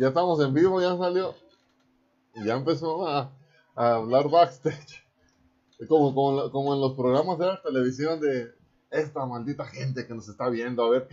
[0.00, 1.34] Ya estamos en vivo, ya salió.
[2.42, 3.30] Ya empezó a,
[3.74, 5.04] hablar backstage.
[5.88, 8.50] Como, como, como en los programas de la televisión de
[8.90, 11.06] esta maldita gente que nos está viendo, a ver.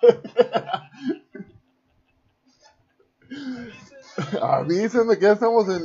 [4.40, 5.82] Avísenme que ya estamos en,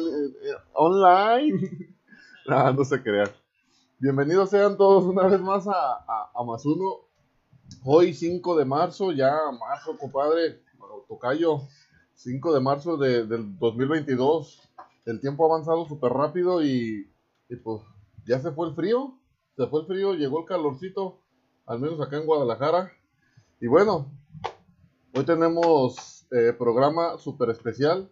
[0.72, 1.94] online.
[2.48, 3.32] Ah, no se crean.
[4.00, 7.02] Bienvenidos sean todos una vez más a, a, a Más Uno.
[7.84, 10.64] Hoy 5 de marzo, ya marzo, compadre,
[11.08, 11.62] tocayo,
[12.16, 14.62] 5 de marzo de- del 2022.
[15.06, 17.10] El tiempo ha avanzado súper rápido y,
[17.64, 17.82] pues
[18.26, 19.14] ya se fue el frío,
[19.56, 21.20] se fue el frío, llegó el calorcito,
[21.66, 22.92] al menos acá en Guadalajara.
[23.62, 24.12] Y bueno,
[25.14, 28.10] hoy tenemos eh, programa súper especial.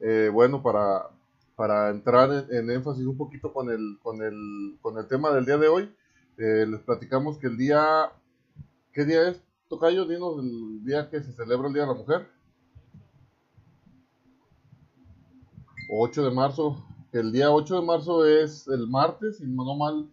[0.00, 1.10] Eh, bueno, para,
[1.54, 5.44] para entrar en, en énfasis un poquito con el, con el, con el tema del
[5.44, 5.94] día de hoy,
[6.38, 8.10] eh, les platicamos que el día,
[8.92, 9.42] ¿qué día es?
[9.72, 12.28] Tocayo, dinos el día que se celebra el Día de la Mujer.
[15.88, 16.84] 8 de marzo.
[17.10, 20.10] El día 8 de marzo es el martes, si no mal,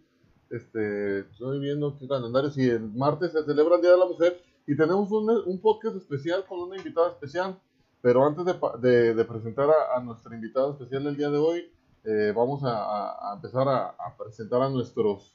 [0.48, 4.42] este, estoy viendo qué calendario, si el martes se celebra el Día de la Mujer
[4.66, 7.60] y tenemos un, podcast especial con una invitada especial.
[8.00, 11.70] Pero antes de, presentar a, nuestra invitada especial el día de hoy,
[12.04, 15.34] eh, vamos a empezar a, a presentar a nuestros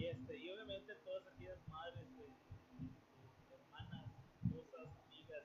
[0.00, 2.32] Y, este, y obviamente todas aquellas madres, eh,
[3.50, 4.06] hermanas,
[4.42, 5.44] esposas, amigas,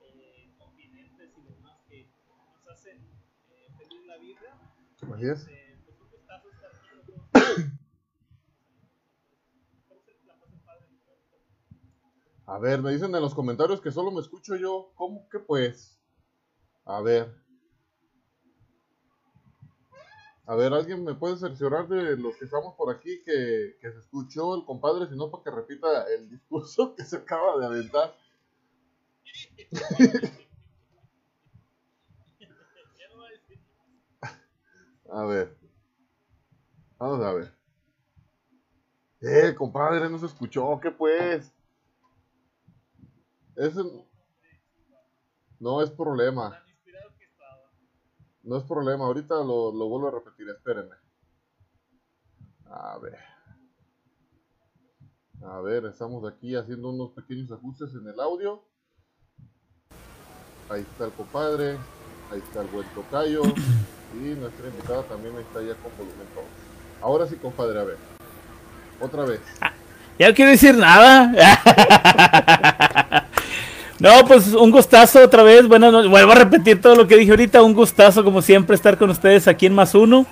[0.00, 2.08] eh, confidentes y demás que
[2.56, 2.96] nos hacen
[3.50, 4.74] eh, feliz la vida.
[5.12, 5.46] Así es.
[5.46, 6.88] Eh, pues un gustazo estar aquí
[10.64, 10.86] padre.
[12.46, 14.90] A ver, me dicen en los comentarios que solo me escucho yo.
[14.94, 16.00] ¿Cómo que pues?
[16.86, 17.42] A ver.
[20.46, 24.56] A ver, ¿alguien me puede cerciorar de los que estamos por aquí que, se escuchó
[24.56, 25.06] el compadre?
[25.08, 28.16] Si no, para que repita el discurso que se acaba de aventar.
[35.12, 35.54] A ver.
[36.98, 37.52] Vamos a ver.
[39.20, 40.80] Eh, compadre, no se escuchó.
[40.80, 41.52] ¿Qué pues?
[43.56, 43.82] Ese...
[45.60, 46.50] No es problema.
[46.50, 47.70] Tan inspirado que estaba.
[48.42, 50.96] No es problema, ahorita lo, lo vuelvo a repetir, espérenme.
[52.66, 53.18] A ver.
[55.44, 58.62] A ver, estamos aquí haciendo unos pequeños ajustes en el audio.
[60.68, 61.76] Ahí está el compadre,
[62.30, 63.42] ahí está el buen tocayo
[64.14, 66.44] y nuestra invitada también está ya con volumen todo.
[67.00, 67.98] Ahora sí, compadre, a ver.
[69.00, 69.40] Otra vez.
[70.18, 71.32] Ya no quiero decir nada.
[74.02, 75.68] No, pues un gustazo otra vez.
[75.68, 76.10] Noches.
[76.10, 77.62] Vuelvo a repetir todo lo que dije ahorita.
[77.62, 80.26] Un gustazo, como siempre, estar con ustedes aquí en Más Uno.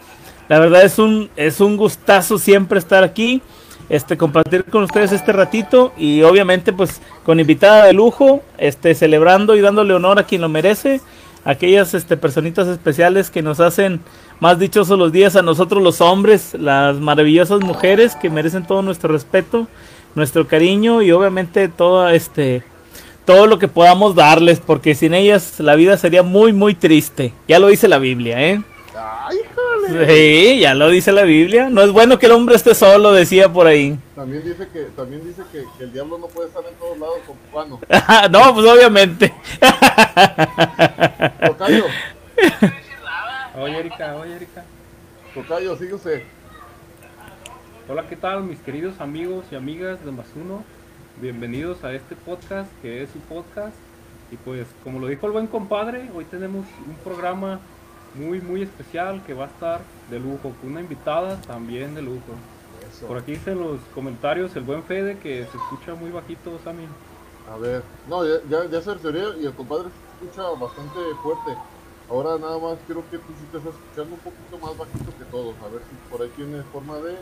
[0.49, 3.40] La verdad es un, es un gustazo siempre estar aquí.
[3.88, 5.93] Este, compartir con ustedes este ratito.
[5.96, 8.43] Y obviamente, pues, con invitada de lujo.
[8.58, 11.00] Este, celebrando y dándole honor a quien lo merece.
[11.44, 14.00] Aquellas este, personitas especiales que nos hacen
[14.40, 19.12] más dichosos los días a nosotros los hombres, las maravillosas mujeres que merecen todo nuestro
[19.12, 19.69] respeto,
[20.17, 22.64] nuestro cariño y obviamente todo este
[23.25, 27.32] todo lo que podamos darles, porque sin ellas la vida sería muy muy triste.
[27.49, 28.62] Ya lo dice la Biblia, ¿eh?
[28.96, 30.06] ¡Ay, híjole!
[30.06, 31.70] Sí, ya lo dice la Biblia.
[31.70, 33.99] No es bueno que el hombre esté solo, decía por ahí.
[34.14, 37.19] También dice que, también dice que, que el diablo no puede estar en todos lados
[37.26, 37.81] con Bueno,
[38.31, 39.32] no, pues obviamente.
[41.46, 41.84] Tocayo,
[43.58, 44.64] Oye Erika, oye Erika.
[45.34, 46.22] Tocayo, sigue usted.
[47.88, 50.62] Hola, ¿qué tal mis queridos amigos y amigas de Más Uno?
[51.20, 53.76] Bienvenidos a este podcast que es su podcast.
[54.32, 57.61] Y pues como lo dijo el buen compadre, hoy tenemos un programa
[58.14, 62.32] muy muy especial que va a estar de lujo, con una invitada también de lujo.
[62.90, 63.06] Eso.
[63.06, 66.87] Por aquí dice en los comentarios el buen Fede que se escucha muy bajito, Sammy.
[67.52, 71.55] A ver, no, ya, ya, ya cercioré y el compadre se escucha bastante fuerte.
[72.08, 75.25] Ahora nada más quiero que tú sí te estás escuchando un poquito más bajito que
[75.26, 75.55] todos.
[75.62, 77.19] A ver si por ahí tienes forma de,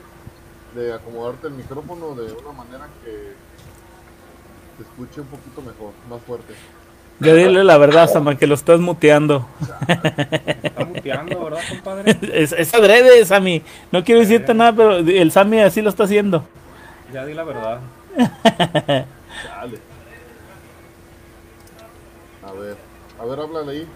[0.80, 3.34] de acomodarte el micrófono de una manera que
[4.78, 6.54] se escuche un poquito mejor, más fuerte.
[7.20, 9.44] Ya dile la verdad, Sama, que lo estás muteando.
[10.62, 12.16] Está muteando, ¿verdad, compadre?
[12.32, 13.62] Es, es adrede, Sammy.
[13.90, 16.46] No quiero decirte nada, pero el Sammy así lo está haciendo.
[17.12, 17.80] Ya di la verdad.
[19.42, 19.78] Chale.
[23.18, 23.86] A ver, háblale ahí.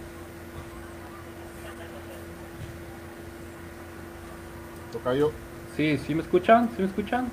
[4.90, 5.30] Tocayo,
[5.76, 6.68] Sí, ¿sí me escuchan?
[6.76, 7.30] ¿Sí me escuchan?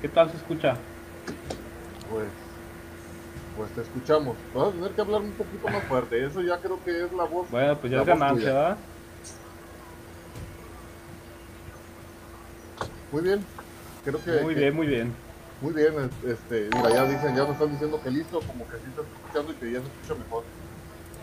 [0.00, 0.76] ¿Qué tal se escucha?
[2.10, 2.28] pues,
[3.56, 4.36] pues te escuchamos.
[4.54, 6.24] Vas a tener que hablar un poquito más fuerte.
[6.24, 7.50] Eso ya creo que es la voz.
[7.50, 8.52] Bueno, pues ya es ganancia.
[8.52, 8.76] ¿verdad?
[13.12, 13.44] Muy bien.
[14.04, 14.42] Creo que.
[14.42, 15.14] Muy que- bien, muy bien.
[15.60, 18.76] Muy bien, es- este, mira, ya dicen, ya nos están diciendo que listo, como que
[18.76, 20.42] sí se está escuchando y que ya se escucha mejor.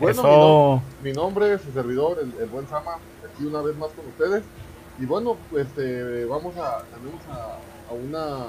[0.00, 0.28] Bueno, mi, Eso.
[0.28, 2.94] nom- mi nombre es su servidor, el, el buen Sama,
[3.30, 4.42] aquí una vez más con ustedes.
[4.98, 7.58] Y bueno, pues este, vamos a, tenemos a,
[7.90, 8.46] a una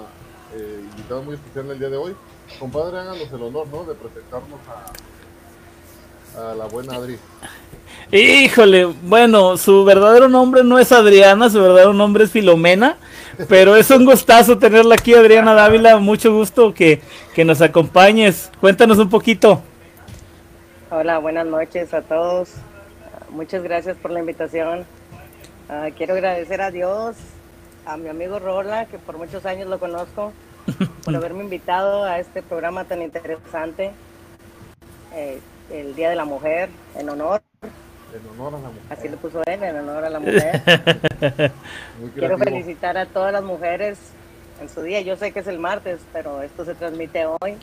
[0.55, 2.15] eh, invitada muy especial el día de hoy.
[2.59, 3.83] Compadre, háganos el honor, ¿no?
[3.83, 4.59] De presentarnos
[6.35, 7.17] a, a la buena Adri.
[8.11, 12.97] Híjole, bueno, su verdadero nombre no es Adriana, su verdadero nombre es Filomena,
[13.47, 17.01] pero es un gustazo tenerla aquí, Adriana Dávila, mucho gusto que,
[17.33, 18.51] que nos acompañes.
[18.59, 19.61] Cuéntanos un poquito.
[20.91, 22.49] Hola, buenas noches a todos.
[23.29, 24.85] Muchas gracias por la invitación.
[25.69, 27.15] Ah, quiero agradecer a Dios,
[27.85, 30.31] a mi amigo Rola, que por muchos años lo conozco,
[31.05, 33.91] por haberme invitado a este programa tan interesante,
[35.13, 35.39] eh,
[35.71, 38.83] el Día de la Mujer, en honor, En honor a la mujer.
[38.89, 40.61] así lo puso él, en honor a la mujer.
[42.15, 43.97] Quiero felicitar a todas las mujeres
[44.61, 45.01] en su día.
[45.01, 47.57] Yo sé que es el martes, pero esto se transmite hoy.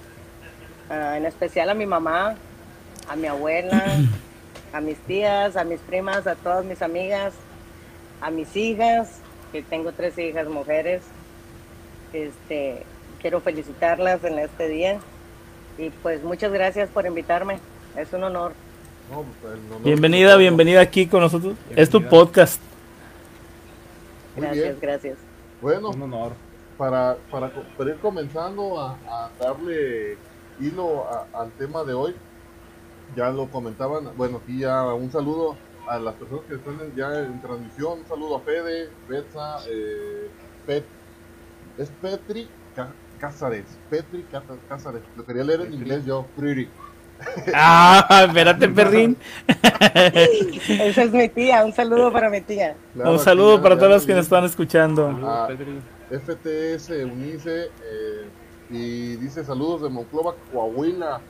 [0.88, 2.34] Ah, en especial a mi mamá,
[3.08, 3.84] a mi abuela,
[4.72, 7.32] a mis tías, a mis primas, a todas mis amigas,
[8.20, 9.20] a mis hijas,
[9.52, 11.02] que tengo tres hijas mujeres.
[12.12, 12.82] Este,
[13.20, 15.00] quiero felicitarlas en este día.
[15.78, 17.58] Y pues muchas gracias por invitarme.
[17.96, 18.52] Es un honor.
[19.10, 21.54] No, pues, honor Bienvenida, bienvenida aquí con nosotros.
[21.74, 22.60] Es tu podcast.
[24.36, 24.78] Muy Gracias, bien.
[24.80, 25.18] gracias.
[25.60, 26.32] Bueno, Un honor.
[26.78, 30.16] para, para, para ir comenzando a, a darle
[30.60, 32.14] hilo a- al tema de hoy,
[33.16, 35.56] ya lo comentaban, bueno, aquí ya un saludo
[35.88, 40.28] a las personas que están ya en transmisión, un saludo a Fede, Betsa, eh,
[40.66, 40.84] Pet,
[41.78, 42.48] es Petri
[43.18, 44.24] Cázares, Petri
[44.68, 45.78] Cázares, lo quería leer en Petri.
[45.82, 46.68] inglés yo, Pretty.
[47.54, 49.16] Ah, espérate, perrín.
[49.94, 51.64] Esa es mi tía.
[51.64, 52.74] Un saludo para mi tía.
[52.94, 55.18] Claro, Un saludo ya- para todos los lo que nos están escuchando.
[55.22, 55.48] Ah.
[56.10, 58.28] FTS Unice eh,
[58.70, 61.20] y dice saludos de Monclova, Coahuila.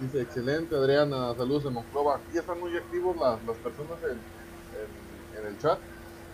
[0.00, 2.16] Dice excelente Adriana, saludos de Monclova.
[2.16, 5.78] Aquí están muy activos las, las personas en, en- en el chat.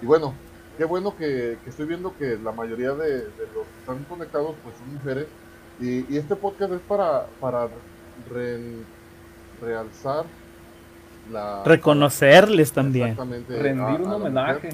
[0.00, 0.34] Y bueno,
[0.76, 4.54] qué bueno que, que estoy viendo que la mayoría de, de los que están conectados
[4.64, 5.26] pues son mujeres.
[5.80, 7.68] Y, y este podcast es para, para
[8.30, 8.82] re-
[9.60, 10.24] realzar
[11.30, 11.62] la...
[11.64, 13.08] Reconocerles también.
[13.10, 14.14] Exactamente, a- Rendir a un mujer.
[14.16, 14.68] homenaje.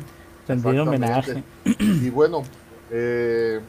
[0.49, 1.45] Rendir homenaje.
[1.65, 2.07] Exactamente.
[2.07, 2.43] Y bueno,
[2.91, 3.61] eh,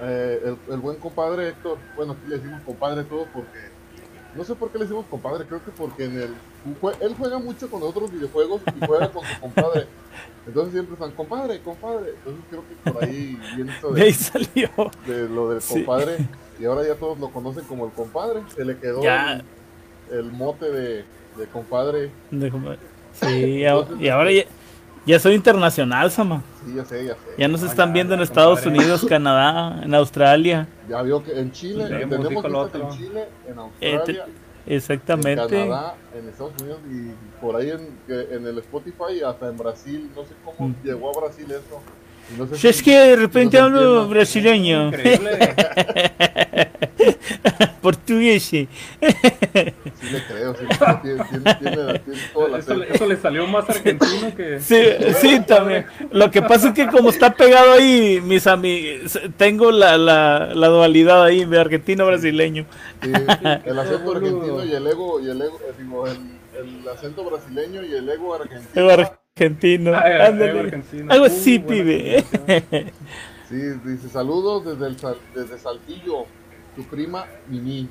[0.00, 3.58] eh, el, el buen compadre Héctor, bueno, aquí le decimos compadre todo porque,
[4.36, 6.34] no sé por qué le decimos compadre, creo que porque en el,
[7.00, 9.86] él juega mucho con otros videojuegos y juega con su compadre.
[10.46, 12.10] Entonces siempre están compadre, compadre.
[12.18, 14.68] Entonces creo que por ahí viene esto De ahí salió.
[15.06, 15.74] de lo del Sí.
[15.74, 16.16] compadre.
[16.58, 18.40] Y ahora ya todos lo conocen como el compadre.
[18.54, 19.42] Se le quedó Ya.
[20.10, 21.04] el, el mote de,
[21.36, 22.10] de compadre.
[22.30, 22.50] De-
[23.12, 24.44] Sí, a- y ahora ya,
[25.06, 26.42] ya soy internacional, Sama.
[26.64, 27.20] Sí, ya sé, ya sé.
[27.38, 28.64] Ya nos Ah, están viendo en ya, Estados.
[28.66, 30.68] Unidos, Canadá, en Australia.
[30.88, 32.90] Ya vio que en Chile, tenemos vistas en.
[32.90, 34.24] Chile, en Eh, Australia,
[34.66, 35.46] en Exactamente.
[35.48, 40.10] Canadá, en Estados Unidos y por ahí en, que- en el Spotify, hasta en Brasil.
[40.14, 40.74] No sé cómo Mm.
[40.84, 41.80] llegó a Brasil esto.
[42.38, 45.54] No sé Si es si- que de repente nos hablo brasileño, Increíble.
[47.82, 48.42] portugués.
[48.42, 48.68] sí.
[49.00, 49.14] Le
[50.28, 50.64] creo, sí,
[51.02, 54.60] tiene, tiene, tiene, tiene toda la Eso, le salió más argentino que.
[54.60, 54.80] Sí,
[55.20, 55.86] sí, también.
[56.10, 60.66] Lo que pasa es que como está pegado ahí, mis amigos, tengo la, la, la
[60.68, 62.66] dualidad ahí de argentino-brasileño.
[63.02, 63.12] Sí,
[63.64, 66.18] el acento argentino y el ego, y el ego, eh, digo, el,
[66.58, 69.19] el acento brasileño y el ego argentino.
[69.40, 69.92] Argentino.
[69.94, 70.60] Ah, eh, Ándale.
[70.60, 71.12] argentino.
[71.12, 72.24] Algo Uh, así, buena pibe.
[73.48, 74.96] Sí, dice saludos desde, el,
[75.34, 76.24] desde Saltillo,
[76.76, 77.88] tu prima Mimi.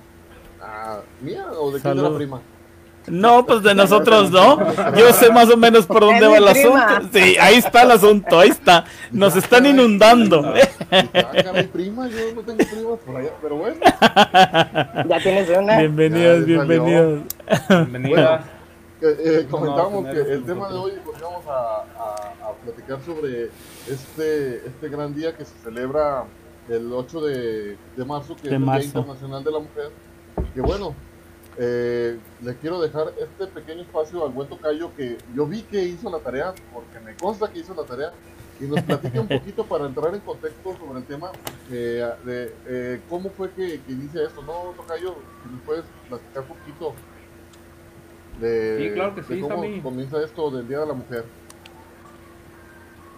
[0.62, 2.18] Ah, ¿Mía o de quién era Salud.
[2.18, 2.42] prima?
[3.08, 4.60] No, pues de nosotros no.
[4.96, 6.86] Yo sé más o menos por dónde va mi el prima.
[6.86, 7.10] asunto.
[7.18, 8.86] Sí, ahí está el asunto, ahí está.
[9.12, 10.54] Nos están inundando.
[10.90, 13.78] Caray, prima, yo no tengo primas por allá, pero bueno.
[15.10, 15.78] Ya tienes una.
[15.80, 17.22] Bienvenidos, bienvenidos.
[17.70, 18.44] Bienvenida.
[19.02, 23.50] Eh, comentábamos que el tema de hoy pues, vamos a, a- a platicar sobre
[23.88, 26.26] este, este gran día que se celebra
[26.68, 28.80] el 8 de, de marzo, que De es el marzo.
[28.82, 29.92] Día Internacional de la Mujer.
[30.54, 30.94] Que bueno,
[31.58, 36.10] eh, le quiero dejar este pequeño espacio al buen tocayo que yo vi que hizo
[36.10, 38.12] la tarea, porque me consta que hizo la tarea,
[38.60, 41.32] y nos platique un poquito para entrar en contexto sobre el tema
[41.72, 45.16] eh, de eh, cómo fue que, que inicia esto, ¿no, tocayo?
[45.44, 46.94] Si nos puedes platicar un poquito.
[48.40, 49.82] De, Sí, claro que de sí, cómo Sammy.
[49.82, 51.26] comienza esto del Día de la Mujer.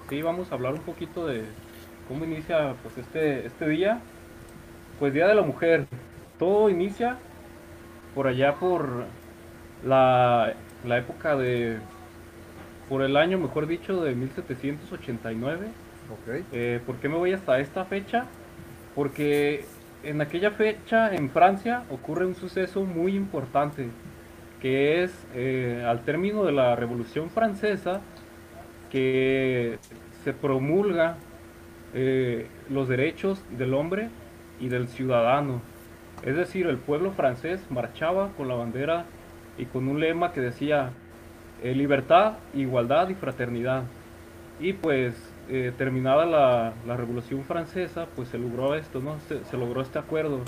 [0.09, 1.43] Sí, vamos a hablar un poquito de
[2.07, 4.01] cómo inicia pues este, este día.
[4.99, 5.87] Pues Día de la Mujer.
[6.37, 7.17] Todo inicia
[8.13, 9.05] por allá por
[9.85, 10.53] la,
[10.85, 11.77] la época de,
[12.89, 15.67] por el año, mejor dicho, de 1789.
[16.11, 16.45] Ok.
[16.51, 18.25] Eh, ¿Por qué me voy hasta esta fecha?
[18.95, 19.63] Porque
[20.03, 23.87] en aquella fecha en Francia ocurre un suceso muy importante,
[24.61, 28.01] que es eh, al término de la Revolución Francesa,
[28.91, 29.79] que
[30.23, 31.17] se promulga
[31.93, 34.09] eh, los derechos del hombre
[34.59, 35.61] y del ciudadano.
[36.23, 39.05] Es decir, el pueblo francés marchaba con la bandera
[39.57, 40.91] y con un lema que decía
[41.63, 43.83] eh, libertad, igualdad y fraternidad.
[44.59, 45.15] Y pues
[45.77, 49.19] terminada la, la Revolución Francesa, pues se logró esto, ¿no?
[49.27, 50.39] Se, se logró este acuerdo,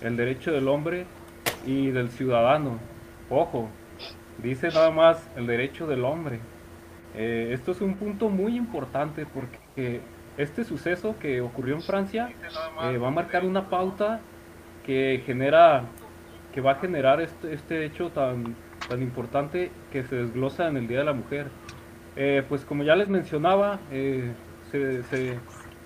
[0.00, 1.06] el derecho del hombre
[1.66, 2.78] y del ciudadano.
[3.30, 3.68] Ojo,
[4.42, 6.40] dice nada más el derecho del hombre.
[7.16, 10.00] Eh, esto es un punto muy importante porque
[10.36, 12.28] este suceso que ocurrió en Francia
[12.82, 14.20] eh, va a marcar una pauta
[14.84, 15.84] que genera,
[16.52, 18.56] que va a generar este, este hecho tan,
[18.88, 21.46] tan importante que se desglosa en el Día de la Mujer.
[22.16, 24.32] Eh, pues como ya les mencionaba, eh,
[24.70, 25.38] se, se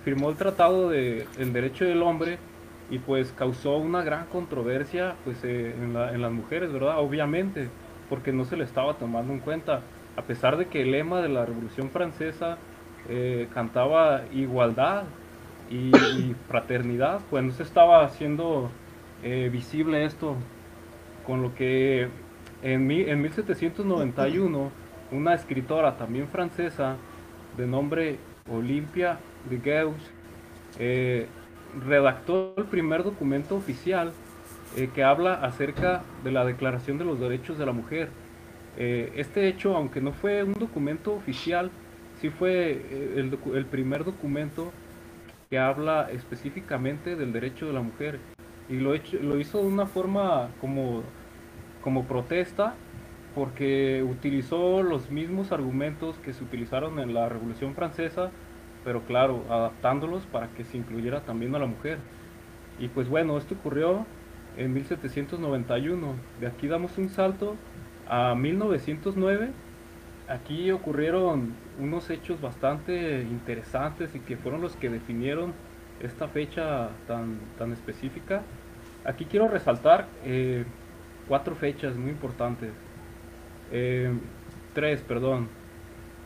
[0.03, 2.37] firmó el Tratado de el Derecho del Hombre
[2.89, 6.99] y pues causó una gran controversia pues eh, en, la- en las mujeres, ¿verdad?
[6.99, 7.69] Obviamente,
[8.09, 9.81] porque no se le estaba tomando en cuenta,
[10.17, 12.57] a pesar de que el lema de la Revolución Francesa
[13.07, 15.03] eh, cantaba igualdad
[15.69, 18.71] y, fraternidad, pues no se estaba haciendo
[19.23, 20.35] eh, visible esto,
[21.25, 22.09] con lo que
[22.61, 24.71] en, mi- en 1791
[25.11, 26.97] una escritora también francesa
[27.57, 28.19] de nombre
[28.51, 29.19] Olympia
[29.49, 30.11] de Gauss
[30.79, 31.27] eh,
[31.73, 34.13] redactó el primer documento oficial
[34.75, 38.09] eh, que habla acerca de la Declaración de los Derechos de la Mujer.
[38.77, 41.71] Eh, este hecho, aunque no fue un documento oficial,
[42.15, 44.71] sí fue eh, el, el primer documento
[45.49, 48.19] que habla específicamente del derecho de la mujer.
[48.69, 51.03] Y lo, hecho- lo hizo de una forma como,
[51.81, 52.75] como protesta,
[53.35, 58.31] porque utilizó los mismos argumentos que se utilizaron en la Revolución Francesa,
[58.83, 61.97] pero claro, adaptándolos para que se incluyera también a la mujer.
[62.79, 64.05] Y pues bueno, esto ocurrió
[64.57, 66.15] en 1791.
[66.39, 67.55] De aquí damos un salto
[68.07, 69.49] a 1909.
[70.27, 75.53] Aquí ocurrieron unos hechos bastante interesantes y que fueron los que definieron
[76.01, 78.43] esta fecha tan, tan específica.
[79.05, 80.65] Aquí quiero resaltar eh,
[81.27, 82.71] cuatro fechas muy importantes.
[83.71, 84.11] Eh,
[84.73, 85.47] tres, perdón.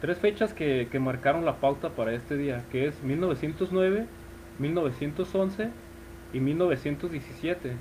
[0.03, 4.05] Tres fechas que, que marcaron la pauta para este día, que es 1909,
[4.59, 5.69] 1911
[6.33, 7.71] y 1917.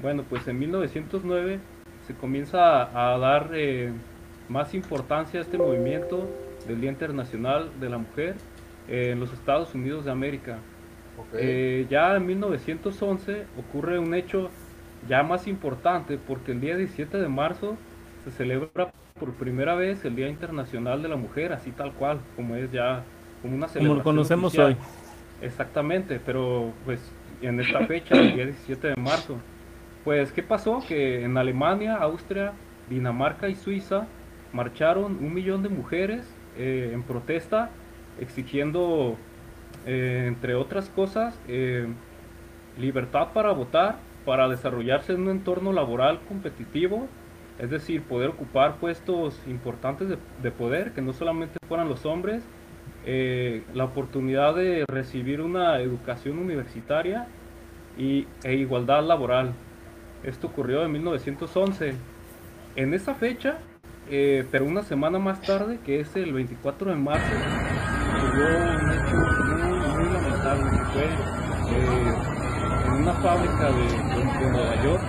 [0.00, 1.58] Bueno, pues en 1909
[2.06, 3.90] se comienza a, a dar eh,
[4.48, 6.30] más importancia a este movimiento
[6.68, 8.36] del Día Internacional de la Mujer
[8.88, 10.58] eh, en los Estados Unidos de América.
[11.18, 11.34] Ok.
[11.36, 14.50] Eh, ya en 1911 ocurre un hecho
[15.08, 17.76] ya más importante porque el día 17 de marzo
[18.26, 22.56] se celebra por primera vez el Día Internacional de la Mujer, así tal cual, como
[22.56, 23.08] es ya
[23.40, 24.66] como una Como celebración lo conocemos oficial.
[24.68, 24.76] hoy.
[25.40, 29.44] Exactamente, pero pues en esta fecha, el día 17 de marzo,
[30.04, 30.84] pues ¿qué pasó?
[30.84, 34.08] Que en Alemania, Austria, Dinamarca y Suiza
[34.52, 37.78] marcharon un millón de mujeres eh, en protesta
[38.18, 39.20] exigiendo,
[39.84, 41.94] eh, entre otras cosas, eh,
[42.76, 47.12] libertad para votar, para desarrollarse en un entorno laboral competitivo,
[47.58, 52.42] es decir, poder ocupar puestos importantes de, de poder, que no solamente fueran los hombres,
[53.08, 57.28] eh, la oportunidad de recibir una educación universitaria
[57.96, 59.52] y, e igualdad laboral.
[60.24, 61.94] Esto ocurrió en 1911.
[62.74, 63.58] En esa fecha,
[64.10, 67.32] eh, pero una semana más tarde, que es el 24 de marzo,
[68.16, 69.16] ocurrió un hecho
[69.54, 71.04] muy, muy lamentable, que fue
[71.78, 72.35] eh,
[72.98, 75.02] una fábrica de, de- Nueva York,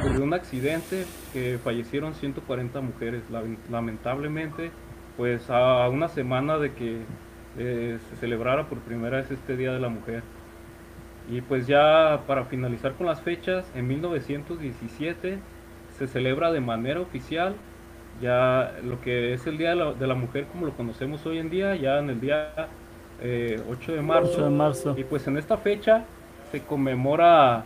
[0.00, 4.70] ocurrió un accidente que fallecieron 140 mujeres, Lamen- lamentablemente,
[5.16, 6.98] pues a una semana de que
[7.58, 10.22] eh, se celebrara por primera vez este Día de la Mujer.
[11.30, 15.38] Y pues ya para finalizar con las fechas, en 1917
[15.98, 17.54] se celebra de manera oficial
[18.20, 21.38] ya lo que es el Día de la, de la Mujer como lo conocemos hoy
[21.38, 22.52] en día, ya en el día
[23.22, 24.30] eh, 8 de marzo.
[24.32, 24.94] 8 de marzo.
[24.98, 26.04] Y pues en esta fecha
[26.52, 27.64] se conmemora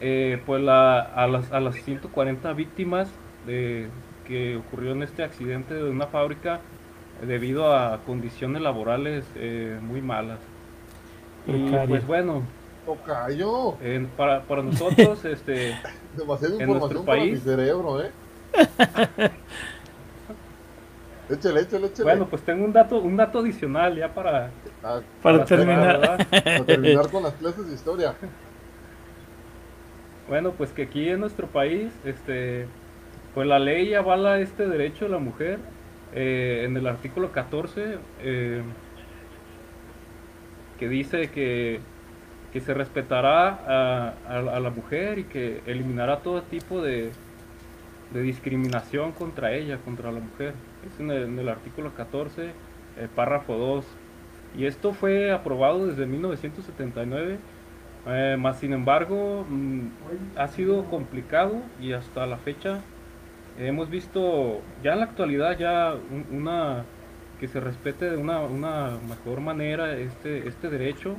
[0.00, 3.08] eh, pues la- a, las, a las 140 víctimas
[3.46, 3.88] de,
[4.26, 6.60] que ocurrió en este accidente de una fábrica
[7.26, 10.38] debido a condiciones laborales eh, muy malas.
[11.46, 12.42] Y pues bueno,
[12.84, 13.76] Tocayo.
[14.16, 15.74] para, para nosotros, este,
[16.16, 17.42] Demasiada En nuestro información para mi país.
[17.42, 18.10] cerebro, ¿eh?
[21.28, 22.04] Échale, échale, échale.
[22.04, 24.50] Bueno, pues tengo un dato, un dato adicional ya para,
[24.82, 26.00] Ah, Para cerrar, terminar.
[26.00, 26.26] ¿verdad?
[26.30, 28.14] para terminar con las clases de historia.
[30.28, 32.66] Bueno, pues que aquí en nuestro país, este,
[33.34, 35.58] pues la ley avala este derecho de la mujer
[36.14, 38.62] eh, en el artículo 14, eh,
[40.78, 41.80] que dice que,
[42.52, 47.10] que se respetará a, a- a la mujer y que eliminará todo tipo de,
[48.12, 50.54] de discriminación contra ella, contra la mujer.
[50.92, 52.52] Es en el, artículo 14, eh,
[53.14, 53.84] párrafo 2.
[54.56, 57.38] Y esto fue aprobado desde 1979
[58.08, 59.80] eh, más sin embargo, mm,
[60.36, 62.78] ha sido complicado y hasta la fecha
[63.58, 66.84] hemos visto ya en la actualidad ya un- una
[67.40, 71.16] que se respete de una, una mejor manera este, este derecho,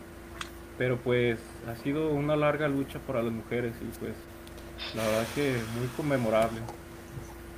[0.77, 4.13] pero pues ha sido una larga lucha para las mujeres y pues
[4.95, 6.60] la verdad que muy conmemorable.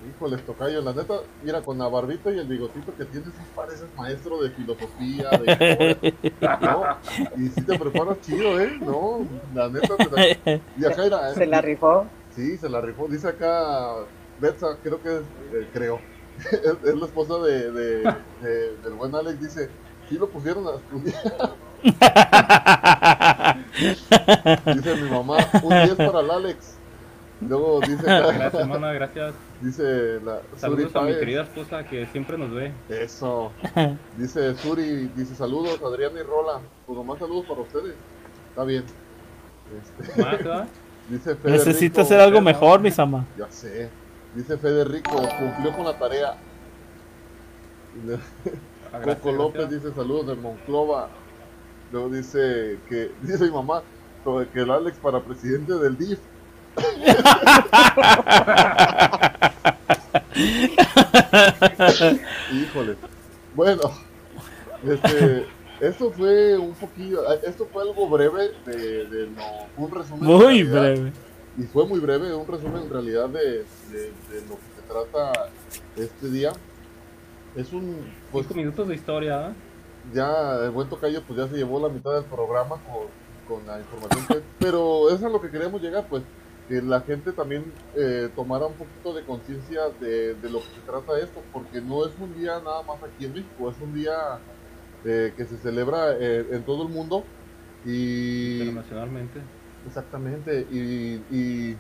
[0.08, 4.42] Híjole, tocayo, la neta, mira, con la barbita y el bigotito que tienes, pareces maestro
[4.42, 6.98] de filosofía, de ¿no?
[7.38, 8.78] Y sí te preparas chido, ¿eh?
[8.82, 10.10] No, la neta, te
[10.46, 10.62] la...
[10.78, 12.06] Y acá era, Se la rifó.
[12.34, 13.08] Sí, se la rifó.
[13.10, 13.96] Dice acá,
[14.40, 15.22] Betsa, creo que es,
[15.54, 16.00] eh, creo,
[16.40, 16.54] es,
[16.90, 17.98] es la esposa de, de,
[18.42, 19.70] de- del buen Alex, dice,
[20.08, 21.56] sí lo pusieron a estudiar.
[24.76, 26.76] dice mi mamá, un 10 para el Alex.
[27.42, 29.34] Luego dice Gracias hermana, gracias.
[29.62, 32.74] dice la Suri Saludos a mi querida esposa que siempre nos ve.
[32.90, 33.52] Eso.
[34.18, 36.60] Dice Suri, dice saludos Adrián y Rola.
[36.86, 37.96] Pues nomás saludos para ustedes.
[38.50, 38.84] Está bien.
[40.04, 40.68] Este, Más,
[41.10, 41.50] dice Federico.
[41.66, 43.26] Necesito hacer algo mejor, mis ama.
[43.38, 43.90] Ya sé.
[44.36, 46.36] Dice Federico, cumplió con la tarea.
[48.92, 49.84] Ah, gracias, Coco López gracias.
[49.84, 51.10] dice saludos de Monclova.
[51.92, 53.82] Luego dice que, dice mi mamá,
[54.24, 56.20] sobre que el Alex para presidente del DIF.
[62.52, 62.96] Híjole.
[63.56, 63.82] Bueno,
[64.88, 65.46] este,
[65.82, 70.22] esto fue un poquillo, esto fue algo breve de, de lo- un resumen.
[70.24, 71.14] en Muy realidad, breve.
[71.58, 73.40] Y fue muy breve, un resumen en realidad de,
[73.92, 75.50] de- de lo que se trata
[75.98, 76.54] este día.
[77.56, 77.98] Es un,
[78.32, 79.54] pues Cinco minutos de historia, ¿ah?
[80.14, 83.08] ya el buen tocayo pues ya se llevó la mitad del programa con,
[83.48, 86.24] con la información que, pero eso es a lo que queríamos llegar pues
[86.70, 90.82] que la gente también eh, tomara un poquito de conciencia de, de lo que se
[90.86, 94.40] trata esto porque no es un día nada más aquí en México es un día
[95.04, 97.24] eh, que se celebra eh, en todo el mundo
[97.86, 99.40] y internacionalmente.
[99.88, 101.78] Exactamente, y, y,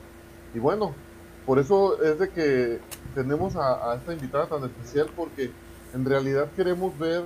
[0.54, 0.95] y bueno,
[1.45, 2.80] por eso es de que
[3.13, 5.52] tenemos a, a esta invitada tan especial, porque
[5.93, 7.23] en realidad queremos ver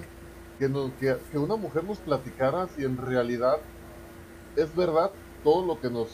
[0.57, 3.57] que, nos, que, que una mujer nos platicara si en realidad
[4.55, 5.11] es verdad
[5.43, 6.09] todo lo que nos,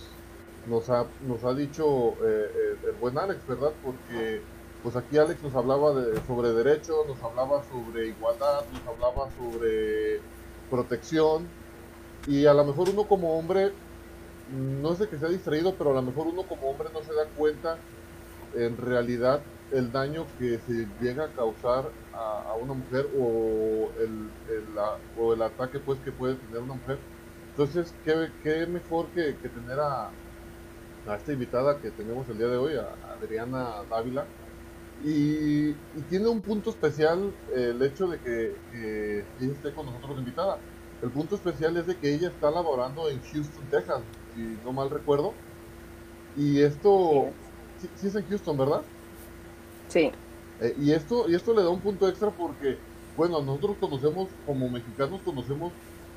[0.66, 3.78] nos, ha, nos ha dicho eh, eh, el buen Alex, ¿verdad?
[3.82, 4.50] Porque
[4.82, 10.26] pues aquí Alex nos hablaba de, sobre derechos, nos hablaba sobre igualdad, nos hablaba sobre
[10.70, 11.58] protección,
[12.26, 13.82] y a lo mejor uno como hombre
[14.46, 17.32] no de que sea distraído, pero a lo mejor uno como hombre no se da
[17.34, 17.86] cuenta
[18.52, 24.74] en realidad el daño que se llega a causar a, una mujer o el, el,
[24.76, 27.06] la- o el ataque pues que puede tener una mujer.
[27.56, 30.16] Entonces, ¿qué, qué mejor que, que tener a,
[31.06, 34.32] a esta invitada que tenemos el día de hoy, a Adriana Dávila?
[35.02, 39.86] Y, y tiene un punto especial eh, el hecho de que, que ella esté con
[39.88, 40.62] nosotros invitada.
[41.02, 44.90] El punto especial es de que ella está laborando en Houston, Texas, si no mal
[44.90, 45.40] recuerdo.
[46.36, 47.38] Y esto,
[47.78, 48.90] sí, sí es en Houston, ¿verdad?
[49.88, 50.12] Sí,
[50.60, 52.84] Eh, y esto y esto le da un punto extra porque,
[53.16, 55.74] bueno, nosotros conocemos, como mexicanos, conocemos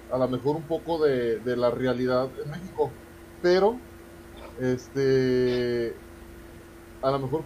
[0.08, 2.98] a lo mejor un poco de, de la realidad en México,
[3.40, 3.86] pero,
[4.60, 5.94] este,
[7.02, 7.42] a lo mejor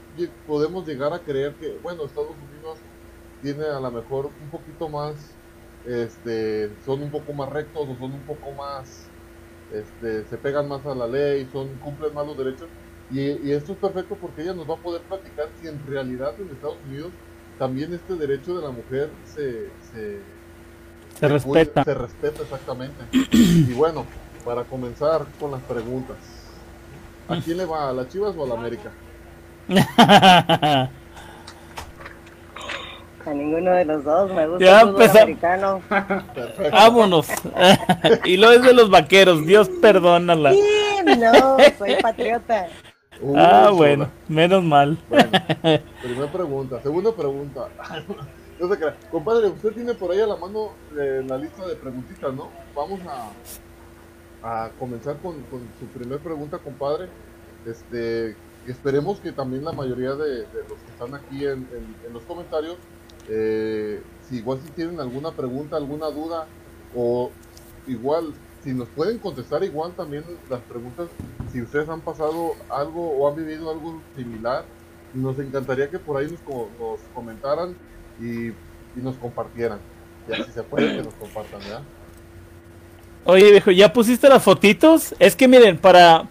[0.47, 2.79] podemos llegar a creer que, bueno, Estados Unidos
[3.43, 5.15] tiene a lo mejor un poquito más,
[5.87, 9.09] este, son un poco más rectos o son un poco más,
[9.73, 12.69] este, se pegan más a la ley, son cumplen más los derechos.
[13.11, 16.35] Y, y esto es perfecto porque ella nos va a poder platicar si en realidad
[16.41, 17.13] en Estados Unidos
[17.59, 20.21] también este derecho de la mujer se, se,
[21.19, 21.85] Se respeta.
[21.85, 23.05] se respeta exactamente.
[23.13, 24.05] Y bueno,
[24.45, 26.17] para comenzar con las preguntas.
[27.29, 27.89] ¿A quién le va?
[27.91, 28.91] ¿A las Chivas o a la América?
[33.27, 34.31] a ninguno de los dos.
[34.33, 35.83] Me gusta Ya el fútbol americano.
[36.71, 37.27] Vámonos.
[38.25, 39.45] y lo es de los vaqueros.
[39.45, 40.53] Dios perdónala.
[40.53, 40.63] Sí,
[41.19, 42.69] no, soy patriota.
[43.21, 43.71] Uy, Ah, sola.
[43.71, 44.97] bueno, menos mal.
[45.09, 45.31] Bueno,
[46.03, 46.81] primera pregunta.
[46.83, 47.69] Segunda pregunta.
[48.61, 48.95] No se crea.
[49.11, 52.49] Compadre, usted tiene por ahí a la mano eh, la lista de preguntitas, ¿no?
[52.75, 53.31] Vamos a,
[54.41, 55.47] a comenzar con,
[55.79, 57.13] su primer pregunta, compadre.
[57.65, 61.69] Este, esperemos que también la mayoría de, los que están aquí en,
[62.13, 62.79] los comentarios
[63.29, 66.53] Eh, si igual si tienen alguna pregunta, alguna duda,
[66.93, 67.41] o
[67.85, 73.29] igual, si nos pueden contestar igual también las preguntas, si ustedes han pasado algo o
[73.29, 74.71] han vivido algo similar,
[75.13, 77.79] nos encantaría que por ahí nos, co- nos comentaran
[78.17, 78.57] y, y
[79.03, 79.85] nos compartieran.
[80.25, 81.89] Ya si se puede que nos compartan, ¿verdad?
[83.29, 85.13] Oye, viejo, ¿ya pusiste las fotitos?
[85.19, 86.29] Es que miren, para,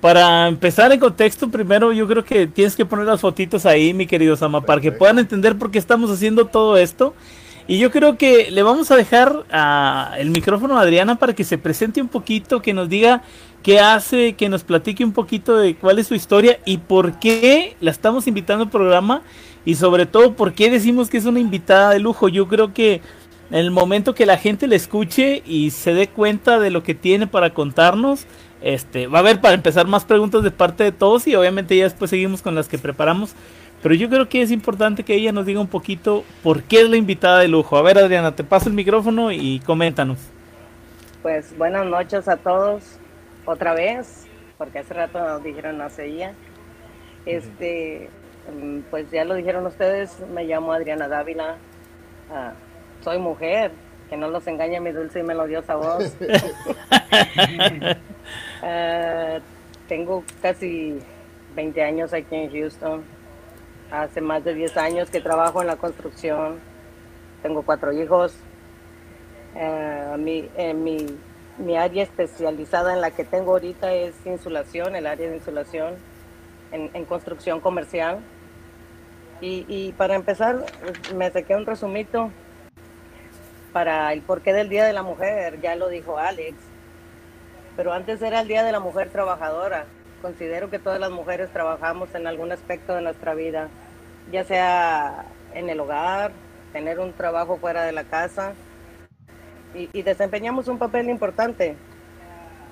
[0.00, 4.08] para empezar en contexto, primero yo creo que tienes que poner las fotitos ahí, mi
[4.08, 7.14] querido Sama, para que puedan entender por qué estamos haciendo todo esto.
[7.68, 11.44] Y yo creo que le vamos a dejar a el micrófono a Adriana para que
[11.44, 13.22] se presente un poquito, que nos diga
[13.62, 17.76] qué hace, que nos platique un poquito de cuál es su historia y por qué
[17.80, 19.22] la estamos invitando al programa
[19.64, 22.28] y sobre todo por qué decimos que es una invitada de lujo.
[22.28, 23.00] Yo creo que
[23.50, 26.94] en el momento que la gente le escuche y se dé cuenta de lo que
[26.94, 28.26] tiene para contarnos,
[28.60, 31.84] este, va a haber para empezar más preguntas de parte de todos y obviamente ya
[31.84, 33.34] después seguimos con las que preparamos.
[33.82, 36.90] Pero yo creo que es importante que ella nos diga un poquito por qué es
[36.90, 37.76] la invitada de lujo.
[37.76, 40.18] A ver, Adriana, te paso el micrófono y coméntanos.
[41.22, 42.82] Pues buenas noches a todos
[43.44, 44.26] otra vez,
[44.58, 46.34] porque hace rato nos dijeron no seguía.
[47.26, 48.08] Este,
[48.52, 51.56] mm, pues ya lo dijeron ustedes, me llamo Adriana Dávila,
[52.32, 52.52] ah,
[53.06, 53.70] soy mujer,
[54.10, 56.12] que no los engañe mi dulce y melodiosa voz.
[58.60, 59.38] Ah,
[59.86, 60.98] tengo casi
[61.54, 63.04] 20 años aquí en Houston,
[63.92, 66.58] hace más de 10 años que trabajo en la construcción,
[67.42, 68.34] tengo cuatro hijos.
[69.54, 71.06] Eh, mi, eh, mi,
[71.58, 75.94] mi área especializada en la que tengo ahorita es insulación, el área de insulación
[76.72, 78.18] en, en construcción comercial.
[79.40, 80.64] Y, y para empezar,
[81.14, 82.32] me saqué un resumito
[83.76, 86.56] para el porqué del Día de la Mujer, ya lo dijo Alex,
[87.76, 89.84] pero antes era el Día de la Mujer Trabajadora.
[90.22, 93.68] Considero que todas las mujeres trabajamos en algún aspecto de nuestra vida,
[94.32, 96.30] ya sea en el hogar,
[96.72, 98.54] tener un trabajo fuera de la casa,
[99.74, 101.76] y, y desempeñamos un papel importante.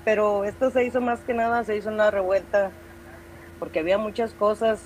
[0.05, 2.71] Pero esto se hizo más que nada, se hizo una revuelta,
[3.59, 4.81] porque había muchas cosas,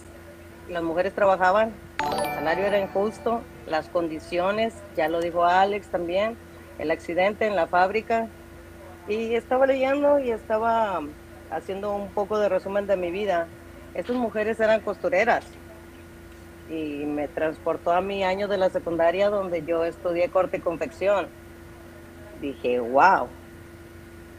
[0.67, 6.37] las mujeres trabajaban, el salario era injusto, las condiciones, ya lo dijo Alex también,
[6.77, 8.27] el accidente en la fábrica,
[9.07, 11.01] y estaba leyendo y estaba
[11.51, 13.47] haciendo un poco de resumen de mi vida.
[13.93, 15.45] Estas mujeres eran costureras
[16.69, 21.27] y me transportó a mi año de la secundaria donde yo estudié corte y confección.
[22.39, 23.27] Dije, wow.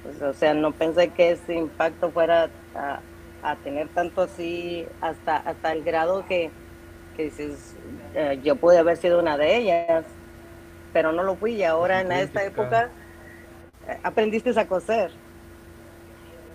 [0.04, 3.00] Pues, o sea, no pensé que ese impacto fuera a,
[3.42, 6.50] a tener tanto así hasta, hasta el grado que,
[7.24, 7.76] dices,
[8.14, 10.04] eh, yo pude haber sido una de ellas,
[10.92, 12.90] pero no lo fui y ahora en esta época
[13.88, 15.11] eh, aprendiste a coser.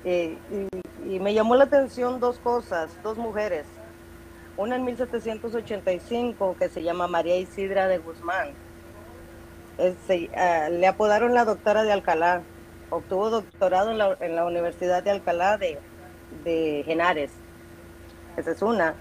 [0.04, 0.38] Y, y-
[1.08, 3.66] y me llamó la atención dos cosas, dos mujeres.
[4.58, 8.50] Una en 1785 que se llama María Isidra de Guzmán.
[10.08, 12.42] Se- ah, le apodaron la doctora de Alcalá.
[12.90, 15.80] Obtuvo doctorado en la, en la Universidad de Alcalá de,
[16.44, 17.32] de Genares.
[18.38, 18.96] Esa es una.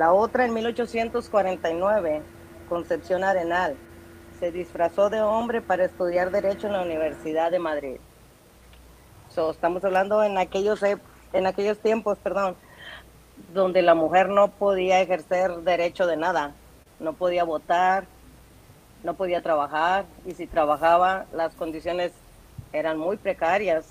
[0.00, 2.22] La otra en 1849,
[2.70, 3.76] Concepción Arenal.
[4.38, 7.96] Se disfrazó de hombre para estudiar Derecho en la Universidad de Madrid.
[9.28, 12.56] So, estamos hablando en aquellos, en aquellos tiempos, perdón,
[13.52, 16.54] donde la mujer no podía ejercer derecho de nada.
[16.98, 18.06] No podía votar,
[19.04, 22.12] no podía trabajar, y si trabajaba, las condiciones
[22.72, 23.84] eran muy precarias.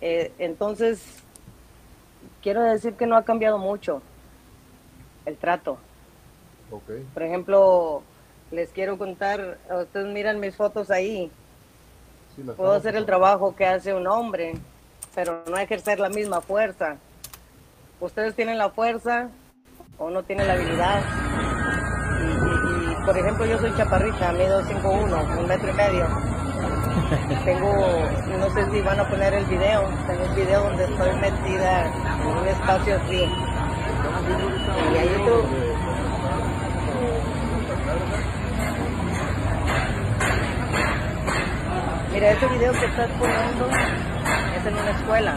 [0.00, 1.22] Eh, entonces,
[2.42, 4.00] quiero decir que no ha cambiado mucho
[5.26, 5.78] el trato.
[6.70, 6.90] Ok.
[7.14, 8.02] Por ejemplo,
[8.50, 11.30] les quiero contar, ustedes miran mis fotos ahí,
[12.34, 14.54] Sí, puedo hacer el trabajo que hace un hombre,
[15.14, 16.96] pero no ejercer la misma fuerza.
[18.00, 19.28] Ustedes tienen la fuerza
[19.98, 21.02] o no tienen la habilidad.
[22.22, 26.06] Y, y- y, por ejemplo, yo soy chaparrita, mido 5'1", un metro y medio.
[27.44, 27.70] Tengo,
[28.38, 31.86] no sé si van a poner el video, tengo un video donde estoy metida
[32.22, 33.24] en un espacio así.
[34.92, 35.42] Y ahí tú,
[42.12, 43.68] Mira, ese video que estás poniendo
[44.56, 45.34] es en una escuela.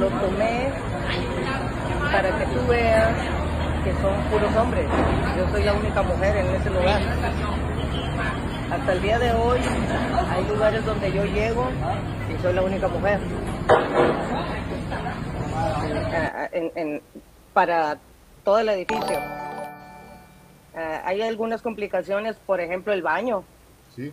[0.00, 0.70] Lo tomé
[2.12, 3.12] para que tú veas
[3.84, 4.86] que son puros hombres.
[5.36, 7.00] Yo soy la única mujer en ese lugar.
[8.72, 9.58] Hasta el día de hoy
[10.30, 11.66] hay lugares donde yo llego
[12.36, 13.20] y soy la única mujer.
[16.12, 17.02] Ah, en- en-
[17.52, 17.98] para
[18.44, 19.18] todo el edificio.
[20.74, 23.44] Ah, hay algunas complicaciones, por ejemplo, el baño
[23.94, 24.12] Sí,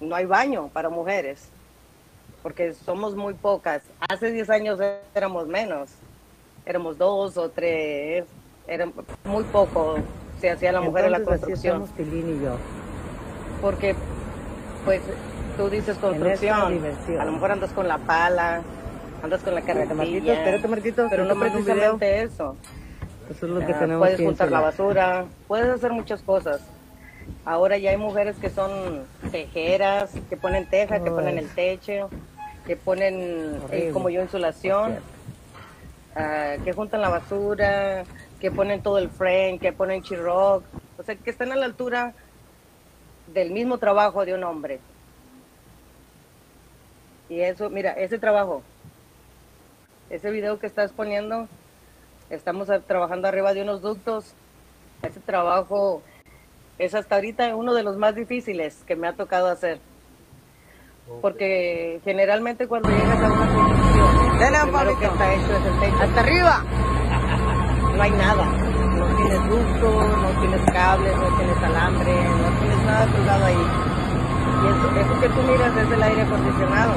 [0.00, 1.48] no hay baño para mujeres,
[2.42, 3.82] porque somos muy pocas.
[4.08, 4.78] Hace 10 años
[5.14, 5.90] éramos menos,
[6.66, 8.24] éramos dos o tres,
[8.66, 8.88] era
[9.24, 9.96] muy poco,
[10.40, 11.88] se hacía la mujer en la así construcción.
[11.96, 12.56] Tilín y yo.
[13.60, 13.94] Porque,
[14.84, 15.00] pues,
[15.56, 16.82] tú dices construcción,
[17.18, 18.62] a lo mejor andas con la pala,
[19.24, 21.06] andas con la carretilla, espérate, Marquito.
[21.10, 22.56] pero no precisamente eso.
[23.30, 26.60] Eso es lo que Ah, tenemos puedes que juntar la basura, puedes hacer muchas cosas.
[27.46, 32.10] Ahora ya hay mujeres que son tejeras, que ponen teja, que ponen el techo,
[32.66, 34.96] que ponen, eh, como yo, insulación,
[36.14, 38.04] ah, que juntan la basura,
[38.40, 40.64] que ponen todo el frame, que ponen chirroc,
[40.98, 42.12] o sea, que están a la altura
[43.32, 44.80] del mismo trabajo de un hombre.
[47.30, 48.62] Y eso, mira, ese trabajo,
[50.14, 51.48] ese video que estás poniendo,
[52.30, 54.32] estamos trabajando arriba de unos ductos.
[55.02, 56.02] Ese trabajo
[56.78, 59.80] es hasta ahorita uno de los más difíciles que me ha tocado hacer.
[61.20, 63.46] Porque generalmente cuando llegas a una
[64.38, 66.02] construcción, que está hecho es el techo.
[66.02, 66.64] ¡Hasta arriba!
[67.96, 68.44] No hay nada.
[68.44, 73.66] No tienes ducto, no tienes cables, no tienes alambre, no tienes nada colgado ahí.
[74.62, 76.94] Y eso, eso que tú miras es el aire acondicionado.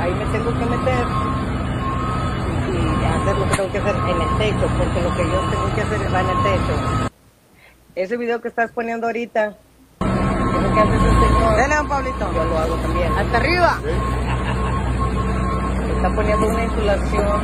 [0.00, 1.06] Ahí me tengo que meter
[2.72, 5.74] y hacer lo que tengo que hacer en el techo, porque lo que yo tengo
[5.74, 7.10] que hacer va en el techo.
[7.94, 12.32] Ese video que estás poniendo ahorita, eso que hace ese señor, Dale, don Pablito.
[12.32, 13.12] yo lo hago también.
[13.12, 13.78] ¡Hasta arriba!
[15.96, 17.40] Está poniendo una insulación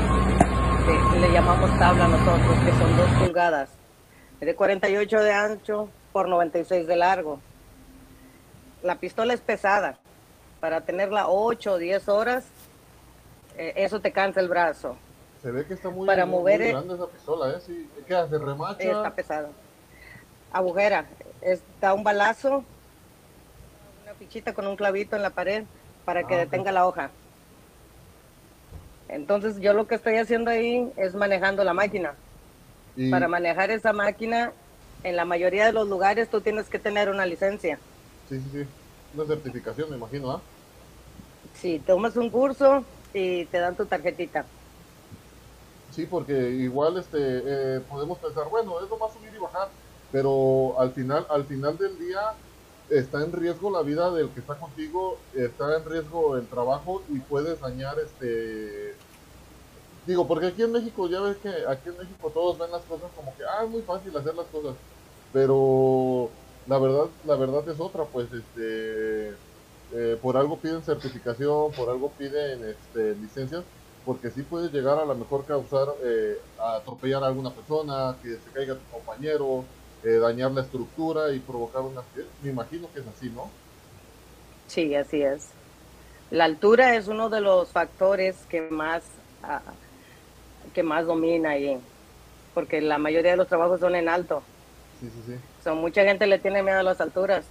[0.87, 3.69] que le llamamos tabla nosotros, que son dos pulgadas,
[4.41, 7.41] Es de 48 de ancho por 96 de largo.
[8.83, 9.99] La pistola es pesada,
[10.67, 12.45] para tenerla 8 o 10 horas,
[13.57, 14.97] eh, eso te cansa el brazo,
[15.41, 17.61] Se ve que está muy, Para muy- mover muy el- grande esa pistola, ¿eh?
[17.65, 17.89] Sí.
[18.05, 18.37] ¿Qué hace?
[18.37, 18.83] ¿Remacha?
[18.83, 19.49] está pesada.
[20.53, 21.05] Agujera,
[21.41, 22.65] está un balazo,
[24.03, 25.63] una fichita con un clavito en la pared
[26.05, 27.11] para que Ah, detenga la hoja.
[29.09, 32.15] Entonces yo lo que estoy haciendo ahí es manejando la máquina.
[32.97, 34.51] Y- Para manejar esa máquina,
[35.05, 37.79] en la mayoría de los lugares tú tienes que tener una licencia.
[38.29, 38.67] Sí, sí, sí.
[39.17, 40.41] Una certificación, me imagino, ¿ah?
[41.55, 44.45] Si tomas un curso y te dan tu tarjetita.
[45.91, 49.69] Sí, porque igual este eh, podemos pensar, bueno, es nomás subir y bajar,
[50.13, 52.35] pero al final, al final del día
[52.91, 57.19] está en riesgo la vida del que está contigo, está en riesgo el trabajo y
[57.21, 58.95] puedes dañar este
[60.07, 63.11] digo, porque aquí en México ya ves que aquí en México todos ven las cosas
[63.17, 64.77] como que ah, es muy fácil hacer las cosas,
[65.33, 66.31] pero
[66.69, 69.35] la verdad, la verdad es otra, pues este
[69.93, 73.63] eh, por algo piden certificación, por algo piden este, licencias,
[74.05, 78.31] porque sí puedes llegar a lo mejor causar, eh, a atropellar a alguna persona, que
[78.31, 79.65] se caiga tu compañero,
[80.03, 82.33] eh, dañar la estructura y provocar un accidente.
[82.43, 83.49] Me imagino que es así, ¿no?
[84.67, 85.49] Sí, así es.
[86.31, 89.05] La altura es uno de los factores que más,
[89.45, 89.63] ah,
[90.75, 91.79] que más domina ahí,
[92.55, 94.43] porque la mayoría de los trabajos son en alto.
[95.01, 95.35] Sí, sí, sí.
[95.67, 97.45] So, mucha gente le tiene miedo a las alturas.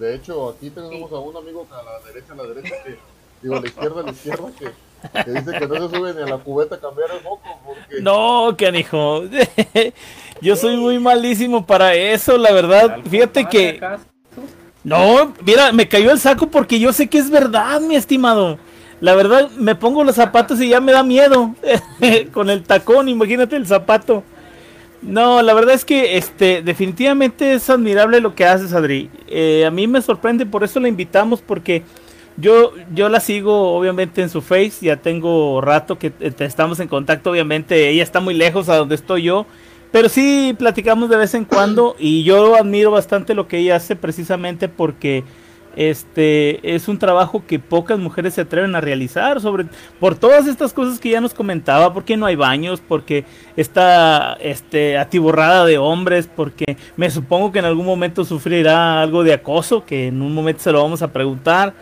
[0.00, 2.98] De hecho, aquí tenemos a un amigo a la derecha, a la derecha, que,
[3.40, 6.22] digo, a la izquierda, a la izquierda, que, que dice que no se sube ni
[6.22, 8.00] a la cubeta a cambiar el foco, porque...
[8.00, 9.22] No, canijo.
[10.42, 12.98] Yo soy muy malísimo para eso, la verdad.
[13.08, 13.80] Fíjate que...
[14.82, 18.58] No, mira, me cayó el saco porque yo sé que es verdad, mi estimado.
[19.00, 21.54] La verdad, me pongo los zapatos y ya me da miedo.
[22.32, 24.24] Con el tacón, imagínate el zapato.
[25.00, 29.10] No, la verdad es que este definitivamente es admirable lo que haces, Adri.
[29.28, 31.84] Eh, a mí me sorprende, por eso la invitamos, porque
[32.36, 36.88] yo, yo la sigo obviamente en su face, ya tengo rato que eh, estamos en
[36.88, 39.46] contacto, obviamente ella está muy lejos a donde estoy yo,
[39.92, 43.96] pero sí platicamos de vez en cuando y yo admiro bastante lo que ella hace
[43.96, 45.24] precisamente porque
[45.78, 49.66] este es un trabajo que pocas mujeres se atreven a realizar sobre
[50.00, 53.24] por todas estas cosas que ya nos comentaba, porque no hay baños, porque
[53.56, 59.34] está este atiborrada de hombres, porque me supongo que en algún momento sufrirá algo de
[59.34, 61.74] acoso, que en un momento se lo vamos a preguntar.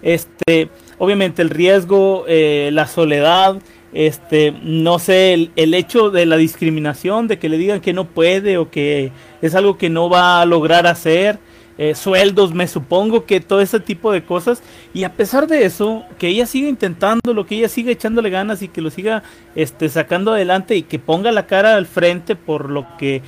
[0.00, 3.58] Este, obviamente el riesgo, eh, la soledad,
[3.92, 8.06] este, no sé, el, el hecho de la discriminación, de que le digan que no
[8.06, 9.12] puede o que
[9.42, 11.38] es algo que no va a lograr hacer,
[11.82, 14.62] eh, sueldos, me supongo que todo ese tipo de cosas.
[14.94, 18.68] Y a pesar de eso, que ella siga intentándolo, que ella siga echándole ganas y
[18.68, 19.24] que lo siga
[19.56, 23.20] este, sacando adelante y que ponga la cara al frente por lo que,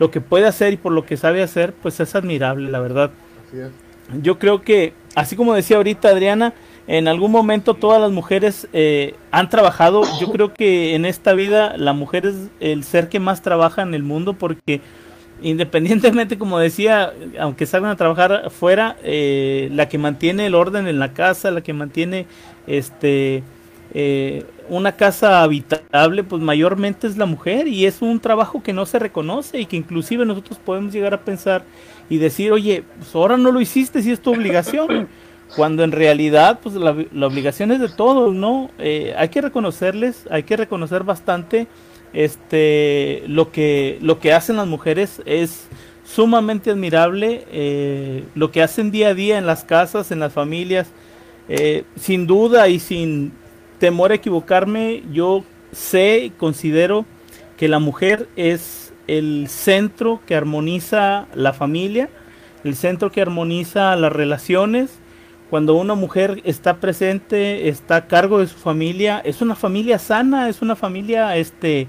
[0.00, 3.12] lo que puede hacer y por lo que sabe hacer, pues es admirable, la verdad.
[3.46, 3.70] Así es.
[4.20, 6.52] Yo creo que, así como decía ahorita Adriana,
[6.88, 10.02] en algún momento todas las mujeres eh, han trabajado.
[10.20, 13.94] Yo creo que en esta vida la mujer es el ser que más trabaja en
[13.94, 14.80] el mundo porque
[15.42, 20.98] independientemente, como decía, aunque salgan a trabajar afuera, eh, la que mantiene el orden en
[20.98, 22.26] la casa, la que mantiene
[22.66, 23.42] este
[23.92, 28.86] eh, una casa habitable, pues mayormente es la mujer y es un trabajo que no
[28.86, 31.64] se reconoce y que inclusive nosotros podemos llegar a pensar
[32.08, 35.08] y decir, oye, pues ahora no lo hiciste si es tu obligación,
[35.56, 38.70] cuando en realidad pues la, la obligación es de todos, ¿no?
[38.78, 41.66] Eh, hay que reconocerles, hay que reconocer bastante
[42.12, 45.68] este lo que lo que hacen las mujeres es
[46.04, 50.88] sumamente admirable eh, lo que hacen día a día en las casas, en las familias,
[51.48, 53.32] eh, sin duda y sin
[53.78, 57.06] temor a equivocarme, yo sé y considero
[57.56, 62.08] que la mujer es el centro que armoniza la familia,
[62.64, 64.90] el centro que armoniza las relaciones.
[65.48, 70.48] Cuando una mujer está presente, está a cargo de su familia, es una familia sana,
[70.48, 71.88] es una familia este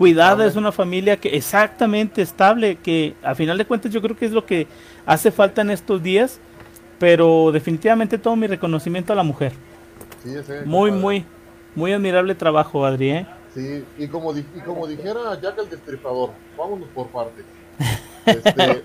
[0.00, 4.24] cuidada, es una familia que exactamente estable, que a final de cuentas yo creo que
[4.24, 4.66] es lo que
[5.04, 6.40] hace falta en estos días,
[6.98, 9.52] pero definitivamente todo mi reconocimiento a la mujer.
[10.22, 11.02] Sí, ese, Muy, compadre.
[11.02, 11.24] muy,
[11.74, 13.10] muy admirable trabajo, Adri.
[13.10, 13.26] ¿eh?
[13.52, 17.44] Sí, y como, di- y como dijera Jack el Destripador, vámonos por partes.
[18.24, 18.84] Este,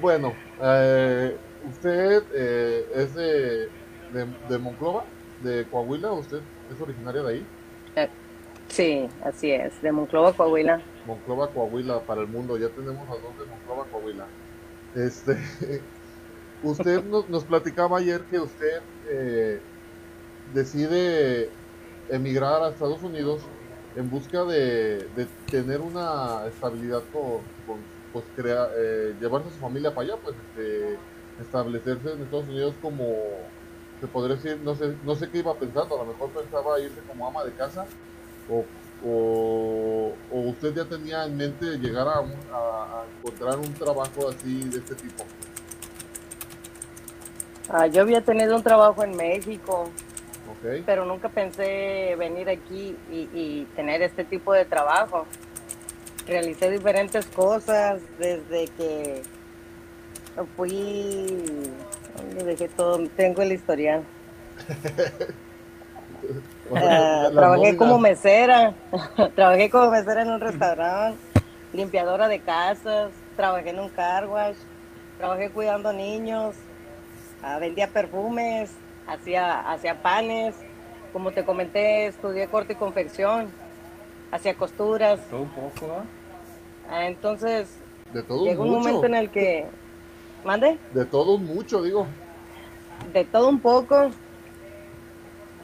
[0.00, 1.36] bueno, eh,
[1.70, 3.68] usted eh, es de,
[4.12, 5.04] de, de Monclova,
[5.42, 6.40] de Coahuila, usted
[6.74, 7.46] es originaria de ahí.
[8.74, 10.82] Sí, así es, de Monclova, Coahuila.
[11.06, 14.26] Monclova, Coahuila para el mundo, ya tenemos a dos de Monclova, Coahuila.
[14.96, 15.38] Este,
[16.64, 19.60] usted nos, nos platicaba ayer que usted eh,
[20.52, 21.50] decide
[22.10, 23.42] emigrar a Estados Unidos
[23.94, 27.42] en busca de, de tener una estabilidad con,
[28.12, 30.98] pues crea, eh, llevarse a su familia para allá, pues este,
[31.40, 33.04] establecerse en Estados Unidos como,
[34.00, 37.00] se podría decir, no sé, no sé qué iba pensando, a lo mejor pensaba irse
[37.06, 37.86] como ama de casa
[38.50, 38.64] o,
[39.06, 44.28] o, o usted ya tenía en mente llegar a, un- a- a encontrar un trabajo
[44.28, 45.24] así de este tipo.
[47.68, 49.88] Ah, yo había tenido un trabajo en México,
[50.84, 55.26] pero nunca pensé venir aquí y, y tener este tipo de trabajo.
[56.26, 59.22] Realicé diferentes cosas desde que
[60.56, 61.26] fui,
[62.16, 62.98] ¿dónde dejé todo?
[63.16, 64.02] Tengo el historial.
[66.70, 68.74] Las trabajé como mesera,
[69.34, 71.18] trabajé como mesera en un restaurante,
[71.72, 74.56] limpiadora de casas, trabajé en un car wash,
[75.18, 76.54] trabajé cuidando niños,
[77.42, 78.70] ah, vendía perfumes,
[79.06, 80.54] hacía, hacía panes,
[81.12, 83.50] como te comenté, estudié corte y confección,
[84.32, 85.20] hacía costuras.
[85.30, 86.02] Todo un poco.
[86.90, 87.68] Ah, entonces
[88.12, 88.80] De todo llegó un mucho.
[88.80, 89.66] momento en el que,
[90.44, 92.06] mande, De todo mucho, digo.
[93.12, 94.10] de todo un poco.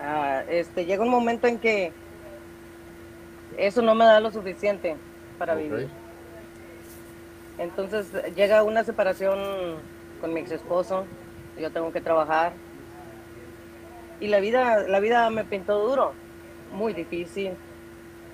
[0.02, 1.92] Ah, este, llega un momento en que
[3.58, 4.96] eso no me da lo suficiente
[5.38, 5.88] para vivir.
[7.58, 9.38] Entonces llega una separación
[10.20, 11.04] con mi ex esposo,
[11.58, 12.52] yo tengo que trabajar.
[14.20, 16.12] Y la vida, la vida me pintó duro,
[16.72, 17.52] muy difícil,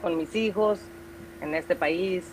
[0.03, 0.81] con mis hijos,
[1.41, 2.25] en este país,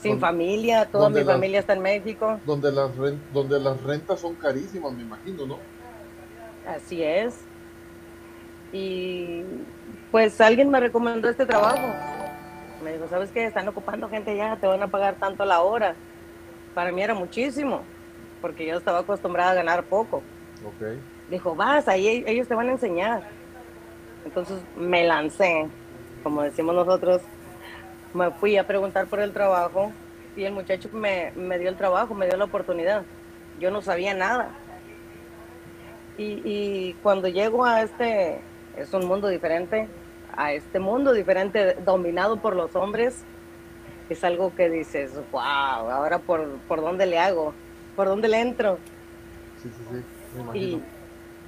[0.00, 2.38] sin familia, toda mi las- familia está en México.
[2.44, 2.90] Donde las,
[3.32, 5.58] donde las rentas son carísimas, me imagino, ¿no?
[6.66, 7.36] Así es.
[8.74, 9.44] Y
[10.10, 11.86] pues alguien me recomendó este trabajo.
[12.82, 13.44] Me dijo, ¿sabes qué?
[13.44, 15.94] Están ocupando gente ya, te van a pagar tanto la hora.
[16.74, 17.82] Para mí era muchísimo,
[18.42, 20.22] porque yo estaba acostumbrada a ganar poco.
[21.30, 23.22] Dijo, vas, ahí ellos te van a enseñar.
[24.24, 25.68] Entonces me lancé,
[26.24, 27.22] como decimos nosotros,
[28.12, 29.92] me fui a preguntar por el trabajo
[30.36, 33.04] y el muchacho me, me dio el trabajo, me dio la oportunidad.
[33.60, 34.48] Yo no sabía nada.
[36.18, 38.40] Y, y cuando llego a este,
[38.76, 39.88] es un mundo diferente,
[40.36, 43.22] a este mundo diferente dominado por los hombres,
[44.08, 47.54] es algo que dices, wow, ahora por, por dónde le hago,
[47.96, 48.78] por dónde le entro.
[49.62, 50.04] Sí, sí, sí.
[50.34, 50.82] Me Y, imagino.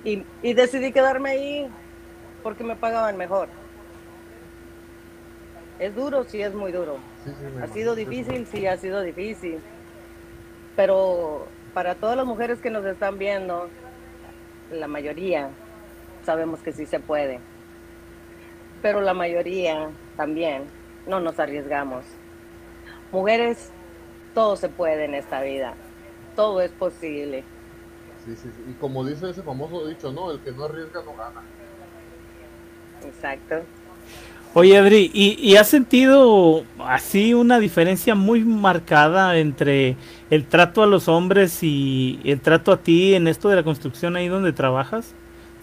[0.05, 1.71] y, y decidí quedarme ahí
[2.43, 3.49] porque me pagaban mejor.
[5.79, 6.97] Es duro, sí es muy duro.
[7.25, 9.59] Sí, sí, me Ha sido difícil, sí ha sido difícil.
[10.75, 13.69] Pero para todas las mujeres que nos están viendo,
[14.71, 15.51] la mayoría
[16.27, 17.41] sabemos que sí se puede.
[18.83, 20.65] Pero la mayoría también
[21.07, 22.05] no nos arriesgamos.
[23.13, 23.71] Mujeres,
[24.35, 25.75] todo se puede en esta vida.
[26.35, 27.45] Todo es posible.
[28.25, 28.71] Sí, sí, sí.
[28.71, 30.33] Y como dice ese famoso dicho, ¿no?
[30.33, 31.43] El que no arriesga no gana.
[33.07, 33.63] Exacto.
[34.53, 39.97] Oye, Adri, ¿y, y has sentido así una diferencia muy marcada entre
[40.31, 44.17] el trato a los hombres y el trato a ti en esto de la construcción
[44.17, 45.15] ahí donde trabajas?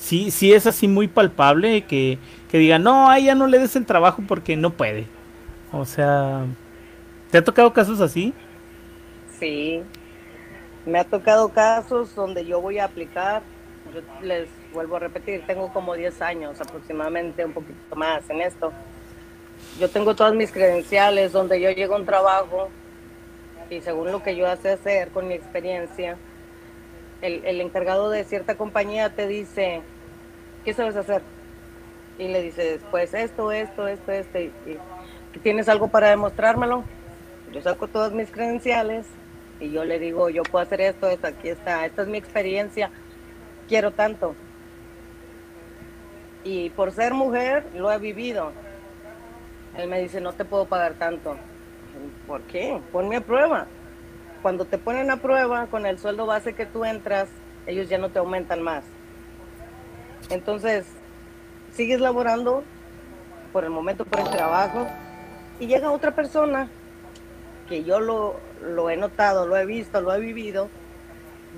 [0.03, 2.17] Sí, sí es así muy palpable que,
[2.51, 5.05] que digan, no, a ella no le des el trabajo porque no puede.
[5.71, 6.45] O sea,
[7.31, 8.33] ¿te ha tocado casos así?
[9.39, 9.81] Sí,
[10.85, 13.43] me ha tocado casos donde yo voy a aplicar,
[13.93, 18.73] yo les, vuelvo a repetir, tengo como 10 años aproximadamente, un poquito más en esto.
[19.79, 22.67] Yo tengo todas mis credenciales donde yo llego a un trabajo
[23.69, 26.17] y según lo que yo hace hacer con mi experiencia,
[27.21, 29.81] el, el encargado de cierta compañía te dice,
[30.63, 31.21] ¿qué sabes hacer?
[32.17, 34.51] Y le dices, pues esto, esto, esto, esto, y,
[35.41, 36.83] ¿tienes algo para demostrármelo?
[37.51, 39.05] Yo saco todas mis credenciales
[39.59, 42.89] y yo le digo, yo puedo hacer esto, esto, aquí está, esta es mi experiencia,
[43.67, 44.35] quiero tanto.
[46.43, 48.51] Y por ser mujer, lo he vivido.
[49.77, 51.37] Él me dice, no te puedo pagar tanto.
[52.27, 52.79] ¿Por qué?
[52.91, 53.67] Ponme a prueba.
[54.41, 57.29] Cuando te ponen a prueba con el sueldo base que tú entras,
[57.65, 58.83] ellos ya no te aumentan más.
[60.29, 60.85] Entonces,
[61.73, 62.63] sigues laborando
[63.51, 64.87] por el momento por el trabajo
[65.59, 66.67] y llega otra persona
[67.69, 70.69] que yo lo, lo he notado, lo he visto, lo he vivido.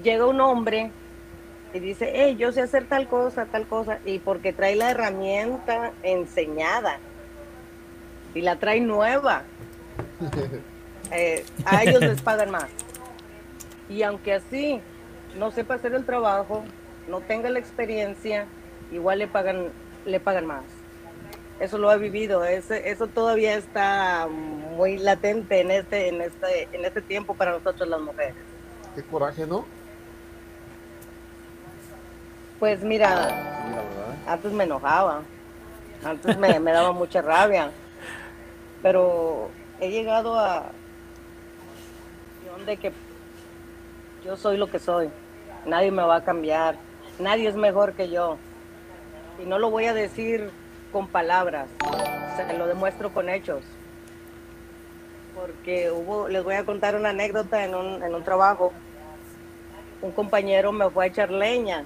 [0.03, 0.91] Llega un hombre
[1.73, 5.91] y dice, hey, yo sé hacer tal cosa, tal cosa, y porque trae la herramienta
[6.03, 6.99] enseñada
[8.33, 9.43] y la trae nueva,
[11.11, 12.67] eh, a ellos les pagan más.
[13.89, 14.81] Y aunque así
[15.37, 16.63] no sepa hacer el trabajo,
[17.07, 18.45] no tenga la experiencia,
[18.91, 19.71] igual le pagan,
[20.05, 20.63] le pagan más.
[21.59, 26.83] Eso lo he vivido, ese, eso todavía está muy latente en este, en este, en
[26.83, 28.35] este tiempo para nosotros las mujeres.
[28.93, 29.65] Qué coraje, ¿no?
[32.59, 33.29] Pues mira,
[34.27, 35.21] antes me enojaba,
[36.03, 37.71] antes me, me daba mucha rabia,
[38.81, 39.49] pero
[39.79, 40.71] he llegado a
[42.65, 42.91] de que
[44.23, 45.09] yo soy lo que soy,
[45.65, 46.75] nadie me va a cambiar,
[47.19, 48.37] nadie es mejor que yo,
[49.43, 50.49] y no lo voy a decir
[50.91, 51.67] con palabras,
[52.37, 53.61] se lo demuestro con hechos,
[55.35, 58.71] porque hubo, les voy a contar una anécdota en un, en un trabajo,
[60.01, 61.83] un compañero me fue a echar leña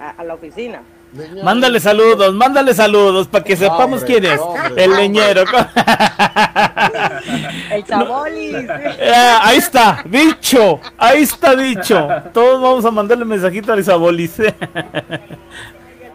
[0.00, 0.82] a- a la oficina.
[1.16, 4.38] Leña- Mándale saludos, mándale saludos para que sepamos Hombre, quién es.
[4.40, 5.44] hombre, el leñero.
[7.70, 8.54] El chabolis.
[9.00, 12.08] Eh, ahí está, dicho, ahí está dicho.
[12.32, 14.38] Todos vamos a mandarle mensajito a Isabolis.
[14.40, 14.52] El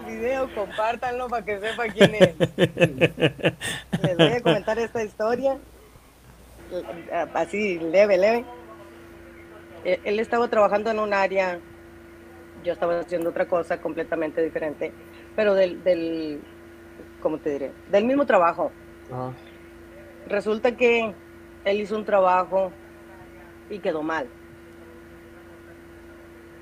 [0.05, 2.35] video, compártanlo para que sepa quién es.
[4.01, 5.57] Les voy a comentar esta historia,
[7.33, 8.45] así leve, leve.
[9.85, 11.59] Eh, Él estaba trabajando en un área,
[12.63, 14.91] yo estaba haciendo otra cosa completamente diferente,
[15.35, 16.41] pero del, del
[17.21, 17.71] ¿cómo te diré?
[17.91, 18.71] Del mismo trabajo.
[19.11, 19.31] Ajá.
[20.27, 21.13] Resulta que
[21.65, 22.71] él hizo un trabajo
[23.69, 24.27] y quedó mal.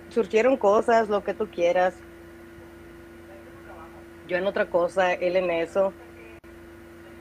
[0.10, 1.96] Surgieron cosas, lo que tú quieras.
[4.28, 5.94] Yo en otra cosa, él en eso.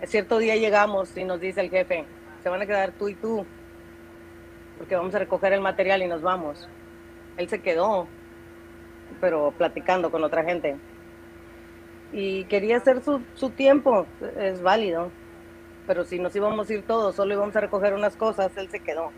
[0.04, 2.06] Cierto día llegamos y nos dice el jefe,
[2.42, 3.44] se van a quedar tú y tú,
[4.78, 6.68] porque vamos a recoger el material y nos vamos.
[7.36, 8.08] Él se quedó,
[9.20, 10.76] pero platicando con otra gente.
[12.12, 14.06] Y quería hacer su, su tiempo,
[14.38, 15.10] es válido
[15.86, 18.80] pero si nos íbamos a ir todos, solo íbamos a recoger unas cosas, él se
[18.80, 19.10] quedó.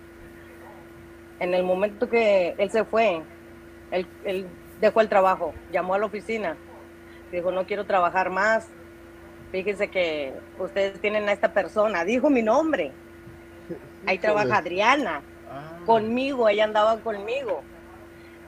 [1.40, 3.22] En el momento que él se fue,
[3.90, 4.46] él, él
[4.80, 6.56] dejó el trabajo, llamó a la oficina,
[7.30, 8.68] dijo, no quiero trabajar más,
[9.50, 12.92] fíjense que ustedes tienen a esta persona, dijo mi nombre,
[14.06, 17.62] ahí trabaja Adriana, Ah, conmigo, ella andaba conmigo,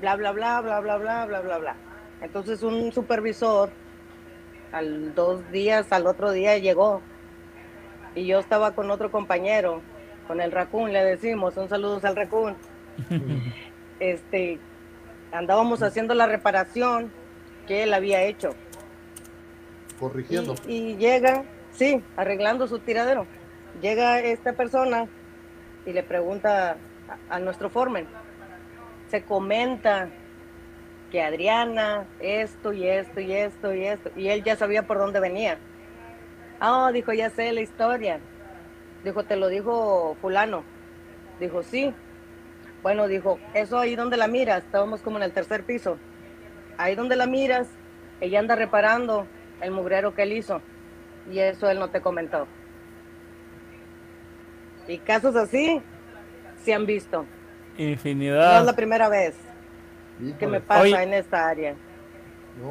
[0.01, 1.77] bla, bla, bla, bla, bla, bla, bla, bla, bla.
[2.23, 3.71] Entonces un supervisor,
[4.73, 7.03] al dos días, al otro día llegó,
[8.15, 9.81] y yo estaba con otro compañero,
[10.27, 12.57] con el Raccoon, le decimos, un saludo al Raccoon.
[14.01, 14.59] este,
[15.33, 17.13] andábamos haciendo la reparación
[17.67, 18.55] que él había hecho.
[19.99, 20.55] corrigiendo.
[20.67, 23.27] Y, y llega, sí, arreglando su tiradero.
[23.81, 25.07] Llega esta persona
[25.85, 26.77] y le pregunta
[27.31, 28.07] a, a nuestro foreman.
[29.11, 30.09] Se comenta
[31.11, 34.11] que Adriana, esto y esto y esto y esto.
[34.17, 35.59] Y él ya sabía por dónde venía.
[36.61, 38.21] Ah, dijo, ya sé la historia.
[39.03, 40.65] Dijo, te lo dijo fulano.
[41.41, 41.93] Dijo, sí.
[42.83, 45.99] Bueno, dijo, eso ahí donde la miras, estábamos como en el tercer piso.
[46.77, 47.67] Ahí donde la miras,
[48.21, 49.27] ella anda reparando
[49.61, 50.61] el mugrero que él hizo.
[51.31, 52.47] Y eso él no te comentó.
[54.87, 55.81] Y casos así
[56.63, 57.19] se han visto.
[57.23, 57.27] No
[57.79, 58.75] es la Infinidad.
[58.77, 59.35] primera vez
[60.39, 61.03] que me pasa Oye.
[61.03, 61.75] en esta área.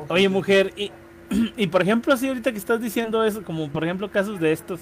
[0.08, 0.92] Oye, sí, mujer, y,
[1.58, 4.82] y por ejemplo, así ahorita que estás diciendo eso, como por ejemplo casos de estos,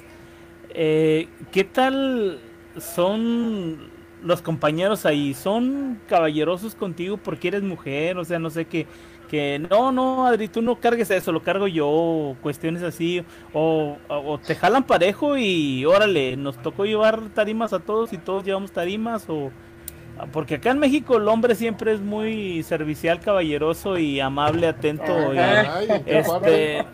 [0.69, 2.39] eh, ¿qué tal
[2.79, 3.89] son
[4.23, 5.33] los compañeros ahí?
[5.33, 8.17] ¿Son caballerosos contigo porque eres mujer?
[8.17, 8.87] O sea, no sé qué.
[9.29, 13.23] Que no, no, Adri, tú no cargues eso, lo cargo yo, cuestiones así,
[13.53, 18.43] o, o te jalan parejo y órale, nos tocó llevar tarimas a todos y todos
[18.43, 19.49] llevamos tarimas, o
[20.31, 25.33] Porque acá en México el hombre siempre es muy servicial, caballeroso y amable, atento.
[25.33, 26.85] y- Ay, ¿en qué este,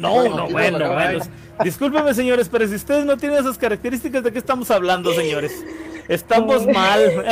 [0.00, 1.18] no, no, bueno, bueno.
[1.64, 5.64] Discúlpeme, señores, pero si ustedes no tienen esas características, ¿de qué estamos hablando, señores?
[6.08, 7.00] Estamos mal.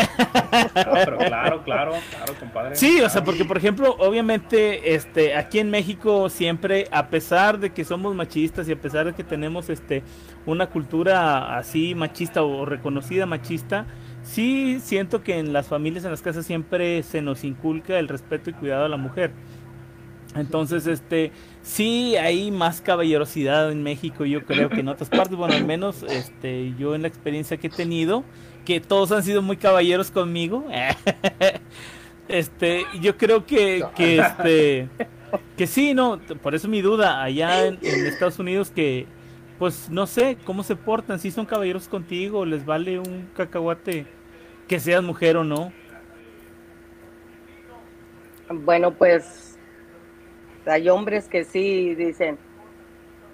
[0.74, 2.74] Pero claro, claro, claro, compadre.
[2.74, 7.70] Sí, o sea, porque por ejemplo, obviamente, este, aquí en México siempre, a pesar de
[7.72, 10.03] que somos machistas y a pesar de que tenemos, este,
[10.45, 13.86] una cultura así machista o reconocida machista,
[14.25, 18.51] sí siento que en las familias, en las casas siempre se nos inculca el respeto
[18.51, 19.33] y cuidado a la mujer.
[20.35, 21.31] Entonces, este,
[21.62, 26.03] sí hay más caballerosidad en México, yo creo que en otras partes, bueno, al menos,
[26.03, 28.25] este, yo en la experiencia que he tenido,
[28.64, 30.66] que todos han sido muy caballeros conmigo,
[32.29, 34.89] este, yo creo que, que este,
[35.57, 39.07] que sí, no, por eso mi duda, allá en, en Estados Unidos que,
[39.59, 44.07] pues, no sé, cómo se portan, si son caballeros contigo, les vale un cacahuate
[44.66, 45.72] que seas mujer o no.
[48.50, 49.59] Bueno, pues
[50.66, 52.38] hay hombres que sí dicen,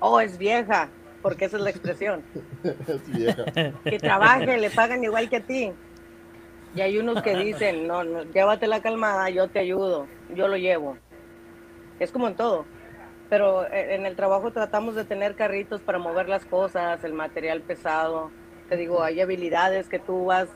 [0.01, 0.89] oh, es vieja,
[1.23, 2.23] porque esa es la expresión.
[2.87, 3.45] Es vieja.
[3.85, 5.73] Que trabaje, le pagan igual que a ti.
[6.75, 10.97] Y hay unos que dicen, no, no, llévatela calmada, yo te ayudo, yo lo llevo.
[11.99, 12.65] Es como en todo.
[13.31, 17.63] Pero eh, en el trabajo tratamos de tener carritos para mover las cosas, el material
[17.63, 18.31] pesado.
[18.69, 20.49] Te digo, hay habilidades que tú vas,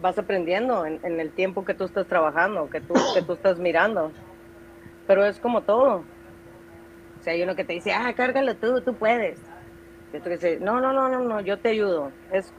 [0.00, 3.58] vas aprendiendo en, en el tiempo que tú estás trabajando, que tú, que tú estás
[3.58, 4.12] mirando.
[5.06, 6.04] Pero es como todo.
[7.18, 9.40] O sea, hay uno que te dice, ah, cárgalo tú, tú puedes.
[10.12, 12.12] Y otro que dice, no, no, no, no, no, yo te ayudo.
[12.30, 12.52] Es,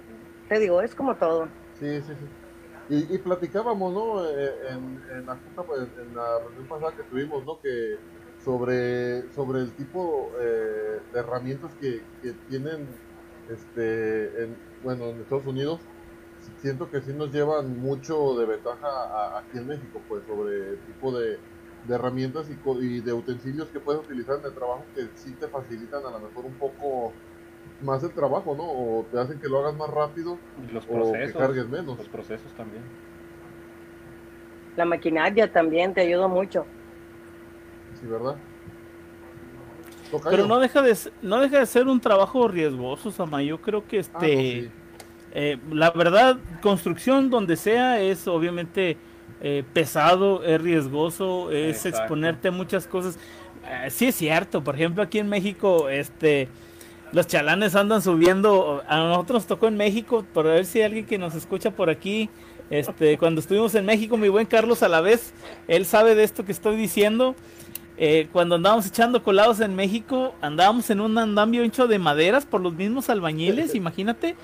[0.49, 1.47] te digo, es como todo.
[1.80, 2.95] Sí, sí, sí.
[2.95, 4.25] Y, y platicábamos, ¿no?
[4.25, 7.59] Eh, En, en la junta, pues, en la reunión pasada que tuvimos, ¿no?
[7.61, 7.97] Que
[8.40, 13.00] sobre, sobre el tipo eh, de herramientas que, que tienen,
[13.48, 15.90] este, en, bueno, en Estados Unidos,
[16.58, 20.84] siento que sí nos llevan mucho de ventaja a- aquí en México, pues, sobre el
[20.86, 21.42] tipo de,
[21.84, 25.36] de herramientas y, co- y de utensilios que puedes utilizar en el trabajo que sí
[25.38, 27.16] te facilitan a lo mejor un poco
[27.80, 28.64] más el trabajo, ¿no?
[28.66, 31.98] O te hacen que lo hagas más rápido Y los o que cargues menos.
[31.98, 32.84] Los procesos también.
[34.76, 36.68] La maquinaria también te ayuda mucho.
[38.00, 38.36] Sí, ¿verdad?
[40.12, 40.32] Tocayo.
[40.32, 43.43] Pero no deja de no deja de ser un trabajo riesgoso, Sama.
[43.43, 44.70] Yo creo que Ah, este no, sí.
[45.34, 48.97] eh, la verdad, construcción donde sea es obviamente
[49.41, 52.00] eh, pesado, es riesgoso, es Exacto.
[52.00, 53.20] exponerte a muchas cosas.
[53.68, 56.47] Eh, sí es cierto, por ejemplo, aquí en México, este
[57.12, 61.06] los chalanes andan subiendo, a nosotros nos tocó en México, por ver si hay alguien
[61.08, 62.30] que nos escucha por aquí,
[62.70, 65.34] este, cuando estuvimos en México, mi buen Carlos a la vez,
[65.68, 67.36] él sabe de esto que estoy diciendo.
[68.02, 72.62] Eh, cuando andábamos echando colados en México, andábamos en un andamio hecho de maderas por
[72.62, 74.36] los mismos albañiles, imagínate.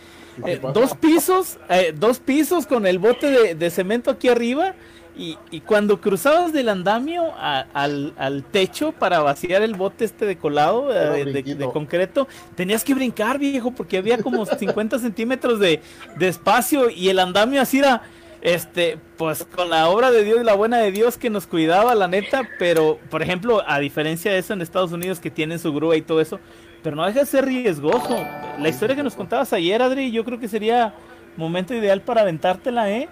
[0.46, 4.74] Eh, dos pisos, eh, dos pisos con el bote de, de cemento aquí arriba.
[5.18, 10.26] Y, y cuando cruzabas del andamio a- al, al techo para vaciar el bote este
[10.26, 11.24] de colado eh,
[11.56, 15.80] de concreto, tenías que brincar, viejo, porque había como 50 centímetros de,
[16.18, 18.02] de espacio y el andamio así era,
[18.46, 21.96] este, pues con la obra de Dios y la buena de Dios que nos cuidaba,
[21.96, 25.74] la neta, pero, por ejemplo, a diferencia de eso en Estados Unidos que tienen su
[25.74, 26.40] grúa y todo eso,
[26.84, 28.16] pero no deja de ser riesgoso.
[28.60, 30.94] La historia que nos contabas ayer, Adri, yo creo que sería
[31.36, 33.10] momento ideal para aventártela, ¿eh?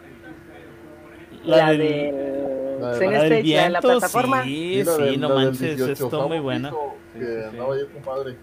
[1.43, 4.43] La, del- del la de- Cine la del la de la viento, plataforma.
[4.43, 6.69] sí, sí, no manches, 18º estuvo muy buena.
[6.69, 7.43] Que Sí, sí, sí.
[7.49, 8.35] andaba ahí, compadre.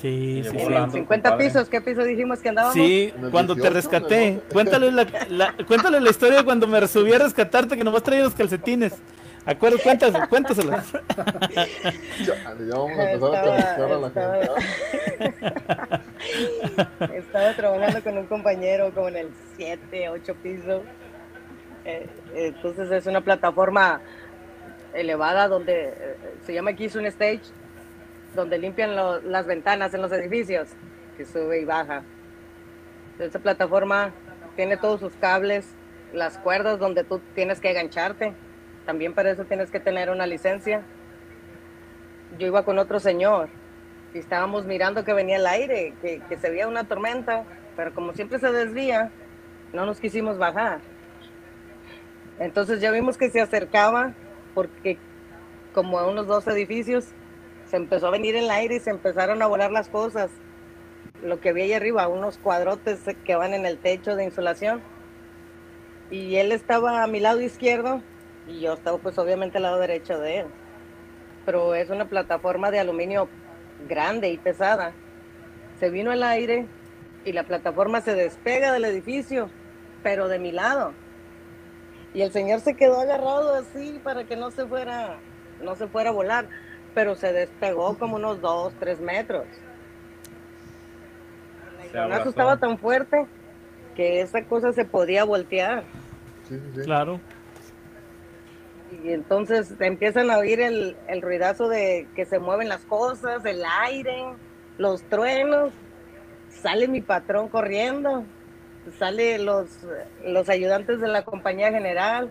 [0.00, 0.56] Sí, sí, sí.
[0.64, 0.92] volando.
[0.92, 1.46] 50 compadre.
[1.50, 2.74] pisos, ¿qué piso dijimos que andábamos?
[2.74, 4.22] Sí, ¿En el cuando te 18, rescaté.
[4.26, 4.52] en el doce?
[4.52, 8.22] Cuéntale la, la- cuéntale la historia de cuando me subí a rescatarte que nomás traía
[8.24, 8.94] los calcetines.
[9.44, 10.84] Acuerdo, cuéntasela, cuéntasela.
[12.24, 14.60] Ya, ya vamos a empezar a camisar a la estaba-
[15.18, 15.34] gente.
[17.16, 20.82] Estaba trabajando con un compañero como en el 7, 8 piso.
[21.84, 24.00] Eh, entonces es una plataforma
[24.92, 27.40] elevada donde eh, se llama aquí es un stage,
[28.34, 30.68] donde limpian las ventanas en los edificios,
[31.16, 32.02] que sube y baja.
[33.18, 34.12] Esa plataforma
[34.56, 35.66] tiene todos sus cables,
[36.12, 38.32] las cuerdas donde tú tienes que engancharte.
[38.86, 40.82] También para eso tienes que tener una licencia.
[42.38, 43.48] Yo iba con otro señor
[44.14, 47.44] y estábamos mirando que venía el aire, que, que se veía una tormenta,
[47.76, 49.10] pero como siempre se desvía,
[49.72, 50.80] no nos quisimos bajar.
[52.38, 54.14] Entonces ya vimos que se acercaba
[54.54, 54.98] porque
[55.74, 57.08] como a unos dos edificios
[57.70, 60.30] se empezó a venir el aire y se empezaron a volar las cosas.
[61.22, 64.82] Lo que vi ahí arriba, unos cuadrotes que van en el techo de insulación.
[66.10, 68.02] Y él estaba a mi lado izquierdo
[68.48, 70.46] y yo estaba pues obviamente al lado derecho de él.
[71.46, 73.28] Pero es una plataforma de aluminio
[73.88, 74.92] grande y pesada.
[75.78, 76.66] Se vino el aire
[77.24, 79.48] y la plataforma se despega del edificio
[80.02, 80.92] pero de mi lado.
[82.14, 85.18] Y el señor se quedó agarrado así para que no se fuera,
[85.62, 86.48] no se fuera a volar,
[86.94, 89.46] pero se despegó como unos dos, tres metros.
[91.92, 93.26] El estaba tan fuerte
[93.96, 95.82] que esa cosa se podía voltear.
[96.48, 96.80] Sí, sí, sí.
[96.82, 97.20] Claro.
[99.04, 103.62] Y entonces empiezan a oír el, el ruidazo de que se mueven las cosas, el
[103.82, 104.24] aire,
[104.78, 105.72] los truenos.
[106.48, 108.24] Sale mi patrón corriendo,
[108.98, 109.68] sale los,
[110.24, 112.30] los ayudantes de la compañía general,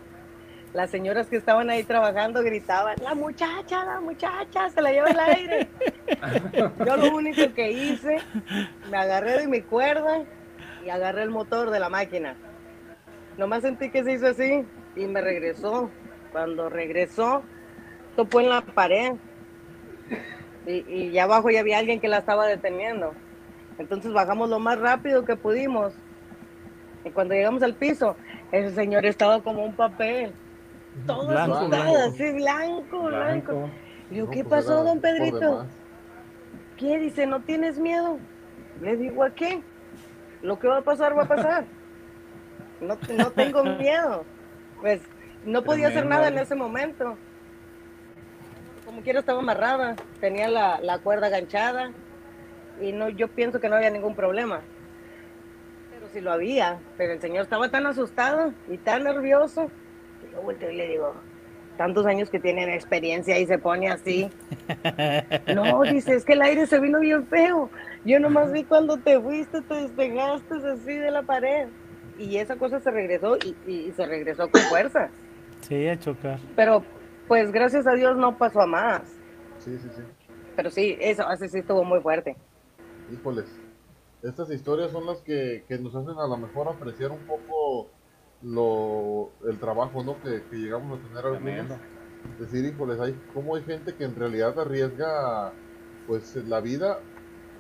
[0.74, 5.20] las señoras que estaban ahí trabajando gritaban, la muchacha, la muchacha, se la lleva el
[5.20, 5.68] aire.
[6.86, 8.18] Yo lo único que hice,
[8.92, 10.24] me agarré de mi cuerda
[10.86, 12.36] y agarré el motor de la máquina.
[13.38, 14.66] Nomás sentí que se hizo así
[14.96, 15.90] y me regresó.
[16.32, 17.42] Cuando regresó,
[18.16, 19.14] topó en la pared
[20.68, 23.14] y, y ya abajo ya había alguien que la estaba deteniendo.
[23.80, 25.94] Entonces bajamos lo más rápido que pudimos.
[27.04, 28.16] Y cuando llegamos al piso,
[28.52, 30.34] ese señor estaba como un papel.
[31.06, 32.10] Todo Blanco, asustado, blanco.
[32.14, 33.52] así blanco, blanco.
[33.54, 33.70] Blanco.
[34.12, 35.66] Y yo, No, ¿qué pues pasó, era don Pedrito?
[36.78, 36.98] ¿Qué?
[37.00, 38.18] Dice, ¿no tienes miedo?
[38.82, 39.62] Le digo, ¿a qué?
[40.42, 41.66] Lo que va a pasar, va a pasar.
[42.82, 44.24] No, no tengo miedo.
[44.80, 45.02] Pues
[45.44, 46.44] no podía hacer nada en Ale.
[46.44, 47.18] ese momento.
[48.86, 51.92] Como quiera estaba amarrada, tenía la, la cuerda aganchada
[52.80, 54.62] y no, yo pienso que no había ningún problema.
[55.92, 59.70] Pero sí lo había, pero el señor estaba tan asustado y tan nervioso.
[60.32, 61.14] Yo volteo y le digo,
[61.78, 64.30] tantos años que tienen experiencia y se pone así.
[65.56, 67.70] No, dice, es que el aire se vino bien feo.
[68.06, 71.68] Yo nomás vi cuando te fuiste, te despegaste así de la pared.
[72.18, 75.10] Y esa cosa se regresó y, y se regresó con fuerza.
[75.62, 76.40] Sí, a chocar.
[76.56, 76.84] Pero
[77.28, 79.02] pues gracias a Dios no pasó a más.
[79.60, 80.02] Sí, sí, sí.
[80.56, 82.36] Pero sí, eso así sí estuvo muy fuerte.
[83.12, 83.46] Híjoles,
[84.22, 87.59] estas historias son las que, que nos hacen a lo mejor apreciar un poco
[88.42, 90.22] lo, el trabajo ¿no?
[90.22, 91.80] que, que llegamos a tener algunos.
[92.38, 95.54] Decir, híjoles, hay, cómo hay gente que en realidad arriesga
[96.08, 97.00] pues la vida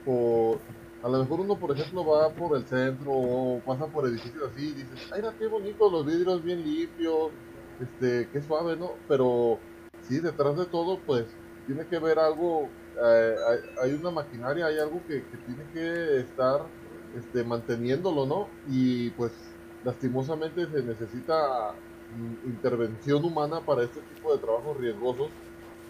[0.05, 0.59] por...
[1.01, 4.67] A lo mejor uno, por ejemplo, va por el centro o pasa por edificios así
[4.67, 7.32] y dices, ay, mira qué bonito, los vidrios bien limpios,
[7.80, 8.91] este, qué suave, ¿no?
[9.07, 9.59] Pero
[10.01, 11.25] sí, detrás de todo, pues,
[11.67, 12.67] tiene que ver algo,
[13.01, 16.65] eh, hay, hay una maquinaria, hay algo que, que tiene que estar
[17.15, 18.49] este, manteniéndolo, ¿no?
[18.67, 19.32] Y pues,
[19.84, 21.73] lastimosamente se necesita
[22.15, 25.30] mm, intervención humana para este tipo de trabajos riesgosos,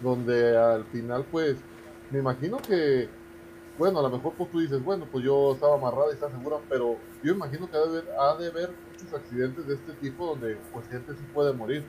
[0.02, 1.56] donde al final, pues,
[2.10, 3.08] me imagino que,
[3.78, 6.56] bueno, a lo mejor pues tú dices, bueno, pues yo estaba amarrada y está segura,
[6.68, 10.26] pero yo imagino que ha de, haber, ha de haber muchos accidentes de este tipo
[10.26, 11.84] donde pues gente sí puede morir.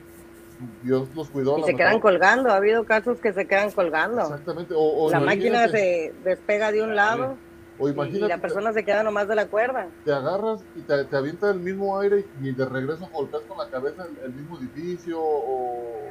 [0.84, 1.58] Dios los cuidó.
[1.58, 4.20] Y se quedan colgando, ha habido casos que se quedan colgando.
[4.20, 4.74] Exactamente.
[4.74, 7.36] O, o La máquina se despega de un lado
[7.78, 9.86] o y imagínate, la persona se queda nomás de la cuerda.
[10.04, 13.68] te agarras y te, te avienta el mismo aire y de regreso golpeas con la
[13.68, 16.08] cabeza el, el mismo edificio o,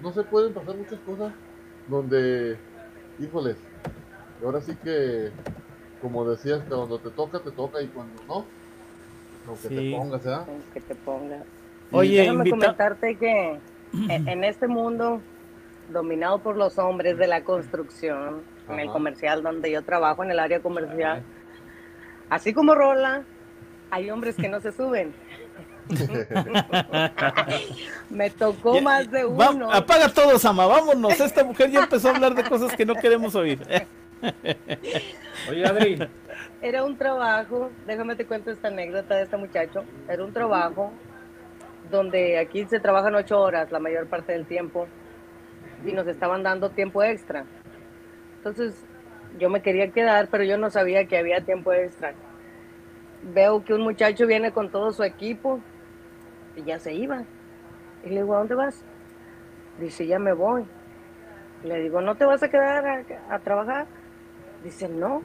[0.00, 1.32] no se pueden pasar muchas cosas
[1.88, 2.56] donde,
[3.18, 3.56] híjoles,
[4.44, 5.30] ahora sí que,
[6.02, 8.44] como decías, que cuando te toca, te toca y cuando no,
[9.48, 9.74] aunque Sí.
[9.76, 10.46] te pongas, ¿verdad?
[10.74, 11.42] Que te ponga.
[11.92, 12.56] Oye, Déjame invita...
[12.56, 13.60] comentarte que
[14.08, 15.20] en en este mundo
[15.92, 20.38] dominado por los hombres de la construcción, en el comercial donde yo trabajo, en el
[20.38, 21.22] área comercial,
[22.30, 23.22] así como Rola,
[23.90, 25.14] hay hombres que no se suben.
[28.10, 29.70] Me tocó Ya- más de Va- uno.
[29.72, 31.18] apaga todo, Sama, vámonos.
[31.20, 33.60] Esta mujer ya empezó a hablar de cosas que no queremos oír.
[35.50, 36.08] Oye, Adri,
[36.62, 39.84] Era un trabajo, déjame te cuento esta anécdota de este muchacho.
[40.08, 40.92] Era un trabajo
[41.90, 44.88] donde aquí se trabajan ocho horas la mayor parte del tiempo
[45.84, 47.44] y nos estaban dando tiempo extra.
[48.46, 48.80] Entonces
[49.40, 52.14] yo me quería quedar, pero yo no sabía que había tiempo extra.
[53.34, 55.58] Veo que un muchacho viene con todo su equipo
[56.54, 57.24] y ya se iba.
[58.04, 58.84] Y le digo, ¿a dónde vas?
[59.80, 60.64] Dice, ya me voy.
[61.64, 63.88] Le digo, ¿no te vas a quedar a, trabajar?
[64.62, 65.22] Dice, no.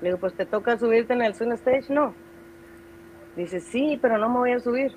[0.00, 2.14] Le digo, pues te toca subirte en el Sun Stage, no.
[3.36, 4.92] Dice, sí, pero no me voy a subir.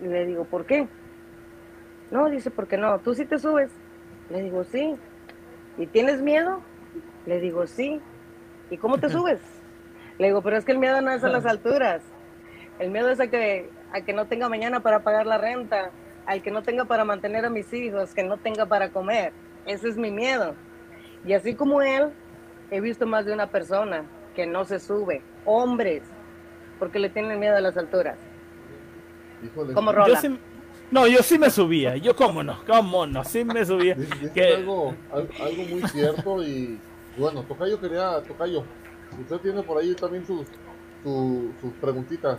[0.00, 0.86] Y le digo, ¿por qué?
[2.12, 3.72] No, dice, porque no, tú sí te subes.
[4.30, 4.96] Le digo, sí.
[5.78, 6.60] ¿Y tienes miedo?
[7.26, 8.00] Le digo, sí.
[8.70, 9.40] ¿Y cómo te subes?
[10.18, 12.02] Le digo, pero es que el miedo no es a las alturas.
[12.78, 15.90] El miedo es a que, a que no tenga mañana para pagar la renta,
[16.26, 19.32] al que no tenga para mantener a mis hijos, que no tenga para comer.
[19.66, 20.54] Ese es mi miedo.
[21.24, 22.10] Y así como él,
[22.70, 24.04] he visto más de una persona
[24.34, 26.02] que no se sube, hombres,
[26.78, 28.18] porque le tienen miedo a las alturas.
[29.42, 29.74] Híjole.
[29.74, 30.20] Como Yo Rola.
[30.90, 31.96] No, yo sí me subía.
[31.96, 33.96] Yo, cómo no, cómo no, sí me subía.
[34.34, 36.78] Que- algo, al- algo muy cierto y
[37.16, 38.62] bueno, Tocayo quería, Tocayo,
[39.20, 40.46] usted tiene por ahí también sus,
[41.02, 42.38] su- sus preguntitas.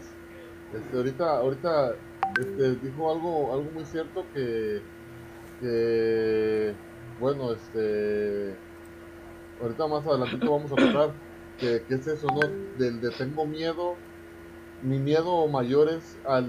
[0.74, 1.96] Este, ahorita, ahorita
[2.40, 4.82] este, dijo algo, algo muy cierto que,
[5.60, 6.74] que,
[7.20, 8.56] bueno, este,
[9.62, 11.12] ahorita más adelante vamos a tocar
[11.60, 12.40] que, que es eso, ¿no?
[12.78, 13.96] Del de tengo miedo,
[14.82, 16.46] mi miedo mayor es al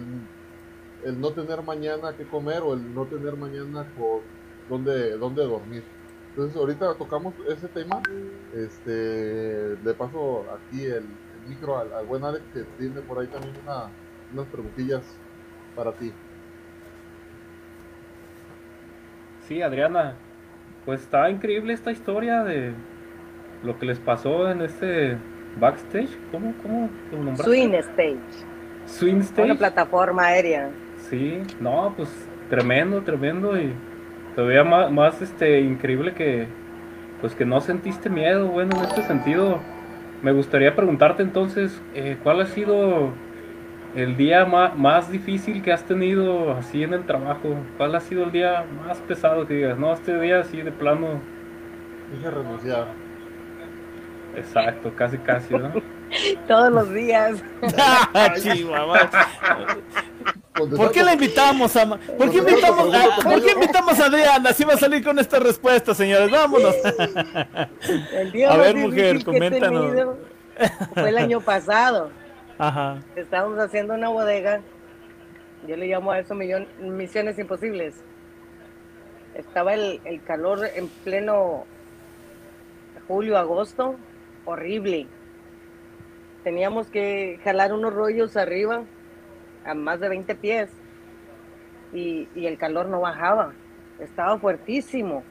[1.04, 4.22] el no tener mañana que comer o el no tener mañana por
[4.68, 5.82] dónde, dónde dormir.
[6.30, 8.00] Entonces ahorita tocamos ese tema,
[8.54, 13.26] este, le paso aquí el, el micro al, al buen Alex que tiene por ahí
[13.26, 13.90] también una,
[14.32, 15.02] unas preguntillas
[15.74, 16.12] para ti.
[19.40, 20.14] Sí, Adriana,
[20.84, 22.74] pues está increíble esta historia de
[23.62, 25.18] lo que les pasó en este
[25.58, 26.10] backstage.
[26.30, 27.44] ¿Cómo, cómo lo nombraste?
[27.44, 28.46] Swing Stage,
[28.84, 29.56] Swing una stage.
[29.56, 30.70] plataforma aérea.
[31.10, 32.08] Sí, no, pues
[32.48, 33.72] tremendo, tremendo y
[34.36, 36.46] todavía más, más este increíble que
[37.20, 39.58] pues que no sentiste miedo, bueno, en este sentido
[40.22, 43.10] me gustaría preguntarte entonces, eh, ¿cuál ha sido
[43.94, 47.56] el día ma- más, difícil que has tenido así en el trabajo?
[47.76, 49.78] ¿Cuál ha sido el día más pesado que digas?
[49.78, 51.20] No, este día así de plano,
[52.14, 52.86] Dije renunciar.
[54.36, 55.72] exacto, casi casi, ¿no?
[56.48, 57.42] Todos los días.
[58.42, 59.10] Chihuahua.
[60.52, 64.50] ¿Por qué la invitamos a ¿Por qué invitamos a, ¿por qué invitamos a Adriana?
[64.50, 66.30] Así va a salir con esta respuesta, señores.
[66.30, 66.74] Vámonos.
[68.12, 70.16] El día A ver, mujer, difícil que he coméntanos.
[70.94, 72.10] Fue el año pasado.
[72.58, 72.98] Ajá.
[73.16, 74.60] Estábamos haciendo una bodega.
[75.66, 77.94] Yo le llamo a eso millón, misiones imposibles.
[79.34, 81.64] Estaba el, el calor en pleno
[83.06, 83.94] julio, agosto,
[84.44, 85.06] horrible.
[86.42, 88.82] Teníamos que jalar unos rollos arriba
[89.64, 90.70] a más de 20 pies
[91.92, 93.52] y, y el calor no bajaba.
[93.98, 95.22] Estaba fuertísimo.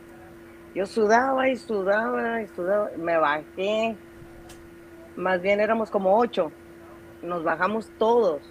[0.75, 2.89] Yo sudaba y sudaba y sudaba.
[2.97, 3.95] Me bajé.
[5.15, 6.51] Más bien éramos como ocho.
[7.21, 8.41] Nos bajamos todos,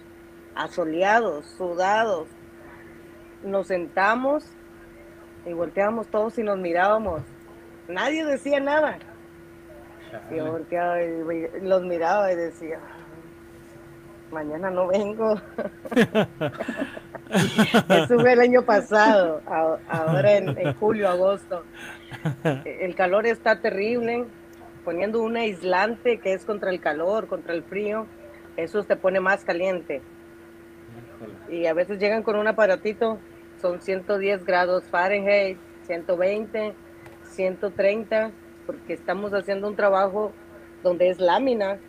[0.55, 2.27] asoleados, sudados.
[3.43, 4.45] Nos sentamos
[5.45, 7.21] y volteábamos todos y nos mirábamos.
[7.87, 8.99] Nadie decía nada.
[10.31, 12.79] Yo volteaba y los miraba y decía,
[14.31, 15.35] mañana no vengo.
[17.89, 21.63] Eso fue el año pasado, ahora en, en julio, agosto.
[22.65, 24.25] El calor está terrible,
[24.83, 28.07] poniendo un aislante que es contra el calor, contra el frío,
[28.57, 30.01] eso te pone más caliente.
[31.49, 33.19] Y a veces llegan con un aparatito,
[33.61, 36.73] son 110 grados Fahrenheit, 120,
[37.23, 38.31] 130,
[38.65, 40.31] porque estamos haciendo un trabajo
[40.83, 41.79] donde es lámina.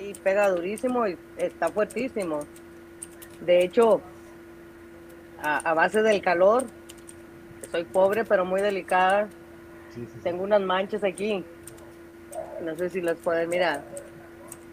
[0.00, 2.40] Y pega durísimo y está fuertísimo.
[3.40, 4.00] De hecho,
[5.42, 6.64] a, a base del calor,
[7.70, 9.28] soy pobre pero muy delicada.
[9.90, 10.18] Sí, sí, sí.
[10.22, 11.44] Tengo unas manchas aquí.
[12.62, 13.82] No sé si las pueden mirar.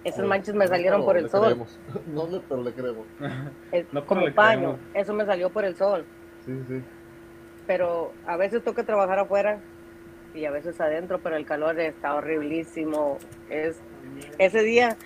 [0.03, 0.25] Esas Sí.
[0.27, 1.43] manchas me No, salieron pero por el le sol.
[1.45, 1.79] creemos.
[2.07, 3.05] No, pero le creemos.
[3.71, 4.59] Es No, pero como le paño.
[4.61, 4.79] creemos.
[4.95, 6.05] Eso me salió por el sol.
[6.45, 6.81] Sí, sí.
[7.67, 9.59] Pero a veces toca trabajar afuera
[10.33, 13.19] y a veces adentro, pero el calor está horriblísimo.
[13.49, 13.79] Es,
[14.39, 14.97] ese día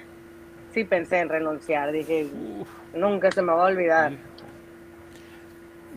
[0.75, 1.91] sí pensé en renunciar.
[1.91, 2.27] Dije,
[2.93, 4.11] nunca se me va a olvidar.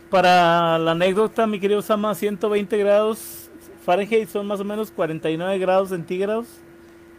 [0.08, 3.50] Para la anécdota, mi querido Sama, 120 grados
[3.84, 6.46] Fahrenheit son más o menos 49 grados centígrados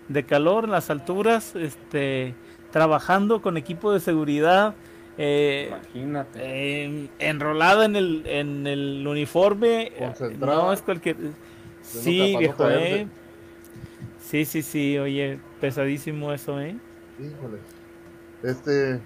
[0.08, 2.34] de calor en las alturas, este,
[2.72, 4.76] trabajando con equipo de seguridad,
[5.18, 6.40] eh, Imagínate.
[6.42, 9.92] eh, enrolada en el, en el uniforme.
[10.40, 11.18] No es cualquier.
[11.82, 13.08] Sí, viejo, eh.
[14.22, 16.76] Sí, sí, sí, oye, pesadísimo eso, eh.
[17.20, 17.60] Híjole.
[18.44, 19.02] Este.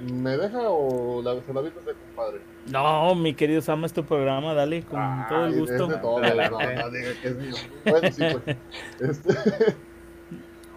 [0.00, 2.40] ¿Me deja o la, se la avientas de compadre?
[2.70, 5.84] No, mi querido Sama, es tu programa, dale, con todo el gusto.
[5.84, 7.54] es de todo, no, no diga que es mío.
[7.84, 8.56] Bueno, sí, pues.
[9.00, 9.74] Este.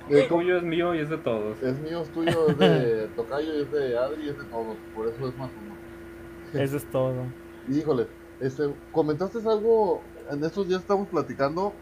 [0.09, 1.61] El eh, ¿cómo- tuyo es mío y es de todos.
[1.63, 4.77] es mío, es tuyo, es de Tocayo, es de Adri, es de todos.
[4.93, 6.61] Por eso es más uno.
[6.61, 7.23] Eso es todo.
[7.67, 8.05] Híjole,
[8.39, 11.73] este, comentaste algo, en estos días estamos platicando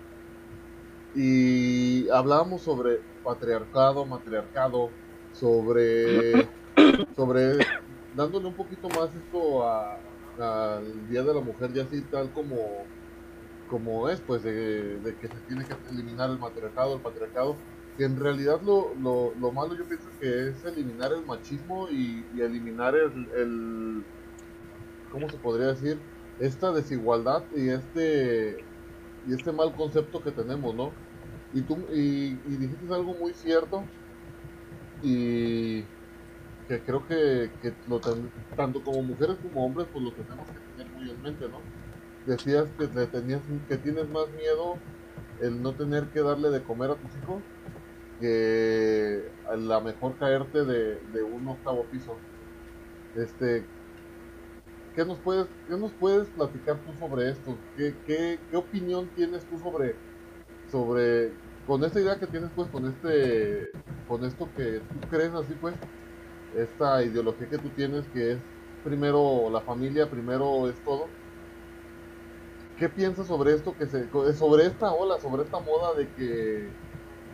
[1.15, 4.89] y hablábamos sobre patriarcado, matriarcado,
[5.33, 6.47] sobre,
[7.15, 7.57] sobre
[8.15, 12.55] dándole un poquito más esto al Día de la Mujer, ya así tal como,
[13.69, 17.55] como es, pues de, que se tiene que eliminar el matriarcado, el patriarcado,
[17.97, 22.25] que en realidad lo, lo, lo malo yo pienso que es eliminar el machismo y,
[22.35, 24.03] y eliminar el, el
[25.11, 25.99] ¿cómo se podría decir?
[26.39, 28.63] Esta desigualdad y este
[29.27, 30.91] y este mal concepto que tenemos, ¿no?
[31.53, 33.93] Y tú y, y dijiste algo muy cierto
[34.99, 35.83] y
[36.67, 37.73] que creo que, que
[38.55, 41.69] tanto como mujeres como hombres pues lo tenemos que tener muy en mente, ¿no?
[42.23, 44.85] Decías que tenías que tienes más miedo
[45.37, 47.45] el no tener que darle de comer a tus hijos
[48.19, 52.25] que la mejor caerte de, de un octavo piso.
[53.13, 53.73] Este,
[54.93, 57.65] ¿qué nos puedes, qué nos puedes platicar tú sobre esto?
[57.73, 60.03] ¿Qué, qué, qué opinión tienes tú sobre,
[60.65, 63.67] sobre, con esta idea que tienes pues, con este,
[64.07, 65.75] con esto que tú crees así pues,
[66.55, 68.43] esta ideología que tú tienes que es
[68.83, 71.11] primero la familia, primero es todo?
[72.75, 76.75] ¿Qué piensas sobre esto que se, sobre esta ola, sobre esta moda de que,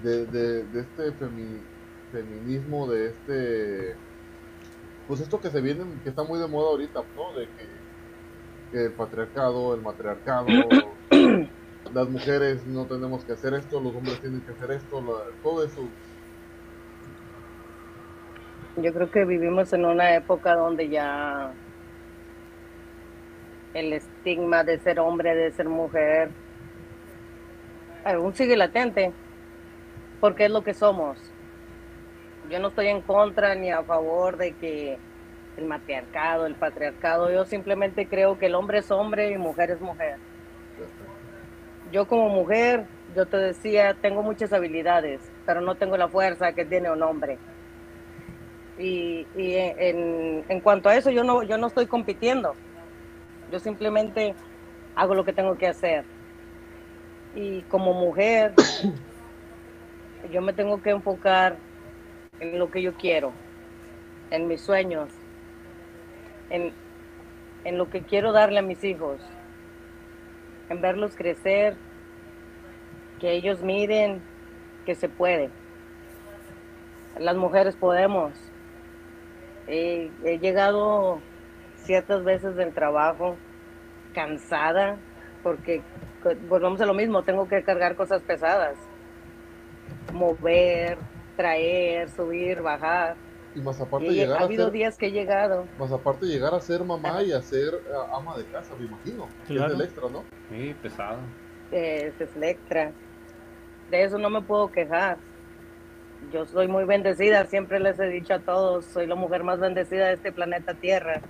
[0.01, 1.65] de, de, de este femi-
[2.11, 3.97] feminismo, de este
[5.07, 7.33] pues esto que se viene, que está muy de moda ahorita, ¿no?
[7.39, 7.67] De que,
[8.71, 10.47] que el patriarcado, el matriarcado,
[11.93, 15.03] las mujeres no tenemos que hacer esto, los hombres tienen que hacer esto,
[15.41, 15.87] todo eso.
[18.77, 21.51] Yo creo que vivimos en una época donde ya
[23.73, 26.29] el estigma de ser hombre, de ser mujer,
[28.05, 29.11] aún sigue latente,
[30.19, 31.17] porque es lo que somos.
[32.49, 34.97] Yo no estoy en contra ni a favor de que
[35.57, 39.81] el matriarcado, el patriarcado, yo simplemente creo que el hombre es hombre y mujer es
[39.81, 40.17] mujer.
[41.91, 42.85] Yo como mujer,
[43.15, 47.37] yo te decía, tengo muchas habilidades, pero no tengo la fuerza que tiene un hombre.
[48.77, 52.53] Y, y en, en cuanto a eso, yo no, yo no estoy compitiendo.
[53.51, 54.35] Yo simplemente
[54.95, 56.05] hago lo que tengo que hacer.
[57.35, 58.53] Y como mujer,
[60.31, 61.57] yo me tengo que enfocar
[62.39, 63.31] en lo que yo quiero,
[64.31, 65.09] en mis sueños,
[66.49, 66.71] en,
[67.63, 69.19] en lo que quiero darle a mis hijos,
[70.69, 71.75] en verlos crecer,
[73.19, 74.21] que ellos miren
[74.85, 75.49] que se puede.
[77.17, 78.33] Las mujeres podemos.
[79.67, 81.19] He, he llegado
[81.77, 83.35] ciertas veces del trabajo
[84.13, 84.97] cansada
[85.43, 85.81] porque
[86.47, 88.75] volvemos a lo mismo, tengo que cargar cosas pesadas,
[90.13, 90.97] mover,
[91.35, 93.15] traer, subir, bajar.
[93.59, 95.65] Y más aparte Y llegar ha a habido ser, días que he llegado.
[95.77, 99.27] más aparte llegar a ser mamá y a ser eh, ama de casa, me imagino.
[99.47, 99.73] Claro.
[99.73, 100.23] Es el extra, ¿no?
[100.49, 101.17] Sí, pesado.
[101.71, 102.91] eh, es Electra.
[103.91, 105.17] De eso no me puedo quejar.
[106.31, 110.07] Yo soy muy bendecida, siempre les he dicho a todos, soy la mujer más bendecida
[110.07, 111.21] de este planeta Tierra,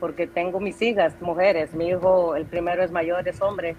[0.00, 3.76] porque tengo mis hijas, mujeres, mi hijo, el primero es mayor, es hombre,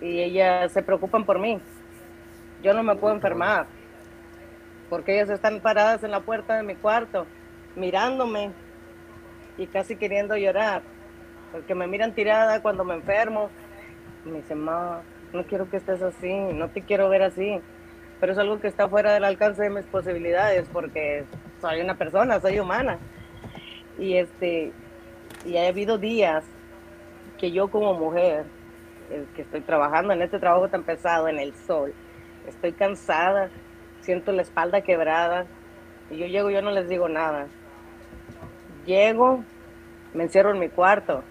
[0.00, 1.60] y ellas se preocupan por mí.
[2.62, 3.66] Yo no me puedo enfermar,
[4.90, 7.26] porque ellas están paradas en la puerta de mi cuarto,
[7.76, 8.50] mirándome
[9.56, 10.82] y casi queriendo llorar,
[11.52, 13.48] porque me miran tirada cuando me enfermo,
[14.24, 15.00] me dice, ma,
[15.32, 17.60] no quiero que estés así, no te quiero ver así.
[18.18, 21.24] Pero es algo que está fuera del alcance de mis posibilidades porque
[21.60, 22.98] soy una persona, soy humana.
[23.98, 24.72] Y este,
[25.46, 26.44] y ha habido días
[27.38, 28.44] que yo como mujer,
[29.10, 31.94] eh, que estoy trabajando en este trabajo tan pesado, en el sol,
[32.46, 33.48] estoy cansada,
[34.10, 35.46] siento la espalda quebrada,
[36.10, 37.46] y yo llego, yo no les digo nada.
[38.84, 39.44] Llego,
[40.14, 41.22] me encierro en mi cuarto,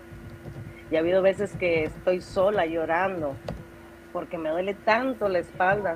[0.90, 3.36] y ha habido veces que estoy sola llorando
[4.14, 5.96] porque me duele tanto la espalda.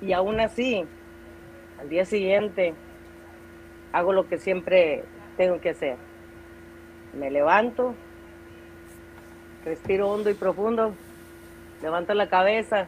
[0.00, 0.86] Y aún así,
[1.78, 2.72] al día siguiente,
[3.92, 5.04] hago lo que siempre
[5.36, 5.96] tengo que hacer.
[7.12, 7.94] Me levanto,
[9.66, 10.94] respiro hondo y profundo,
[11.82, 12.86] levanto la cabeza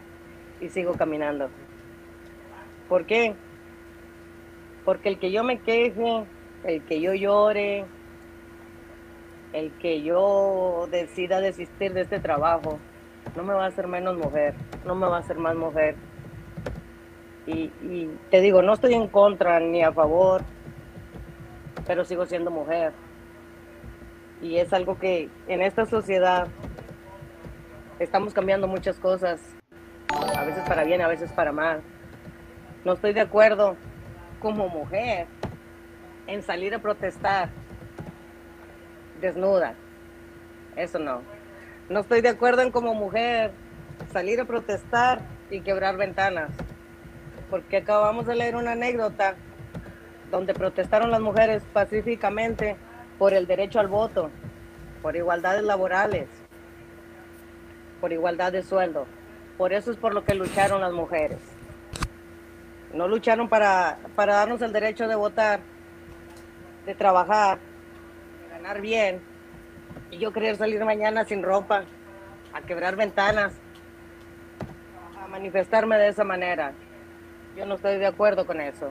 [0.63, 1.51] y sigo caminando.
[2.93, 3.35] ¿Por qué?
[4.85, 6.27] Porque el que yo me queje,
[6.63, 7.87] el que yo llore,
[9.55, 12.79] el que yo decida desistir de este trabajo,
[13.35, 14.53] no me va a hacer menos mujer,
[14.85, 15.95] no me va a hacer más mujer.
[17.47, 20.43] Y, y te digo, no estoy en contra ni a favor,
[21.87, 22.93] pero sigo siendo mujer.
[24.43, 26.47] Y es algo que en esta sociedad
[27.99, 29.41] estamos cambiando muchas cosas,
[30.37, 31.83] a veces para bien, a veces para mal.
[32.85, 33.77] No estoy de acuerdo
[34.41, 35.29] como mujer
[36.27, 37.49] en salir a protestar
[39.21, 39.75] desnuda.
[40.75, 41.23] Eso no.
[41.89, 43.53] No estoy de acuerdo en como mujer
[44.13, 46.51] salir a protestar y quebrar ventanas.
[47.51, 49.37] Porque acabamos de leer una anécdota
[50.33, 52.77] donde protestaron las mujeres pacíficamente
[53.17, 54.31] por el derecho al voto,
[55.03, 56.27] por igualdades laborales,
[58.01, 59.07] por igualdad de sueldo.
[59.57, 61.52] Por eso es por lo que lucharon las mujeres.
[62.93, 65.61] No lucharon para, para darnos el derecho de votar,
[66.85, 67.59] de trabajar,
[68.43, 69.21] de ganar bien,
[70.11, 71.85] y yo querer salir mañana sin ropa,
[72.53, 73.55] a quebrar ventanas,
[75.19, 76.73] a manifestarme de esa manera.
[77.57, 78.91] Yo no estoy de acuerdo con eso.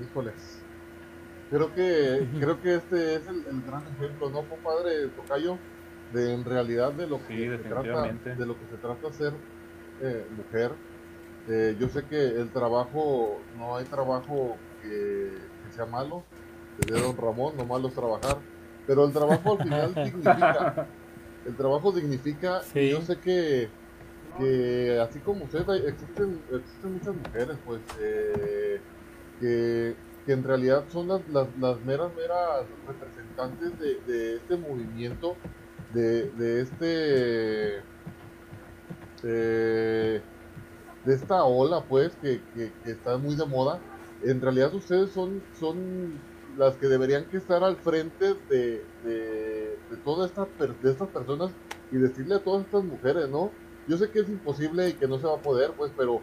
[0.00, 0.58] Híjoles.
[1.50, 5.58] Creo que, creo que este es el, el gran ejemplo, ¿no, compadre Tocayo?
[6.12, 9.32] De en realidad de lo que Sí, se trata, de lo que se trata hacer
[10.00, 10.72] eh, mujer.
[11.48, 15.32] Eh, yo sé que el trabajo, no hay trabajo que,
[15.66, 16.22] que sea malo,
[16.78, 18.38] desde Don Ramón, no malo es trabajar,
[18.86, 20.86] pero el trabajo al final significa,
[21.44, 22.78] el trabajo dignifica, Sí.
[22.80, 23.68] y yo sé que,
[24.38, 28.80] que así como usted, existen, existen muchas mujeres, pues, eh,
[29.40, 35.34] que, que en realidad son las, las, las meras, meras representantes de, de este movimiento,
[35.92, 37.82] de, de este,
[39.22, 40.20] eh,
[41.04, 43.80] de esta ola, pues, que, que, está muy de moda.
[44.22, 46.20] En realidad ustedes son, son
[46.56, 51.50] las que deberían que estar al frente de, de, todas de estas personas
[51.90, 53.50] y decirle a todas estas mujeres, ¿no?
[53.88, 56.20] Yo sé que es imposible y que no se va a poder, pues, pero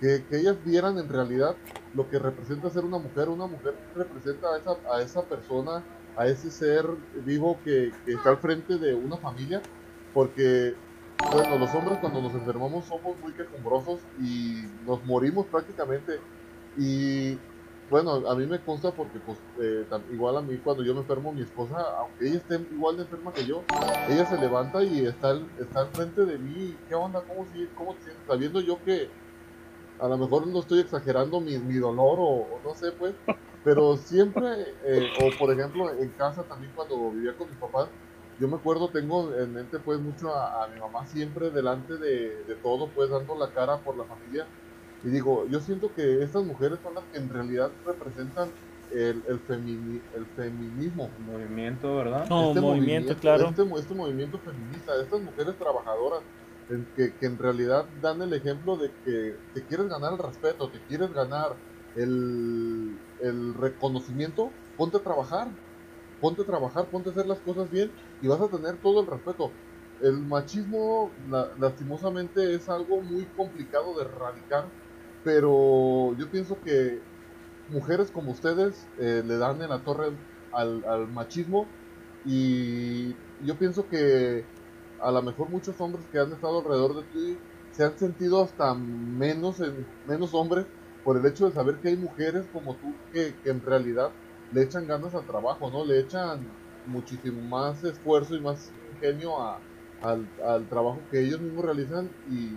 [0.00, 1.56] que, que ellas vieran en realidad
[1.94, 3.28] lo que representa ser una mujer.
[3.28, 5.82] Una mujer representa a esa, a esa persona,
[6.16, 6.86] a ese ser
[7.24, 9.60] vivo que, que está al frente de una familia,
[10.14, 10.74] porque,
[11.32, 16.18] bueno, los hombres cuando nos enfermamos somos muy quejumbrosos y nos morimos prácticamente.
[16.76, 17.38] Y
[17.90, 21.32] bueno, a mí me consta porque, pues, eh, igual a mí cuando yo me enfermo,
[21.32, 23.62] mi esposa, aunque ella esté igual de enferma que yo,
[24.08, 26.76] ella se levanta y está, está al frente de mí.
[26.88, 27.22] ¿Qué onda?
[27.22, 28.26] ¿Cómo, cómo te sientes?
[28.26, 29.08] Sabiendo yo que
[30.00, 33.14] a lo mejor no estoy exagerando mi, dolor o, o no sé, pues,
[33.64, 37.88] pero siempre, eh, o por ejemplo, en casa también cuando vivía con mis papás,
[38.40, 42.44] yo me acuerdo, tengo en mente pues mucho a, a mi mamá siempre delante de,
[42.44, 44.48] de todo, pues dando la cara por la familia.
[45.02, 48.52] Y digo, yo siento que estas mujeres son las que en realidad representan
[48.90, 51.16] el, el, femini- el feminismo.
[51.20, 52.26] Movimiento, ¿verdad?
[52.28, 53.48] No, Este movimiento, claro.
[53.48, 56.24] Este, este movimiento feminista, estas mujeres trabajadoras,
[56.68, 60.70] en que, que en realidad dan el ejemplo de que te quieres ganar el respeto,
[60.70, 61.60] te quieres ganar
[61.94, 65.56] el, el reconocimiento, ponte a trabajar,
[66.20, 69.06] ponte a trabajar, ponte a hacer las cosas bien y vas a tener todo el
[69.08, 69.58] respeto.
[70.00, 74.74] El machismo, la- lastimosamente, es algo muy complicado de erradicar,
[75.22, 77.04] pero yo pienso que
[77.66, 80.18] mujeres como ustedes eh, le dan en la torre
[80.52, 81.76] al, al machismo
[82.24, 84.50] y yo pienso que
[84.98, 88.74] a lo mejor muchos hombres que han estado alrededor de ti se han sentido hasta
[88.74, 90.66] menos, en, menos hombres
[91.02, 94.14] por el hecho de saber que hay mujeres como tú que en realidad
[94.52, 95.84] le echan ganas al trabajo, ¿no?
[95.84, 96.40] Le echan
[96.86, 99.58] muchísimo más esfuerzo y más ingenio a-
[100.02, 102.56] al, al trabajo que ellos mismos realizan y,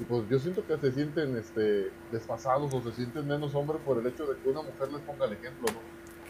[0.00, 3.98] y pues yo siento que se sienten este, desfasados o se sienten menos hombres por
[3.98, 5.80] el hecho de que una mujer les ponga el ejemplo, ¿no?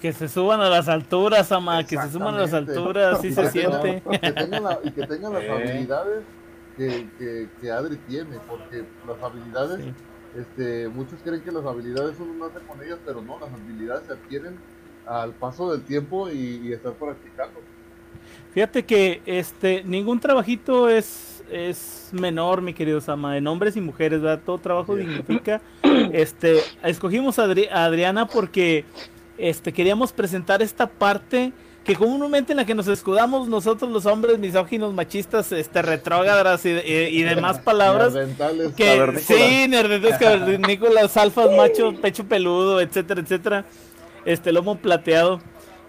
[0.01, 3.33] Que se suban a las alturas, ama, que se suban a las alturas, sí Y
[3.35, 3.53] se tengan-
[3.83, 4.03] siente.
[4.11, 5.51] y que tengan la- y que tengan las Eh.
[5.53, 6.22] habilidades
[6.76, 9.95] que, que, que Adri tiene, porque las habilidades, Sí.
[10.37, 14.12] Este, muchos creen que las habilidades uno nace con ellas, pero no, las habilidades se
[14.12, 14.55] adquieren
[15.07, 17.61] al paso del tiempo y, y estar practicando.
[18.55, 24.22] Fíjate que este ningún trabajito es es menor, mi querido Sama, en hombres y mujeres,
[24.22, 24.43] ¿verdad?
[24.45, 25.61] Todo trabajo dignifica.
[26.12, 28.85] Este, escogimos a, Adri- a Adriana porque
[29.37, 31.53] este queríamos presentar esta parte
[31.85, 36.70] que comúnmente en la que nos escudamos nosotros los hombres misóginos, machistas, este retrógradas y,
[36.70, 38.12] y- y demás palabras
[38.76, 38.85] que
[39.20, 43.64] sí, nerdetes cavernícolas, alfas, machos, pecho peludo, etcétera, etcétera,
[44.24, 45.41] este lomo plateado,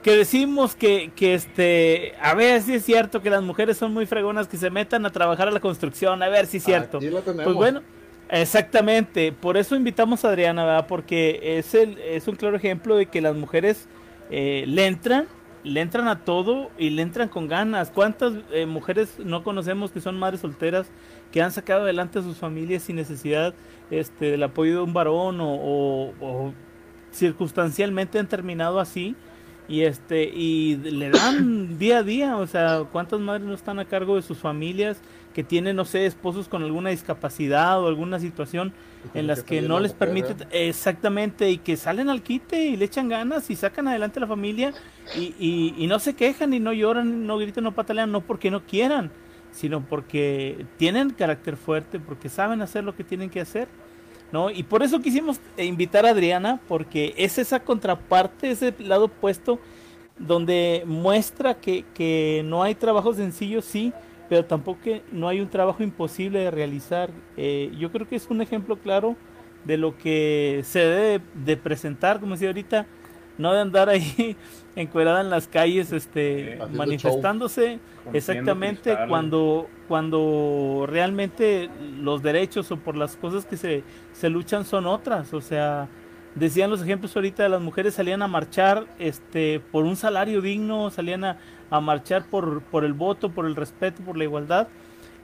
[0.02, 4.06] que decimos que, que este, a ver si es cierto que las mujeres son muy
[4.08, 6.98] fregonas que se metan a trabajar a la construcción, a ver si es cierto.
[6.98, 7.44] Aquí la tenemos.
[7.46, 7.82] Pues bueno,
[8.30, 10.88] exactamente, por eso invitamos a Adriana, ¿verdad?
[10.88, 13.88] Porque es el, es un claro ejemplo de que las mujeres
[14.32, 15.28] eh, le entran,
[15.64, 17.90] le entran a todo y le entran con ganas.
[17.92, 20.88] ¿Cuántas eh, mujeres no conocemos que son madres solteras
[21.32, 23.54] que han sacado adelante a sus familias sin necesidad
[23.90, 26.54] este, del apoyo de un varón o, o- o
[27.12, 29.16] circunstancialmente han terminado así?
[29.70, 33.86] Y este y le dan día a día, o sea, ¿cuántas madres no están a
[33.86, 35.02] cargo de sus familias
[35.34, 38.74] que tienen, no sé, esposos con alguna discapacidad o alguna situación
[39.14, 43.10] en las que no les permite exactamente y que salen al quite y le echan
[43.10, 44.74] ganas y sacan adelante a la familia
[45.18, 48.52] y, y, y no se quejan y no lloran, no gritan, no patalean, no porque
[48.52, 49.12] no quieran,
[49.52, 53.68] sino porque tienen carácter fuerte, porque saben hacer lo que tienen que hacer.
[54.32, 54.50] ¿no?
[54.50, 59.60] Y por eso quisimos invitar a Adriana, porque es esa contraparte, ese lado opuesto,
[60.18, 63.94] donde muestra que, que no hay trabajo sencillo, sí,
[64.34, 67.12] pero tampoco que no hay un trabajo imposible de realizar.
[67.38, 69.16] Eh, yo creo que es un ejemplo claro
[69.64, 72.88] de lo que se debe de presentar, como decía ahorita,
[73.38, 74.36] no de andar ahí
[74.76, 77.80] encuerada en las calles, este, Haciendo manifestándose.
[78.12, 79.08] Exactamente, cristales.
[79.08, 81.70] cuando, cuando realmente
[82.00, 85.32] los derechos o por las cosas que se, se luchan son otras.
[85.36, 85.90] O sea,
[86.34, 91.24] decían los ejemplos ahorita, las mujeres salían a marchar este, por un salario digno, salían
[91.24, 91.38] a,
[91.74, 94.68] a marchar por, por el voto, por el respeto, por la igualdad.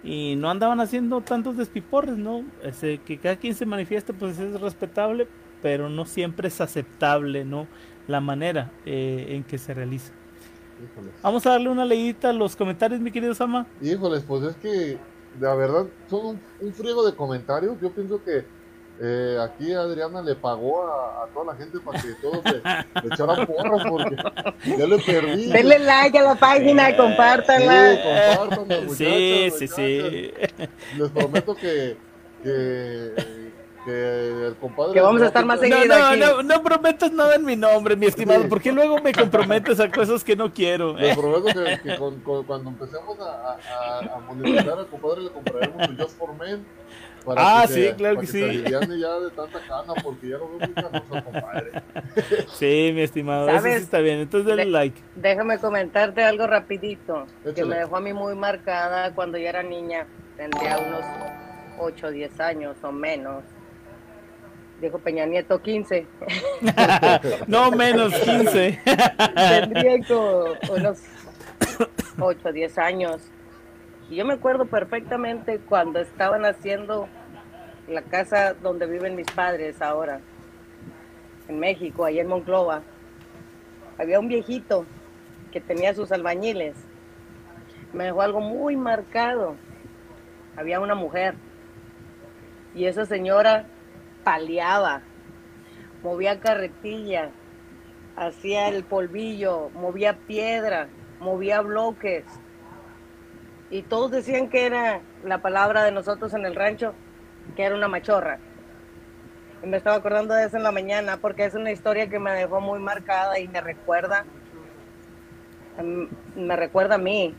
[0.03, 2.43] y no andaban haciendo tantos despiporres, ¿no?
[2.63, 5.27] Ese, que cada quien se manifiesta, pues es respetable,
[5.61, 7.67] pero no siempre es aceptable, ¿no?
[8.07, 10.13] La manera eh, en que se realiza.
[10.83, 11.13] Híjoles.
[11.21, 13.67] Vamos a darle una leída a los comentarios, mi querido Sama.
[13.81, 14.97] Híjoles, pues es que
[15.39, 17.79] la verdad son un, un friego de comentarios.
[17.81, 18.45] Yo pienso que
[19.01, 22.51] eh, aquí Adriana le pagó a, a toda la gente para que todos le,
[23.01, 24.15] le echaran porras porque
[24.77, 25.51] ya le perdí.
[25.51, 27.91] Denle like a la página, Eh, compártanla.
[27.93, 30.31] Sí, compártanla, muchachos, sí, sí, sí.
[30.97, 31.95] Les prometo que,
[32.43, 33.13] que,
[33.85, 34.93] que el compadre.
[34.93, 36.19] Que vamos a estar más No, seguido no, aquí.
[36.19, 38.47] no, no prometas nada en mi nombre, mi estimado, Sí.
[38.49, 40.97] porque luego me comprometes a cosas que no quiero.
[40.97, 41.19] Les ¿eh?
[41.19, 45.81] prometo que, que con- con- cuando empecemos a, a, a monetizar al compadre le compraremos
[45.87, 46.65] el Just for Men.
[47.37, 48.63] Ah, que sí, se- claro para que sí.
[48.69, 48.79] ya
[49.19, 51.71] de tanta cana porque ya lo veo muy canoso, compadre.
[52.53, 53.81] Sí, mi estimado, eso sí ¿Sabes?
[53.83, 54.19] está bien.
[54.19, 54.99] Entonces denle De- like.
[55.15, 57.67] Déjame comentarte algo rapidito, que Échale.
[57.67, 60.05] me dejó a mí muy marcada cuando yo era niña,
[60.37, 61.01] tendría unos
[61.79, 63.43] 8 o 10 años o menos.
[64.81, 66.07] Dijo Peña Nieto 15.
[67.47, 68.79] No menos 15.
[69.35, 70.99] tendría como unos
[72.19, 73.21] 8 o 10 años.
[74.09, 77.07] Y yo me acuerdo perfectamente cuando estaban haciendo
[77.87, 80.21] la casa donde viven mis padres ahora,
[81.47, 82.81] en México, allá en Monclova.
[83.99, 84.85] Había un viejito
[85.51, 86.75] que tenía sus albañiles.
[87.93, 89.55] Me dejó algo muy marcado.
[90.55, 91.35] Había una mujer.
[92.73, 93.65] Y esa señora
[94.23, 95.01] paleaba,
[96.03, 97.29] movía carretilla,
[98.15, 100.87] hacía el polvillo, movía piedra,
[101.19, 102.25] movía bloques.
[103.71, 106.93] Y todos decían que era la palabra de nosotros en el rancho,
[107.55, 108.39] que era una machorra.
[109.61, 112.31] Y me estaba acordando de eso en la mañana porque es una historia que me
[112.31, 114.25] dejó muy marcada y me recuerda,
[115.77, 117.35] em, me recuerda a mí.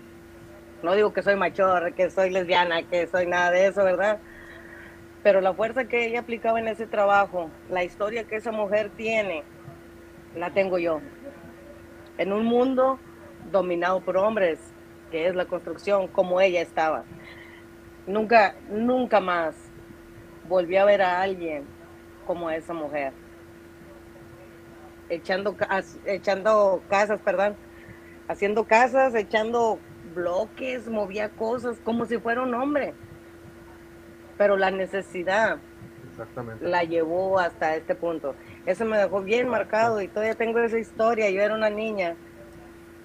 [0.82, 4.18] No digo que soy machorra, que soy lesbiana, que soy nada de eso, ¿verdad?
[5.22, 9.42] Pero la fuerza que ella aplicaba en ese trabajo, la historia que esa mujer tiene,
[10.36, 11.00] la tengo yo.
[12.18, 12.98] En un mundo
[13.50, 14.69] dominado por hombres,
[15.10, 17.04] que es la construcción, como ella estaba.
[18.06, 19.54] Nunca, nunca más
[20.48, 21.64] volví a ver a alguien
[22.26, 23.12] como esa mujer.
[25.08, 25.56] Echando,
[26.06, 27.56] echando casas, perdón,
[28.28, 29.78] haciendo casas, echando
[30.14, 32.94] bloques, movía cosas como si fuera un hombre.
[34.38, 35.58] Pero la necesidad
[36.10, 36.66] Exactamente.
[36.66, 38.34] la llevó hasta este punto.
[38.66, 41.30] Eso me dejó bien marcado y todavía tengo esa historia.
[41.30, 42.16] Yo era una niña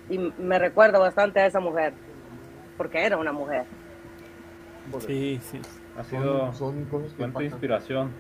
[0.10, 1.94] y me recuerdo bastante a esa mujer,
[2.78, 3.66] porque era una mujer.
[5.06, 5.60] Sí, sí.
[5.98, 7.44] Ha son, sido son cosas que fuente de impactan.
[7.46, 8.12] inspiración.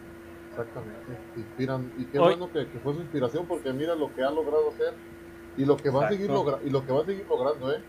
[0.49, 0.99] Exactamente.
[1.36, 1.91] Inspiran.
[1.98, 4.70] Y qué Hoy- bueno que, que fue su inspiración porque mira lo que ha logrado
[4.70, 4.94] hacer
[5.57, 7.82] y lo que va a seguir logra y lo que va a seguir logrando, ¿eh?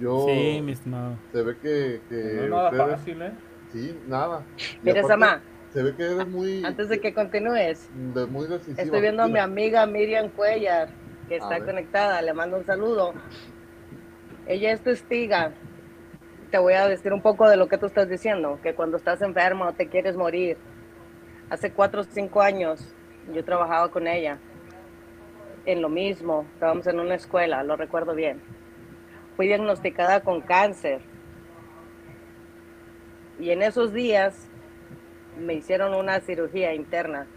[0.00, 1.16] Yo Sí, mi estimado.
[1.32, 3.32] se ve que, que No es nada ustedes- fácil, ¿eh?
[3.72, 4.42] sí, nada.
[4.82, 5.40] Y Mira, Sama,
[5.72, 8.82] Se ve que eres muy antes de que continúes, de muy decisiva.
[8.82, 10.88] estoy viendo a mi amiga Miriam Cuellar,
[11.30, 12.20] que está conectada.
[12.22, 13.14] Le mando un saludo.
[14.48, 15.52] Ella es testiga.
[16.50, 19.22] Te voy a decir un poco de lo que tú estás diciendo, que cuando estás
[19.22, 20.58] enfermo o te quieres morir.
[21.48, 22.96] Hace cuatro o cinco años
[23.32, 24.38] yo trabajaba con ella
[25.66, 28.42] en lo mismo, estábamos en una escuela, lo recuerdo bien.
[29.36, 31.00] Fui diagnosticada con cáncer.
[33.38, 34.48] Y en esos días
[35.38, 37.28] me hicieron una cirugía interna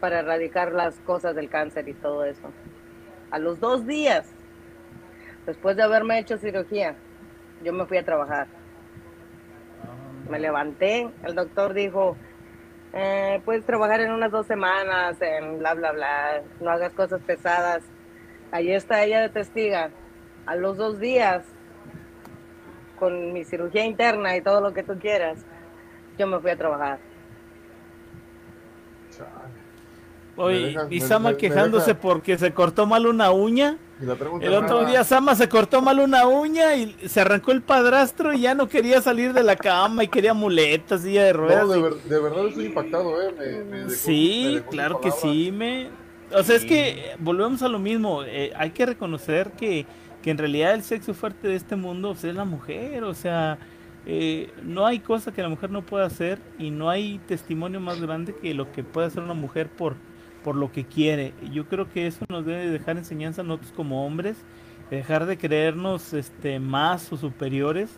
[0.00, 2.50] para erradicar las cosas del cáncer y todo eso.
[3.30, 4.30] A los dos días,
[5.46, 6.94] después de haberme hecho cirugía,
[7.62, 8.46] yo me fui a trabajar.
[10.30, 12.16] Me levanté, el doctor dijo,
[12.92, 17.82] eh, puedes trabajar en unas dos semanas, en bla, bla, bla, no hagas cosas pesadas.
[18.50, 19.90] Allí está ella de testiga.
[20.46, 21.44] A los dos días,
[22.98, 25.44] con mi cirugía interna y todo lo que tú quieras,
[26.16, 26.98] yo me fui a trabajar.
[30.38, 33.76] Oye, y Sama quejándose porque se cortó mal una uña.
[34.40, 38.40] El otro día Sama se cortó mal una uña y se arrancó el padrastro y
[38.42, 41.66] ya no quería salir de la cama y quería muletas, silla de ruedas.
[41.66, 43.34] No, de, ver- de verdad estoy impactado, ¿eh?
[43.36, 45.88] Me, me dejó- Sí, claro que sí, me...
[46.32, 49.86] O sea, es que volvemos a lo mismo, eh, hay que reconocer que,
[50.22, 53.58] que en realidad el sexo fuerte de este mundo pues, es la mujer, o sea,
[54.06, 57.98] eh, no hay cosa que la mujer no pueda hacer y no hay testimonio más
[58.00, 59.96] grande que lo que puede hacer una mujer por,
[60.48, 61.34] por lo que quiere.
[61.52, 64.38] Yo creo que eso nos debe dejar enseñanza a nosotros como hombres,
[64.90, 67.90] dejar de creernos este, más o superiores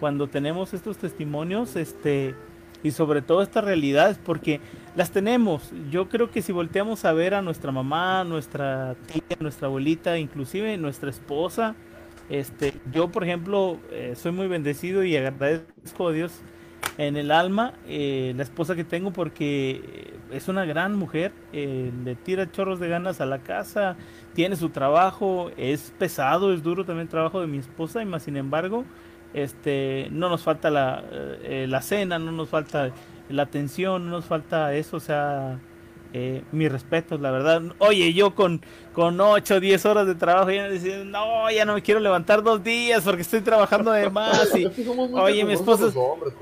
[0.00, 2.34] cuando tenemos estos testimonios, este
[2.82, 4.60] y sobre todo estas realidades, porque
[4.96, 5.70] las tenemos.
[5.92, 10.76] Yo creo que si volteamos a ver a nuestra mamá, nuestra tía, nuestra abuelita, inclusive
[10.78, 11.76] nuestra esposa,
[12.28, 16.32] Este, yo, por ejemplo, eh, soy muy bendecido y agradezco a Dios
[16.98, 22.14] en el alma eh, la esposa que tengo porque es una gran mujer, eh, le
[22.14, 23.96] tira chorros de ganas a la casa,
[24.34, 28.22] tiene su trabajo, es pesado, es duro también el trabajo de mi esposa y más
[28.24, 28.84] sin embargo,
[29.34, 32.90] este, no nos falta la, eh, la cena, no nos falta
[33.28, 35.58] la atención, no nos falta eso, o sea,
[36.14, 37.62] eh, mis respetos, la verdad.
[37.78, 38.60] Oye, yo con,
[38.92, 42.42] con 8 o 10 horas de trabajo, ya decía, no, ya no me quiero levantar
[42.42, 44.50] dos días porque estoy trabajando de más.
[44.62, 44.66] Y,
[45.14, 45.86] oye, mi esposa...
[45.98, 46.34] hombres.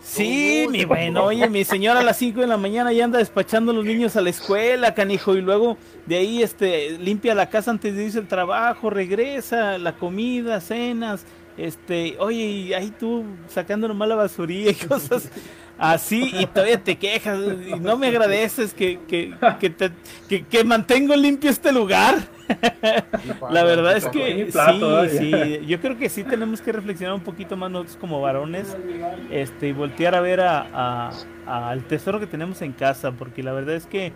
[0.00, 3.72] Sí, mi bueno, oye, mi señora a las 5 de la mañana ya anda despachando
[3.72, 5.76] a los niños a la escuela, canijo, y luego
[6.06, 11.26] de ahí este limpia la casa antes de irse al trabajo, regresa, la comida, cenas,
[11.56, 15.28] este, oye, y ahí tú sacando nomás la basuría y cosas
[15.82, 19.90] así, y todavía te quejas, y no me agradeces que, que, que, te-
[20.28, 22.16] que, que mantengo limpio este lugar.
[23.50, 27.56] La verdad es que sí, sí, yo creo que sí tenemos que reflexionar un poquito
[27.56, 28.76] más nosotros como varones
[29.30, 31.12] este, y voltear a ver a, a-
[31.46, 34.12] a- al tesoro que tenemos en casa, porque la verdad es que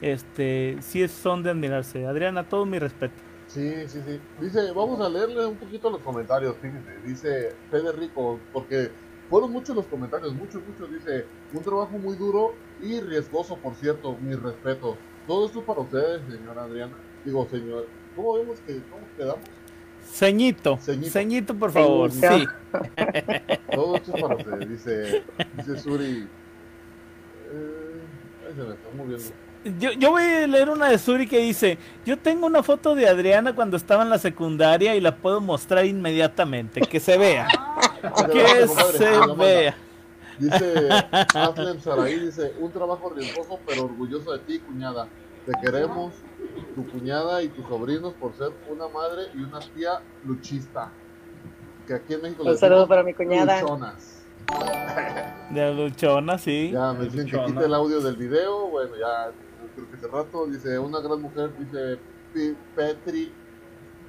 [0.00, 2.06] este, sí es- son de admirarse.
[2.06, 3.14] Adriana, todo mi respeto.
[3.46, 4.20] Sí, sí, sí.
[4.40, 6.90] Dice, vamos a leerle un poquito los comentarios, fíjense.
[7.06, 8.90] Dice Fede Rico, porque
[9.28, 10.90] fueron muchos los comentarios, muchos, muchos.
[10.90, 14.96] Dice, un trabajo muy duro y riesgoso, por cierto, mi respeto.
[15.26, 16.96] Todo esto para ustedes, señora Adriana.
[17.24, 17.86] Digo, señor,
[18.16, 19.44] ¿cómo vemos que, cómo quedamos?
[20.10, 21.10] Ceñito, Ceñito.
[21.10, 22.10] ceñito, por favor.
[22.10, 22.50] Ceñito.
[22.72, 22.78] Sí.
[23.74, 25.24] Todo esto es para ustedes, dice,
[25.56, 26.28] dice Suri.
[27.50, 29.47] Eh, ahí se me está moviendo.
[29.78, 33.08] Yo, yo voy a leer una de Suri que dice, yo tengo una foto de
[33.08, 37.46] Adriana cuando estaba en la secundaria y la puedo mostrar inmediatamente, que se vea,
[38.32, 39.76] que Compadre, se vea.
[40.38, 40.88] Dice
[41.34, 45.08] Aslem Saraí, dice, un trabajo riesgoso pero orgulloso de ti, cuñada.
[45.44, 46.12] Te queremos,
[46.74, 50.90] tu cuñada y tus sobrinos por ser una madre y una tía luchista.
[51.86, 53.60] Que aquí en México Un les saludo para mi cuñada.
[53.60, 54.22] luchonas.
[55.50, 56.70] De luchona, sí.
[56.72, 59.30] Ya me dicen que quite el audio del video, bueno, ya
[59.78, 61.98] creo que hace rato, dice, una gran mujer, dice
[62.74, 63.32] Petri.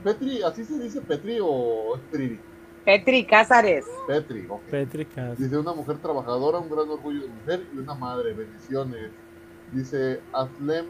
[0.03, 2.39] Petri, ¿así se dice Petri o es Priri?
[2.85, 3.85] Petri Cázares.
[4.07, 4.61] Petri, ok.
[4.71, 5.35] Pétrica.
[5.35, 9.11] Dice una mujer trabajadora, un gran orgullo de mujer y una madre, bendiciones.
[9.71, 10.87] Dice Aslem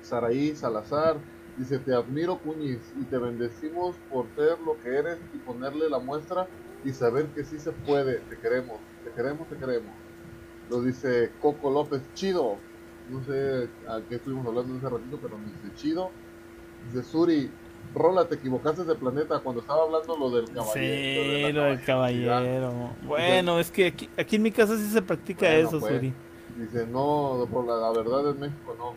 [0.00, 1.16] Saraí Salazar,
[1.58, 5.98] dice te admiro Cuñiz y te bendecimos por ser lo que eres y ponerle la
[5.98, 6.46] muestra
[6.84, 9.92] y saber que sí se puede, te queremos, te queremos, te queremos.
[10.70, 12.56] Lo dice Coco López, chido.
[13.10, 16.10] No sé a qué estuvimos hablando ese ratito, pero me dice chido.
[16.86, 17.50] Dice Suri,
[17.94, 20.72] Rola, te equivocaste de planeta cuando estaba hablando lo del caballero.
[20.72, 22.90] Sí, de lo del caballero.
[23.06, 25.94] Bueno, es que aquí, aquí en mi casa sí se practica Bueno, eso, pues.
[25.94, 26.14] Suri.
[26.56, 28.94] Dice, no, por la, la verdad en México no.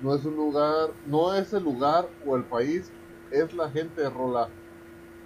[0.00, 2.90] No es un lugar, no es el lugar o el país,
[3.30, 4.48] es la gente, Rola.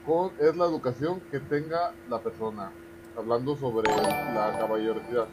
[0.05, 2.73] Con, es la educación que tenga la persona.
[3.16, 5.28] Hablando sobre la caballerosidad.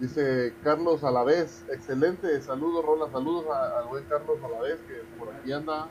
[0.00, 5.52] Dice Carlos Alavés, excelente, saludos Rola, saludos a- al buen Carlos Alavés que por aquí
[5.52, 5.88] anda.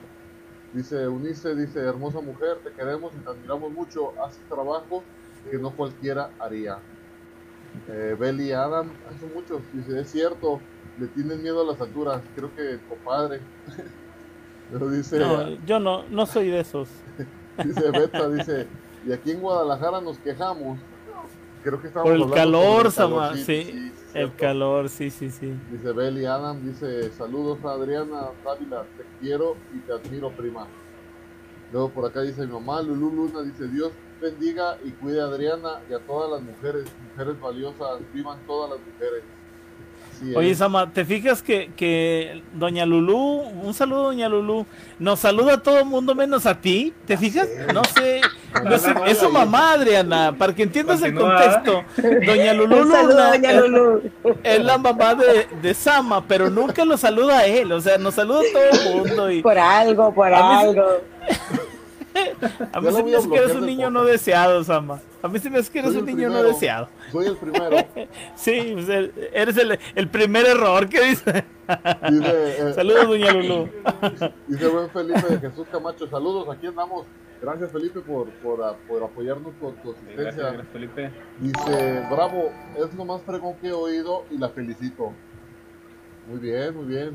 [0.73, 5.03] Dice Unice, dice, hermosa mujer, te queremos y te admiramos mucho, haces trabajo
[5.49, 6.79] que no cualquiera haría.
[7.89, 8.89] Eh, Belly Adam,
[9.19, 10.59] son muchos, dice, es cierto,
[10.99, 13.39] le tienen miedo a las alturas, creo que compadre.
[14.71, 16.89] Pero dice, No, yo no, no soy de esos.
[17.63, 18.67] dice Beta, dice,
[19.05, 20.77] y aquí en Guadalajara nos quejamos.
[21.63, 25.53] Creo que estamos Por el calor, Sama, sí, sí, sí, El calor, sí, sí, sí.
[25.71, 30.67] Dice Belly Adam, dice, saludos a Adriana Dávila, te quiero y te admiro, prima.
[31.71, 35.81] Luego por acá dice mi mamá, Lulu Luna, dice, Dios bendiga y cuide a Adriana
[35.89, 39.23] y a todas las mujeres, mujeres valiosas, vivan todas las mujeres.
[40.17, 40.57] Así Oye, es.
[40.57, 44.65] Sama, ¿te fijas que, que Doña Lulú, un saludo Doña Lulú,
[44.99, 46.93] nos saluda a todo el mundo menos a ti?
[47.05, 47.47] ¿Te fijas?
[47.73, 48.21] No sé,
[48.63, 51.83] no sé, es su mamá, Adriana, para que entiendas el contexto.
[52.25, 54.01] Doña Lulú Un saludo, Luna doña es- Lulu.
[54.43, 58.15] es la mamá de, de Sama, pero nunca lo saluda a él, o sea, nos
[58.15, 60.83] saluda a todo el mundo y Por algo, por algo.
[62.73, 64.99] a mí se me hace que eres un niño no deseado, Sama.
[65.21, 66.89] A mí se me hace que eres Soy un niño no deseado.
[67.11, 67.77] Soy el primero.
[68.35, 68.87] Sí, pues,
[69.33, 71.45] eres el, el primer error que dice.
[72.09, 73.69] Dice, eh, Saludos, Doña Lulú.
[74.47, 77.05] dice buen Felipe de Jesús Camacho, saludos, aquí andamos.
[77.41, 80.43] Gracias Felipe por, por, a- por apoyarnos con tu Gracias, asistencia.
[80.43, 81.11] gracias, Felipe.
[81.39, 85.11] Dice, bravo, es lo más fregón que he oído y la felicito.
[86.27, 87.11] Muy bien, muy bien.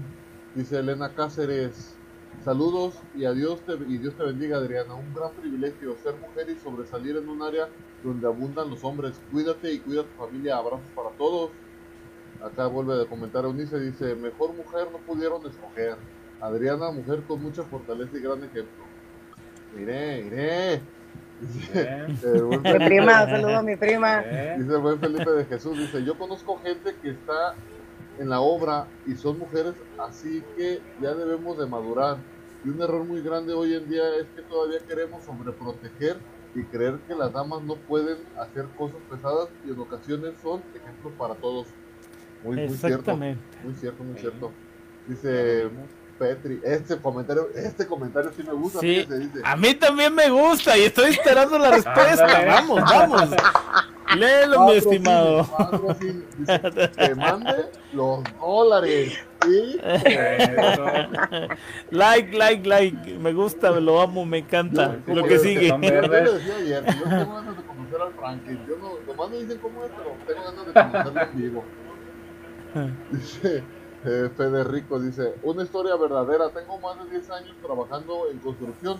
[0.54, 1.96] Dice Elena Cáceres,
[2.44, 4.94] saludos y adiós te, y Dios te bendiga Adriana.
[4.94, 7.69] Un gran privilegio ser mujer y sobresalir en un área
[8.02, 9.20] donde abundan los hombres.
[9.31, 10.56] Cuídate y cuida a tu familia.
[10.56, 11.51] Abrazos para todos.
[12.43, 15.97] Acá vuelve a comentar Eunice, dice, mejor mujer no pudieron escoger.
[16.40, 18.85] Adriana, mujer con mucha fortaleza y gran ejemplo.
[19.77, 20.81] Miré, miré.
[21.40, 21.89] Dice,
[22.24, 24.23] Eh, Mi prima, saludo a mi prima.
[24.24, 24.56] eh.
[24.59, 27.55] Dice el buen Felipe de Jesús, dice, yo conozco gente que está
[28.18, 32.18] en la obra y son mujeres, así que ya debemos de madurar.
[32.64, 36.16] Y un error muy grande hoy en día es que todavía queremos sobreproteger
[36.55, 41.12] y creer que las damas no pueden hacer cosas pesadas y en ocasiones son ejemplos
[41.18, 41.66] para todos.
[42.44, 42.86] Muy, muy cierto.
[42.86, 43.43] Exactamente.
[43.64, 44.52] Muy cierto, muy cierto.
[45.09, 45.68] Dice
[46.22, 48.78] Petri, este comentario, este comentario sí me gusta.
[48.80, 52.26] Sí, fíjese, dice, a mí también me gusta y estoy esperando la respuesta.
[52.46, 53.30] Vamos, vamos.
[54.16, 55.46] Léelo, mi "Patrocinio, estimado.
[55.56, 56.22] patrocinio".
[56.38, 57.54] Dice, que mande
[57.92, 59.18] los dólares.
[59.44, 59.80] ¿sí?
[61.90, 63.18] Like, like, like.
[63.18, 64.96] Me gusta, lo amo, me encanta.
[65.06, 65.68] Yo- Lo que yo- sigue.
[65.68, 66.24] Yo verdes.
[66.24, 68.60] le decía ayer, yo tengo ganas de conocer al Franklin.
[68.68, 71.64] Yo no, nomás me dicen cómo es, pero tengo ganas de conocerlo en vivo.
[73.10, 73.62] Dice
[74.04, 76.50] eh, Federico, dice, una historia verdadera.
[76.50, 78.98] Tengo más de 10 años trabajando en construcción.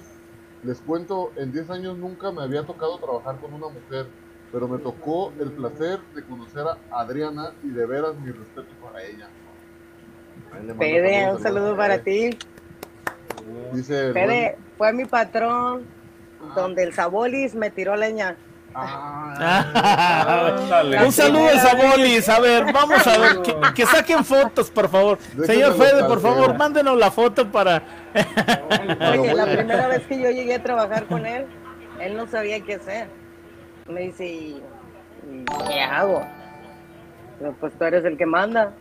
[0.62, 4.06] Les cuento, en 10 años nunca me había tocado trabajar con una mujer,
[4.52, 9.02] pero me tocó el placer de conocer a Adriana y de veras mi respeto para
[9.02, 9.28] ella.
[10.52, 12.38] Saludos, un saludo para ti.
[13.72, 15.84] Dice, el Fede, fue mi patrón
[16.54, 18.36] donde el Sabolis me tiró leña.
[18.74, 20.64] Ah.
[21.04, 22.28] Un saludo a Sabolis.
[22.28, 23.42] A ver, vamos a ver.
[23.42, 25.18] Que, que saquen fotos, por favor.
[25.44, 27.82] Señor Fede, por favor, mándenos la foto para.
[29.10, 31.46] Oye, la primera vez que yo llegué a trabajar con él,
[32.00, 33.08] él no sabía qué hacer.
[33.88, 34.62] Me dice, ¿y,
[35.68, 36.24] qué hago?
[37.60, 38.72] Pues tú eres el que manda.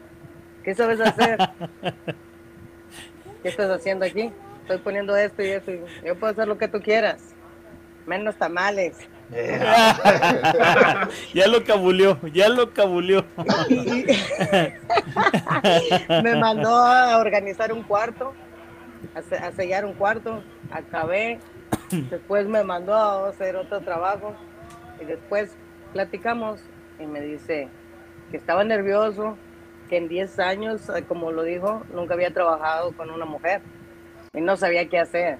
[0.63, 1.37] ¿Qué sabes hacer?
[3.41, 4.31] ¿Qué estás haciendo aquí?
[4.61, 5.71] Estoy poniendo esto y esto.
[5.71, 7.33] y Yo puedo hacer lo que tú quieras.
[8.05, 8.97] Menos tamales.
[11.33, 13.23] ya lo cabuleó, ya lo cabuleó.
[16.23, 18.33] Me mandó a organizar un cuarto,
[19.15, 21.39] a sellar un cuarto, acabé,
[22.09, 24.35] después me mandó a hacer otro trabajo
[25.01, 25.55] y después
[25.93, 26.59] platicamos
[26.99, 27.69] y me dice
[28.29, 29.37] que estaba nervioso,
[29.89, 33.61] que en 10 años, eh, como lo dijo, nunca había trabajado con una mujer
[34.33, 35.37] y no sabía qué hacer.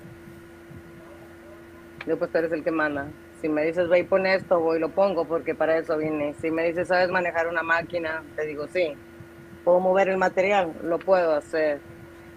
[2.05, 3.07] Yo pues tú eres el que manda.
[3.41, 6.35] Si me dices, ve y pon esto, voy y lo pongo porque para eso vine.
[6.39, 8.23] Si me dices, ¿sabes manejar una máquina?
[8.35, 8.93] Te digo, sí.
[9.63, 10.73] ¿Puedo mover el material?
[10.83, 11.79] Lo puedo hacer.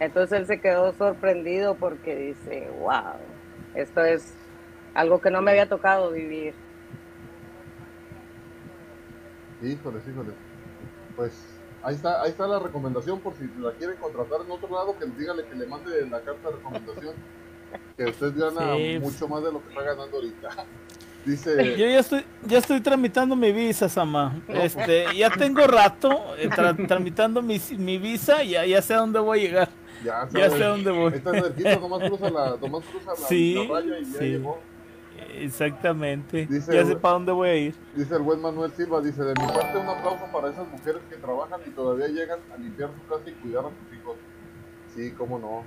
[0.00, 3.14] Entonces él se quedó sorprendido porque dice, wow,
[3.74, 4.34] esto es
[4.94, 6.54] algo que no me había tocado vivir.
[9.62, 10.34] Híjoles, híjoles.
[11.16, 11.32] Pues
[11.82, 15.06] ahí está, ahí está la recomendación por si la quieren contratar en otro lado, que
[15.06, 17.14] dígale que le mande la carta de recomendación.
[17.96, 18.98] Que usted gana Sí.
[19.00, 20.48] mucho más de lo que está ganando ahorita.
[21.24, 24.42] Dice, Yo ya estoy, ya estoy tramitando mi visa, Sama.
[24.46, 28.98] Este, ya tengo rato eh, tra- tramitando mi, mi visa y ya, ya sé a
[28.98, 29.68] dónde voy a llegar.
[30.04, 31.14] ya, Ya sé a dónde voy.
[31.14, 34.24] está cerquita, nomás cruza la, nomás cruza la, Sí, la raya y ya sí.
[34.26, 34.58] llegó.
[35.38, 36.46] Exactamente.
[36.46, 37.74] Dice- ya sé para dónde voy a ir.
[37.94, 41.16] Dice el buen Manuel Silva, dice, de mi parte un aplauso para esas mujeres que
[41.16, 44.16] trabajan y todavía llegan a limpiar su casa y cuidar a sus hijos.
[44.94, 45.64] Sí, cómo no.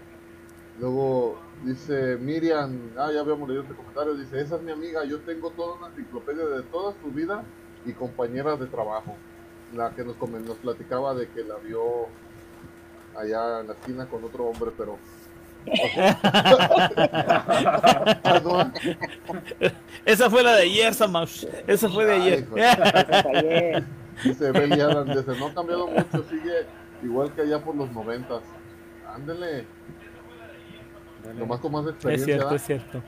[0.79, 5.19] Luego dice Miriam, ah, ya habíamos leído este comentario, dice, esa es mi amiga, yo
[5.21, 7.43] tengo toda una enciclopedia de toda su vida
[7.85, 9.15] y compañeras de trabajo.
[9.73, 11.81] La que nos, nos platicaba de que la vio
[13.17, 14.97] allá en la esquina con otro hombre, pero...
[20.05, 21.25] Esa fue la de ayer, Sama.
[21.67, 22.47] Esa fue ayer.
[22.47, 23.83] de- Ayer.
[24.23, 26.65] Dice Belly Adam, dice, no ha cambiado mucho, sigue
[27.03, 28.41] igual que allá por los noventas.
[29.13, 29.65] Ándele,
[31.33, 32.53] nomás con más es cierto, ¿verdad?
[32.55, 33.03] es cierto.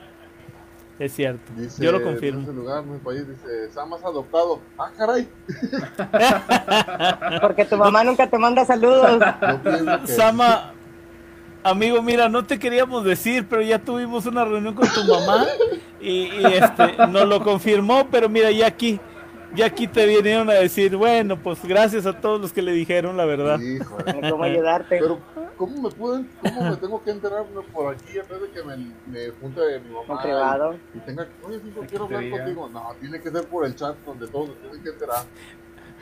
[0.98, 1.52] Es cierto.
[1.56, 2.42] Dice, Yo lo En confirmo.
[2.42, 4.60] ese lugar, mi país, dice, Samas adoptado.
[4.78, 5.26] Ah, caray.
[7.40, 9.18] Porque tu mamá nunca te manda saludos.
[10.04, 10.12] Que...
[10.12, 10.72] Sama,
[11.62, 15.46] amigo, mira, no te queríamos decir, pero ya tuvimos una reunión con tu mamá
[16.02, 19.00] y, y, este, nos lo confirmó, pero mira, ya aquí,
[19.54, 23.16] ya aquí te vinieron a decir, bueno, pues gracias a todos los que le dijeron
[23.16, 23.58] la verdad.
[23.58, 24.20] Híjole.
[24.30, 24.98] ¿Cómo ayudarte?
[24.98, 25.18] Pero,
[25.56, 28.76] ¿cómo me pueden, cómo me tengo que enterarme por aquí en vez de que me,
[29.06, 30.22] me junte mi mamá?
[30.22, 30.76] Privado.
[30.94, 32.68] Y, y tenga que, oye, hijo, quiero hablar contigo.
[32.68, 35.24] No, tiene que ser por el chat donde todos se tienen que enterar.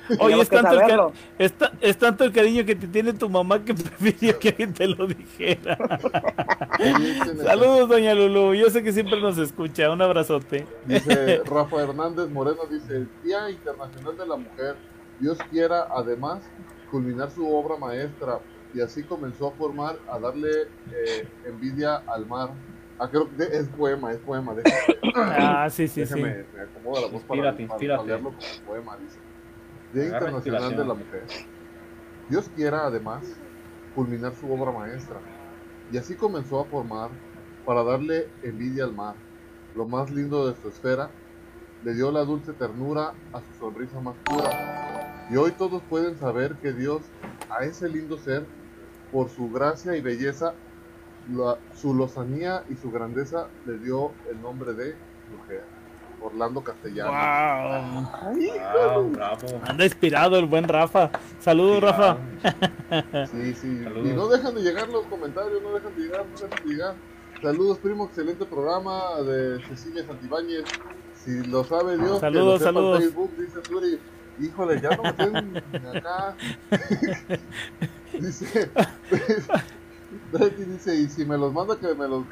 [0.20, 1.12] Oye, es tanto, el cari- saberlo.
[1.38, 4.72] es ta- es tanto el cariño que te tiene tu mamá que prefirió que alguien
[4.74, 5.76] te lo dijera.
[7.44, 8.54] Saludos, doña Lulu.
[8.54, 9.90] Yo sé que siempre nos escucha.
[9.90, 10.66] Un abrazote.
[10.86, 14.76] Dice Rafa Hernández Moreno, dice, Día Internacional de la Mujer,
[15.20, 16.40] Dios quiera además
[16.90, 18.40] culminar su obra maestra
[18.74, 20.50] y así comenzó a formar, a darle
[20.92, 22.50] eh, envidia al mar.
[22.98, 24.54] Ah, creo que es poema, es poema.
[24.54, 26.14] Déjame, Ah, sí, sí, sí.
[26.14, 27.96] déjame me acomodo la voz para, Inspírate, para- inspírate.
[27.98, 29.18] para leerlo como poema, dice.
[29.92, 30.94] Día Internacional de la.
[30.94, 31.26] Mujer.
[32.28, 33.24] Dios quiera además
[33.94, 35.20] culminar su obra maestra
[35.90, 37.10] y así comenzó a formar
[37.64, 39.16] para darle envidia al mar
[39.74, 41.10] lo más lindo de su esfera,
[41.82, 45.26] le dio la dulce ternura a su sonrisa más pura.
[45.30, 47.14] Y hoy todos pueden saber que Dios
[47.48, 48.50] a ese lindo ser,
[49.10, 50.54] por su gracia y belleza,
[51.26, 55.77] la- su lozanía y su grandeza, le dio el nombre de mujer.
[56.20, 57.10] Orlando Castellano.
[57.10, 58.08] Wow.
[58.22, 58.50] Ay,
[58.94, 59.46] Wow, bravo.
[59.66, 61.10] Anda inspirado el buen Rafa.
[61.40, 62.16] Saludos, Rafa.
[63.30, 63.82] Sí, sí.
[63.84, 64.06] Saludos.
[64.08, 66.94] Y no dejan de llegar los comentarios, no dejan de llegar, no dejan de llegar.
[67.42, 70.64] Saludos, primo, excelente programa de Cecilia Santibáñez.
[71.14, 72.98] Si lo sabe Dios, Saludos, que lo sepa en saludos.
[73.00, 73.98] Facebook, dice Suri.
[74.40, 75.62] Híjole, ya no me tienen
[75.96, 76.34] acá.
[78.12, 78.70] dice,
[80.32, 82.24] Betty dice, y si me los manda, que me los...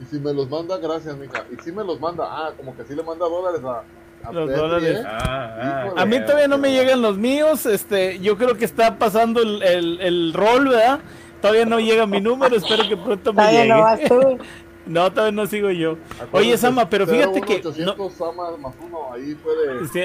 [0.00, 1.44] Y si me los manda, gracias, mija.
[1.50, 4.28] Y si me los manda, ah, como que sí le manda dólares a...
[4.28, 4.98] a Los Petri, dólares.
[5.00, 5.04] ¿eh?
[5.06, 6.02] Ah, ah, Híjole.
[6.02, 7.66] A mí todavía no me llegan los míos.
[7.66, 11.00] Este, yo creo que está pasando el, el, el rol, ¿verdad?
[11.40, 12.56] Todavía no llega mi número.
[12.56, 13.74] Espero que pronto me Todavía llegue.
[13.74, 14.38] no vas tú.
[14.88, 15.96] No, todavía no sigo yo.
[16.32, 17.54] Oye, Sama, pero fíjate que.
[17.62, 19.86] 01800 Sama más uno, ahí puede...
[19.88, 20.00] Sí.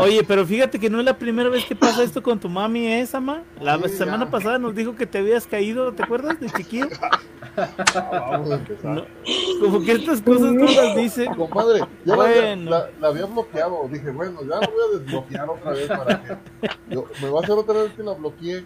[0.00, 2.86] Oye, pero fíjate que no es la primera vez que pasa esto con tu mami,
[2.88, 3.42] ¿eh, Sama?
[3.60, 4.30] La Sí, semana ya.
[4.30, 6.88] pasada nos dijo que te habías caído, ¿te acuerdas de chiquillo?
[7.54, 8.94] Ah, vamos a empezar.
[8.94, 9.04] No,
[9.60, 11.26] como que estas cosas no las dice.
[11.36, 12.70] Compadre, yo la, había, Bueno.
[12.70, 13.88] la- la había bloqueado.
[13.90, 16.36] Dije, bueno, ya la voy a desbloquear otra vez para que.
[16.88, 18.64] yo- me va a hacer otra vez que la bloqueé.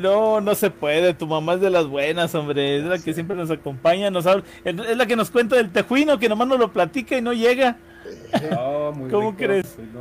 [0.00, 1.14] No, no se puede.
[1.14, 2.78] Tu mamá es de las buenas, hombre.
[2.78, 4.44] Es la que siempre nos acompaña, nos habla.
[4.64, 7.32] Es es la que nos cuenta del tejuino, que nomás nos lo platica y no
[7.32, 7.76] llega.
[8.58, 9.38] Oh, muy ¿Cómo rico.
[9.44, 9.74] crees?
[9.76, 10.00] Pues no.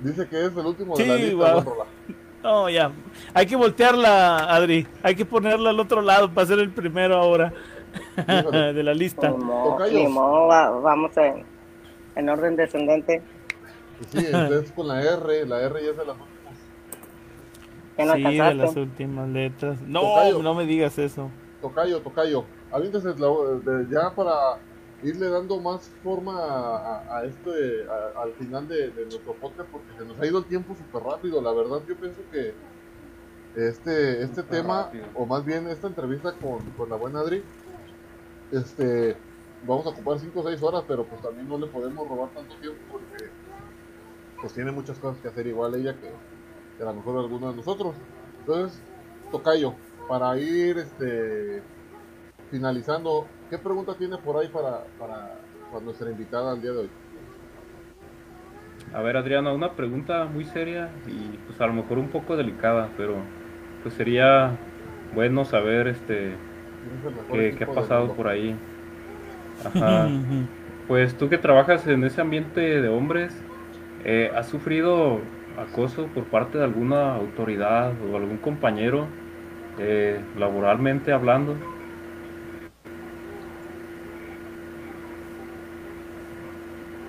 [0.00, 1.64] Dice que es el último Sí, de la lista.
[2.42, 2.90] No, ya.
[3.34, 4.86] Hay que voltearla, Adri.
[5.02, 7.52] Hay que ponerla al otro lado para ser el primero ahora
[8.26, 8.72] Híjole.
[8.72, 9.30] de la lista.
[9.30, 9.92] Tocayos.
[9.92, 11.44] ni modo, va- vamos en,
[12.16, 13.22] en orden descendente.
[14.10, 16.26] Sí, entonces con la R, la R ya es de últimas.
[18.00, 19.80] Que no Sí, de las últimas letras.
[19.82, 20.42] No, Tocayo.
[20.42, 21.30] no me digas eso.
[21.60, 22.44] Tocayo, tocayo.
[22.72, 23.14] Aviéntese
[23.90, 24.58] ya para
[25.02, 29.68] irle dando más forma a, a- a este, a- al final de, de nuestro podcast,
[29.70, 31.40] porque se nos ha ido el tiempo súper rápido.
[31.42, 32.54] La verdad, yo pienso que
[33.56, 35.04] este, este tema, rápido.
[35.14, 37.42] o más bien esta entrevista con, con la buena Adri,
[38.52, 39.16] este,
[39.66, 42.54] vamos a ocupar 5 o 6 horas, pero pues también no le podemos robar tanto
[42.56, 43.30] tiempo porque
[44.40, 46.10] pues tiene muchas cosas que hacer igual ella que,
[46.80, 47.94] que a lo mejor alguno de nosotros.
[48.40, 48.82] Entonces,
[49.30, 49.74] Tocayo,
[50.08, 51.62] para ir este
[52.50, 55.38] finalizando, ¿qué pregunta tiene por ahí para, para,
[55.70, 56.90] para nuestra invitada al día de hoy?
[58.94, 62.88] A ver, Adriana, una pregunta muy seria y pues a lo mejor un poco delicada,
[62.96, 63.16] pero
[63.82, 64.56] pues sería
[65.14, 66.34] bueno saber este
[66.82, 68.56] ¿Quién es el mejor qué, qué ha pasado por ahí.
[69.64, 70.08] Ajá.
[70.88, 73.36] Pues tú que trabajas en ese ambiente de hombres,
[74.04, 75.20] eh, ¿has sufrido
[75.60, 79.06] acoso por parte de alguna autoridad o algún compañero
[79.78, 81.56] eh, laboralmente hablando?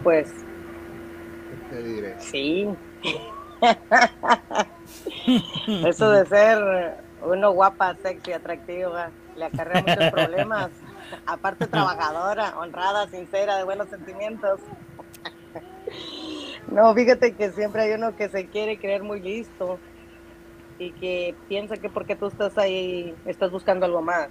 [0.03, 0.32] Pues
[1.49, 2.15] ¿Qué te diré?
[2.19, 2.69] sí.
[5.86, 10.72] Eso de ser uno guapa, sexy, atractiva, le acarrea muchos problemas.
[11.26, 14.60] Aparte trabajadora, honrada, sincera, de buenos sentimientos.
[16.72, 19.77] No, fíjate que siempre hay uno que se quiere creer muy listo
[20.80, 24.30] y que piensa que porque tú estás ahí estás buscando algo más.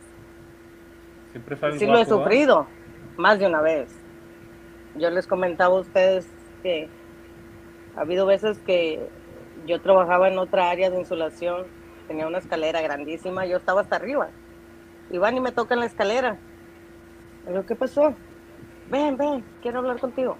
[1.32, 2.66] Siempre Sí lo he sufrido,
[3.18, 3.94] más de una vez.
[4.96, 6.26] Yo les comentaba a ustedes
[6.62, 6.88] que
[7.94, 9.06] ha habido veces que
[9.66, 11.66] yo trabajaba en otra área de insulación,
[12.08, 14.30] tenía una escalera grandísima, yo estaba hasta arriba.
[15.10, 16.38] Y van y me tocan la escalera.
[17.44, 18.14] Le digo, ¿qué pasó?
[18.90, 20.36] Ven, ven, quiero hablar contigo.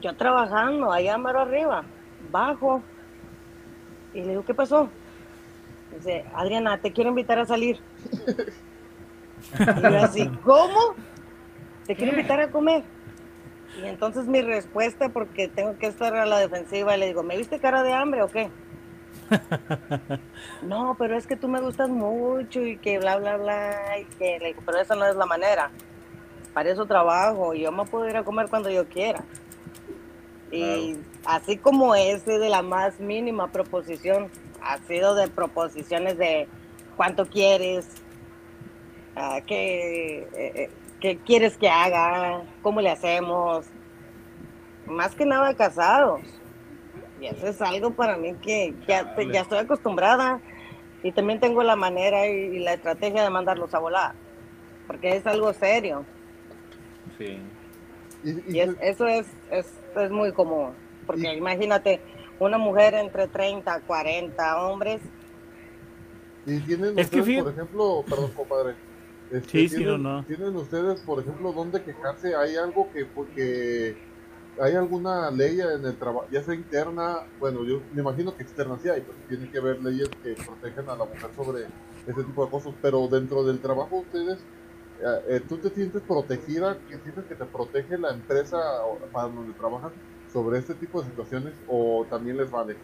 [0.00, 1.84] Yo trabajando, allá mero arriba,
[2.30, 2.82] bajo.
[4.14, 4.88] Y le digo, ¿qué pasó?
[5.94, 7.80] Dice, Adriana, te quiero invitar a salir.
[9.58, 10.94] Y yo así, ¿cómo?
[11.86, 12.82] ¿Te quiero invitar a comer?
[13.80, 17.58] Y entonces mi respuesta, porque tengo que estar a la defensiva, le digo, ¿me viste
[17.58, 18.50] cara de hambre o qué?
[20.62, 23.98] no, pero es que tú me gustas mucho y que bla, bla, bla.
[24.00, 25.70] Y que le digo, pero esa no es la manera.
[26.54, 29.22] Para eso trabajo y yo me puedo ir a comer cuando yo quiera.
[30.52, 34.30] Y así como ese de la más mínima proposición,
[34.62, 36.46] ha sido de proposiciones de
[36.96, 37.86] cuánto quieres,
[39.16, 40.70] ah, qué, eh, eh,
[41.00, 43.66] qué quieres que haga, cómo le hacemos.
[44.86, 46.20] Más que nada casados.
[47.20, 50.40] Y eso es algo para mí que ya, te- ya estoy acostumbrada.
[51.02, 54.12] Y también tengo la manera y, y la estrategia de mandarlos a volar.
[54.86, 56.04] Porque es algo serio.
[57.18, 57.38] Sí.
[58.24, 59.66] Y, y Y es- eso es, es,
[60.00, 60.70] es muy común.
[61.06, 62.00] Porque Y- imagínate,
[62.38, 65.00] una mujer entre 30, 40 hombres.
[66.46, 68.74] y tienen Es que ustedes, fíjate- por ejemplo, perdón, compadre,
[69.28, 70.24] Este, Sí, sí, ¿tienen, no, no.
[70.24, 72.36] ¿Tienen ustedes, por ejemplo, dónde quejarse?
[72.36, 73.96] ¿Hay algo que, porque
[74.60, 78.78] hay alguna ley en el trabajo, ya sea interna, bueno, yo me imagino que externa
[78.80, 81.62] sí hay, pero tiene que haber leyes que protegen a la mujer sobre
[82.06, 84.38] ese tipo de cosas, pero dentro del trabajo ustedes,
[85.00, 86.78] eh, eh, ¿tú te sientes protegida?
[86.88, 88.58] ¿Que ¿Sientes que te protege la empresa
[89.12, 89.92] para donde trabajas
[90.32, 92.76] sobre este tipo de situaciones o también les vale?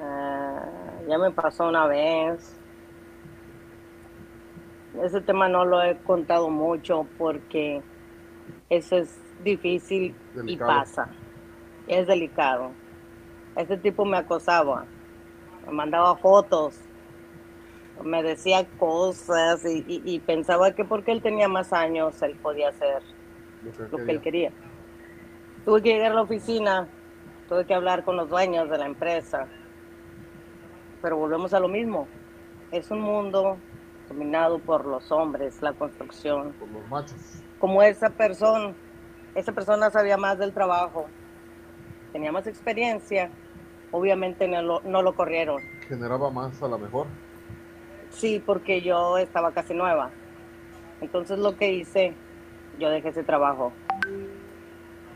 [0.00, 0.64] Ah,
[1.08, 2.58] ya me pasó una vez.
[5.02, 7.82] Ese tema no lo he contado mucho porque
[8.68, 10.70] eso es difícil Delicado.
[10.70, 11.08] y pasa.
[11.86, 12.70] Es delicado.
[13.56, 14.86] Ese tipo me acosaba,
[15.66, 16.80] me mandaba fotos,
[18.04, 22.68] me decía cosas y, y- y pensaba que porque él tenía más años él podía
[22.70, 23.02] hacer
[23.64, 24.52] Lo que lo él quería.
[25.64, 26.88] Tuve que llegar a la oficina,
[27.48, 29.46] tuve que hablar con los dueños de la empresa,
[31.00, 32.08] pero volvemos a lo mismo.
[32.70, 33.56] Es un mundo
[34.08, 36.52] dominado por los hombres, la construcción.
[36.58, 37.42] Por los machos.
[37.58, 38.74] Como esa persona,
[39.34, 41.06] esa persona sabía más del trabajo,
[42.12, 43.30] tenía más experiencia,
[43.92, 45.62] obviamente no lo, no lo corrieron.
[45.88, 47.06] Generaba más a la mejor.
[48.12, 50.10] Sí, porque yo estaba casi nueva.
[51.00, 52.14] Entonces lo que hice,
[52.78, 53.72] yo dejé ese trabajo.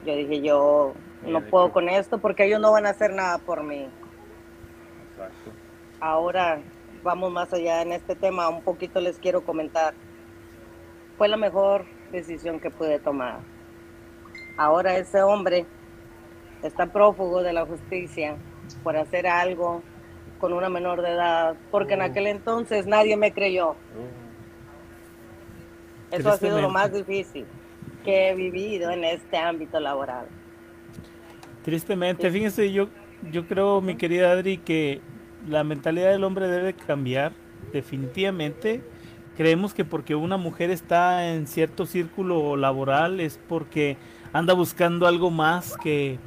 [0.05, 0.94] Yo dije, yo
[1.24, 3.89] no puedo con esto porque ellos no van a hacer nada por mí.
[5.10, 5.51] Exacto.
[6.01, 6.60] Ahora
[7.02, 9.94] vamos más allá en este tema, un poquito les quiero comentar.
[11.16, 13.39] Fue la mejor decisión que pude tomar.
[14.56, 15.66] Ahora ese hombre
[16.62, 18.36] está prófugo de la justicia
[18.82, 19.82] por hacer algo
[20.38, 22.04] con una menor de edad, porque en Oh.
[22.04, 23.74] aquel entonces nadie me creyó.
[26.10, 27.46] Eso ha sido lo más difícil
[28.04, 30.26] que he vivido en este ámbito laboral.
[31.64, 32.88] Tristemente, fíjense, yo,
[33.32, 35.00] yo creo, mi querida Adri, que
[35.48, 37.32] la mentalidad del hombre debe cambiar,
[37.72, 38.82] definitivamente.
[39.36, 43.96] Creemos que porque una mujer está en cierto círculo laboral es porque
[44.32, 46.18] anda buscando algo más que,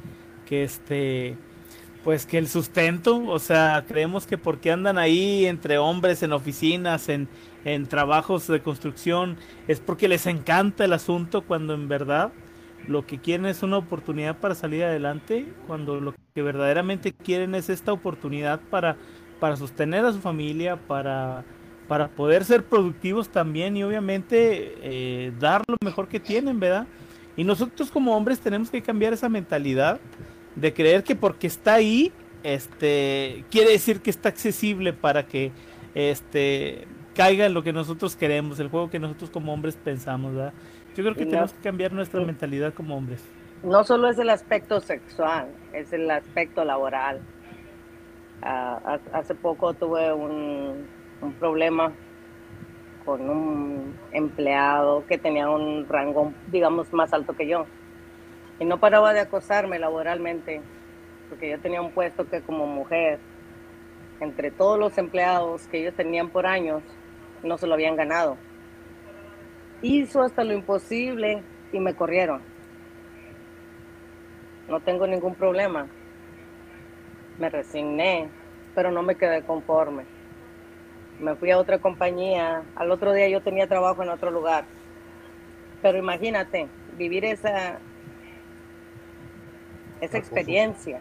[0.46, 1.36] que este,
[2.04, 3.22] pues que el sustento.
[3.26, 7.28] O sea, creemos que porque andan ahí entre hombres en oficinas, en,
[7.64, 9.36] en trabajos de construcción,
[9.68, 12.32] es porque les encanta el asunto cuando en verdad
[12.86, 17.68] lo que quieren es una oportunidad para salir adelante, cuando lo que verdaderamente quieren es
[17.68, 18.96] esta oportunidad para,
[19.38, 21.44] para sostener a su familia, para,
[21.88, 26.86] para poder ser productivos también y obviamente eh, dar lo mejor que tienen, ¿verdad?
[27.36, 30.00] Y nosotros como hombres tenemos que cambiar esa mentalidad
[30.56, 32.12] de creer que porque está ahí,
[32.42, 35.52] este, quiere decir que está accesible para que
[35.94, 40.54] este caiga en lo que nosotros queremos, el juego que nosotros como hombres pensamos, ¿verdad?
[40.96, 43.22] Yo creo que tenemos que cambiar nuestra mentalidad como hombres.
[43.62, 47.20] No solo es el aspecto sexual, es el aspecto laboral.
[48.42, 48.80] Ah,
[49.12, 50.86] ha- hace poco tuve un,
[51.20, 51.92] un problema
[53.04, 57.66] con un empleado que tenía un rango, digamos, más alto que yo.
[58.60, 60.62] Y no paraba de acosarme laboralmente,
[61.28, 63.18] porque yo tenía un puesto que como mujer,
[64.20, 66.82] entre todos los empleados que ellos tenían por años,
[67.42, 68.36] no se lo habían ganado.
[69.82, 71.42] Hizo hasta lo imposible
[71.72, 72.42] y me corrieron
[74.70, 75.88] no tengo ningún problema.
[77.38, 78.28] Me resigné,
[78.74, 80.04] pero no me quedé conforme.
[81.18, 82.62] Me fui a otra compañía.
[82.76, 84.64] Al otro día yo tenía trabajo en otro lugar.
[85.82, 87.78] Pero imagínate, vivir esa,
[90.00, 90.34] esa Acoso.
[90.34, 91.00] experiencia.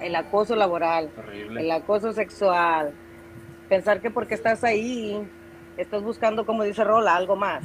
[0.00, 2.92] El acoso laboral, el acoso sexual.
[3.68, 5.28] Pensar que porque estás ahí,
[5.76, 7.64] estás buscando, como dice Rola, algo más.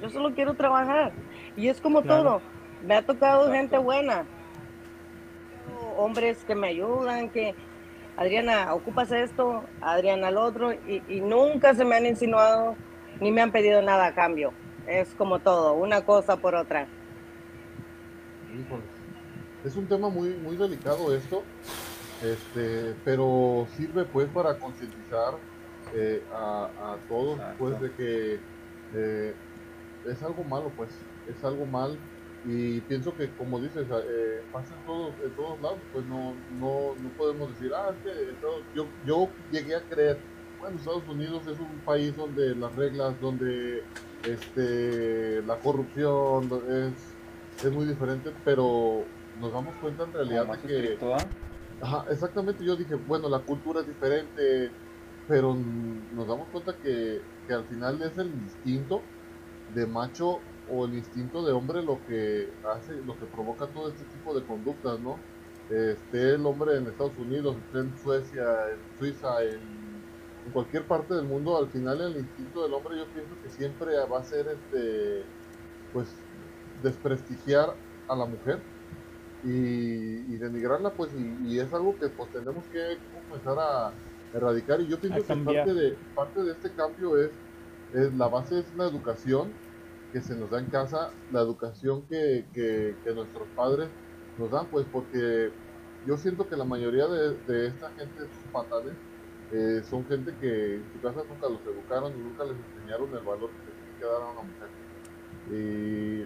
[0.00, 1.12] Yo solo quiero trabajar.
[1.56, 2.22] Y es como Claro.
[2.22, 2.42] todo.
[2.86, 3.56] Me ha tocado Exacto.
[3.56, 4.24] gente buena.
[5.96, 7.54] Hombres que me ayudan, que
[8.16, 12.74] Adriana, ocupas esto, Adriana al otro, y, y nunca se me han insinuado
[13.20, 14.52] ni me han pedido nada a cambio.
[14.86, 16.86] Es como todo, una cosa por otra.
[18.52, 18.82] Híjole.
[19.64, 21.42] Es un tema muy, muy delicado esto,
[22.22, 25.34] este, pero sirve pues para concientizar
[25.94, 27.56] eh, a, a todos Exacto.
[27.58, 28.38] pues de que
[28.94, 29.34] eh,
[30.06, 30.90] es algo malo pues,
[31.28, 31.98] es algo mal
[32.46, 36.94] y pienso que como dices, eh, pasa en todos, en todos lados, pues no, no,
[36.98, 40.16] no podemos decir, ah, es que en todos- yo, yo llegué a creer,
[40.58, 43.82] bueno, Estados Unidos es un país donde las reglas, donde
[44.26, 49.04] este, la corrupción es, es muy diferente, pero
[49.40, 50.80] nos damos cuenta en realidad de que...
[50.80, 51.26] estricto, ¿ah?
[51.82, 54.70] Ajá, exactamente, yo dije, bueno, la cultura es diferente,
[55.26, 59.00] pero nos damos cuenta que, que al final es el instinto
[59.74, 60.40] de macho
[60.70, 64.44] o el instinto de hombre lo que hace, lo que provoca todo este tipo de
[64.44, 65.18] conductas, ¿no?
[65.70, 69.60] Esté el hombre en Estados Unidos, esté en Suecia, en Suiza, en,
[70.46, 73.94] en cualquier parte del mundo, al final el instinto del hombre yo pienso que siempre
[74.06, 75.24] va a ser este,
[75.92, 76.08] pues,
[76.82, 77.74] desprestigiar
[78.08, 78.60] a la mujer
[79.42, 83.98] y, y denigrarla, pues, y, y es algo que pues tenemos que comenzar a
[84.32, 84.80] erradicar.
[84.80, 87.42] Y yo pienso que parte de, parte de este cambio es,
[87.90, 89.60] es la base es la educación
[90.12, 93.92] que se nos da en casa, la educación que, que, que nuestros padres
[94.36, 95.54] nos dan, pues porque
[96.02, 98.98] yo siento que la mayoría de, de esta gente, estos patanes,
[99.50, 103.24] eh, son gente que en su casa nunca los educaron y nunca les enseñaron el
[103.24, 104.70] valor que tiene que dar a una mujer.
[105.46, 106.24] Y,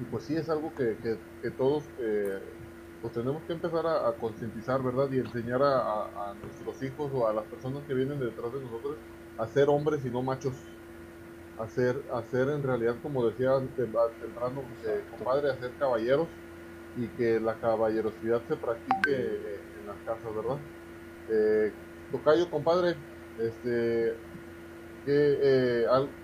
[0.00, 2.40] y pues sí, es algo que, que, que todos eh,
[3.00, 5.10] pues tenemos que empezar a, a concientizar, ¿verdad?
[5.12, 8.60] Y enseñar a, a- a nuestros hijos o a las personas que vienen detrás de
[8.60, 9.00] nosotros
[9.36, 10.66] a ser hombres y no machos.
[11.56, 16.30] A ser, a ser en realidad, como decía tem- temprano, eh, compadre, a ser caballeros
[16.94, 19.10] y que la caballerosidad se practique
[19.78, 20.60] en las casas, ¿verdad?
[21.28, 21.76] Eh,
[22.10, 22.96] tocayo, compadre,
[23.38, 24.18] este,
[25.04, 26.14] ¿qué, eh, al-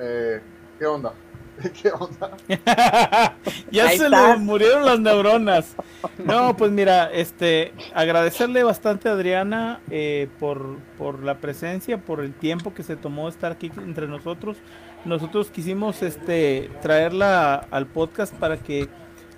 [0.00, 0.42] eh,
[0.78, 1.20] ¿qué onda?
[1.82, 2.36] ¿Qué onda?
[3.70, 4.34] ya Ahí se está.
[4.34, 5.74] le murieron las neuronas.
[6.18, 12.32] No, pues mira, este, agradecerle bastante a Adriana eh, por, por la presencia, por el
[12.34, 14.56] tiempo que se tomó estar aquí entre nosotros.
[15.04, 18.88] Nosotros quisimos este, traerla al podcast para que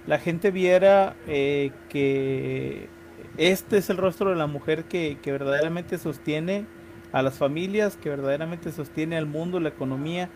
[0.07, 2.89] la gente viera eh, que
[3.37, 6.67] este es el rostro de la mujer que, que verdaderamente sostiene
[7.13, 10.29] a las familias, que verdaderamente sostiene al mundo, la economía,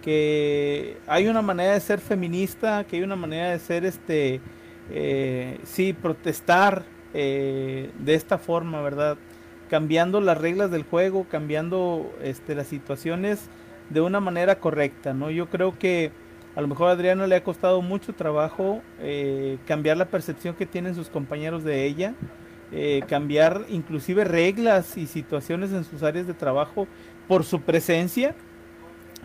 [0.00, 4.40] que hay una manera de ser feminista, que hay una manera de ser, este,
[4.90, 9.18] eh, sí, protestar eh, de esta forma, ¿verdad?
[9.68, 13.48] Cambiando las reglas del juego, cambiando este, las situaciones
[13.90, 15.30] de una manera correcta, ¿no?
[15.30, 16.12] Yo creo que
[16.54, 20.66] a lo mejor a Adriana le ha costado mucho trabajo eh, cambiar la percepción que
[20.66, 22.14] tienen sus compañeros de ella,
[22.72, 26.86] eh, cambiar inclusive reglas y situaciones en sus áreas de trabajo
[27.28, 28.34] por su presencia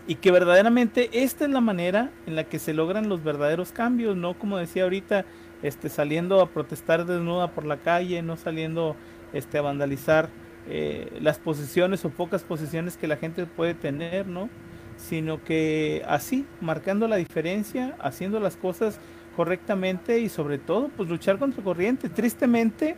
[0.08, 4.16] y que verdaderamente esta es la manera en la que se logran los verdaderos cambios,
[4.16, 5.26] no como decía ahorita,
[5.62, 8.96] este saliendo a protestar desnuda por la calle, no saliendo
[9.34, 10.30] este a vandalizar
[10.66, 14.48] eh, las posiciones o pocas posiciones que la gente puede tener, ¿no?
[14.96, 18.98] Sino que así, marcando la diferencia, haciendo las cosas
[19.36, 22.08] correctamente y sobre todo, pues luchar contra corriente.
[22.08, 22.96] Tristemente,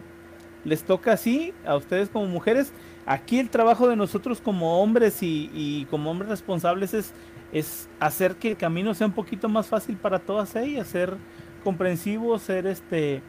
[0.65, 2.73] les toca así a ustedes como mujeres.
[3.07, 8.57] Aquí el trabajo de nosotros como hombres y, como hombres responsables es, hacer que el
[8.57, 11.17] camino sea un poquito más fácil para todas ellas, ser
[11.65, 13.23] comprensivos, ser este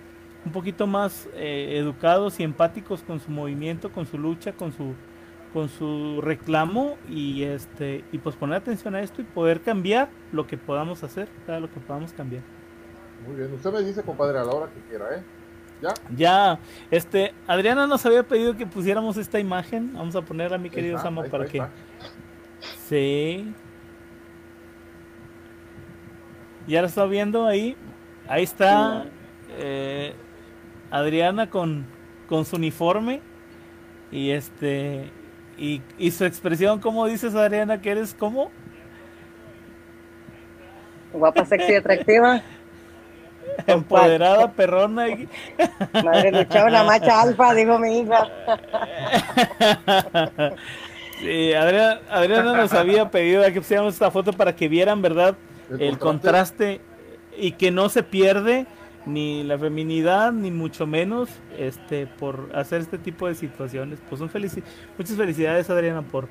[0.43, 4.95] un poquito más eh, educados y empáticos con su movimiento, con su lucha, con su
[5.53, 10.47] con su reclamo y este y pues poner atención a esto y poder cambiar lo
[10.47, 12.43] que podamos hacer, lo que podamos cambiar.
[13.27, 15.23] Muy bien, usted me dice, compadre, a la hora que quiera, ¿eh?
[15.81, 15.93] ¿Ya?
[16.15, 16.59] Ya,
[16.91, 19.93] este, Adriana nos había pedido que pusiéramos esta imagen.
[19.93, 22.67] Vamos a ponerla, mi querido está, Samo, para está, que.
[22.87, 23.53] Sí.
[26.67, 27.75] Ya la está viendo ahí.
[28.27, 29.05] Ahí está
[29.57, 30.13] eh,
[30.91, 31.85] Adriana con,
[32.29, 33.21] con su uniforme.
[34.11, 35.09] Y este.
[35.57, 37.81] Y, y su expresión, ¿cómo dices, Adriana?
[37.81, 38.51] que eres como?
[41.13, 42.41] Guapa, sexy, atractiva.
[43.67, 45.09] Empoderada, perrona.
[45.09, 45.27] y-
[46.03, 48.27] Madre luchona, macha alfa, dijo mi hija.
[51.19, 55.35] Sí, Adriana, Adriana nos había pedido que pusiéramos esta foto para que vieran, ¿verdad?
[55.69, 56.81] El El, contraste
[57.37, 58.65] y que no se pierde
[59.05, 63.99] ni la feminidad ni mucho menos este por hacer este tipo de situaciones.
[64.09, 64.63] Pues un felici
[64.97, 66.27] muchas felicidades Adriana por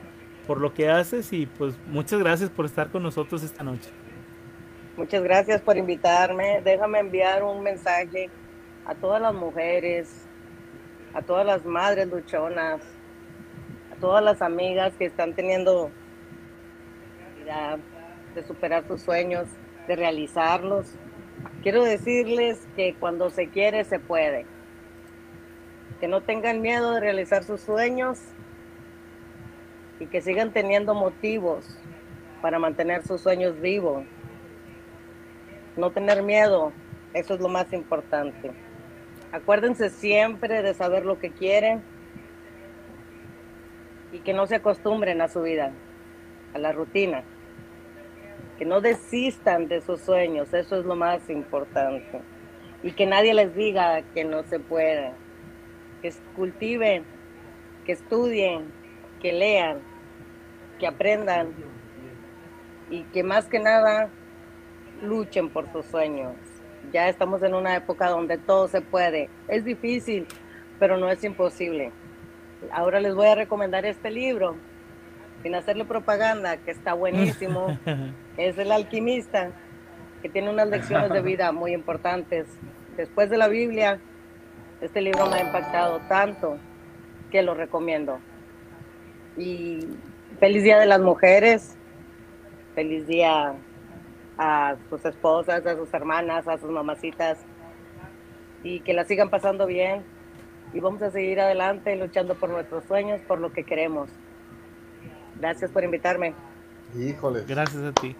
[0.48, 3.90] por lo que haces y pues muchas gracias por estar con nosotros esta noche.
[5.00, 6.60] Muchas gracias por invitarme.
[6.62, 8.28] Déjame enviar un mensaje
[8.84, 10.26] a todas las mujeres,
[11.14, 12.82] a todas las madres luchonas,
[13.90, 15.90] a todas las amigas que están teniendo
[18.34, 19.48] de superar sus sueños,
[19.88, 20.92] de realizarlos.
[21.62, 24.44] Quiero decirles que cuando se quiere, se puede.
[25.98, 28.20] Que no tengan miedo de realizar sus sueños
[29.98, 31.78] y que sigan teniendo motivos
[32.42, 34.04] para mantener sus sueños vivos
[35.76, 36.72] no tener miedo,
[37.14, 38.52] eso es lo más importante.
[39.32, 41.82] Acuérdense siempre de saber lo que quieren
[44.12, 45.72] y que no se acostumbren a su vida,
[46.54, 47.22] a la rutina.
[48.58, 52.20] Que no desistan de sus sueños, eso es lo más importante.
[52.82, 55.12] Y que nadie les diga que no se puede.
[56.02, 57.04] Que cultiven,
[57.86, 58.72] que estudien,
[59.20, 59.78] que lean,
[60.78, 61.54] que aprendan
[62.90, 64.10] y que más que nada
[65.02, 66.34] luchen por sus sueños.
[66.92, 69.28] Ya estamos en una época donde todo se puede.
[69.48, 70.26] Es difícil,
[70.78, 71.92] pero no es imposible.
[72.72, 74.56] ahora les voy a recomendar este libro,
[75.42, 77.78] sin hacerle propaganda, que está buenísimo.
[78.36, 79.50] es El alquimista,
[80.22, 82.46] que tiene unas lecciones de vida muy importantes.
[82.96, 83.98] Después de la Biblia,
[84.80, 86.58] este libro me ha impactado tanto
[87.30, 88.18] que lo recomiendo.
[89.36, 89.86] Y
[90.38, 91.76] feliz Día de las Mujeres,
[92.74, 93.54] feliz día
[94.42, 97.36] a sus esposas, a sus hermanas, a sus mamacitas
[98.62, 100.02] y que la sigan pasando bien
[100.72, 104.08] y vamos a seguir adelante luchando por nuestros sueños, por lo que queremos.
[105.38, 106.32] Gracias por invitarme.
[106.98, 107.44] Híjole.
[107.46, 108.16] Gracias a ti.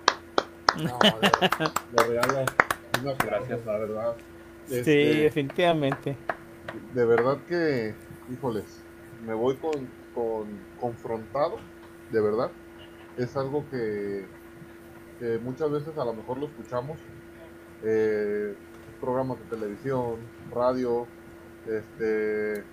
[0.77, 2.45] No, le, regalo
[3.03, 4.17] unas gracias, la verdad.
[4.67, 4.93] Sí, Este,
[5.23, 6.17] definitivamente.
[6.93, 7.95] de verdad que,
[8.31, 8.85] híjoles,
[9.27, 10.47] me voy con, con
[10.79, 11.57] confrontado,
[12.11, 12.51] de verdad.
[13.17, 14.27] Es algo que,
[15.41, 17.09] muchas veces a lo mejor lo escuchamos,
[17.83, 18.57] eh,
[19.01, 21.15] programas de televisión, radio,
[21.65, 22.71] este,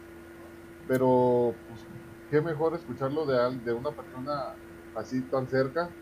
[0.88, 1.88] pero pues,
[2.30, 4.32] qué mejor escucharlo de, de una persona
[4.94, 5.98] así tan cerca,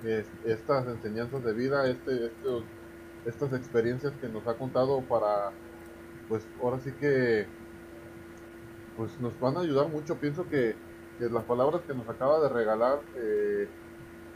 [0.00, 2.70] es- estas enseñanzas de vida, este, estos-
[3.24, 5.56] estas experiencias que nos ha contado para,
[6.26, 7.52] pues ahora sí que
[8.94, 10.18] pues nos van a ayudar mucho.
[10.20, 10.82] Pienso que,
[11.16, 13.72] que las palabras que nos acaba de regalar eh,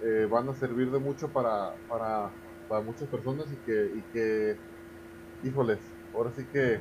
[0.02, 2.30] eh, van a servir de mucho para, para,
[2.68, 4.56] para muchas personas y que, y que,
[5.42, 5.78] híjoles,
[6.14, 6.80] ahora sí que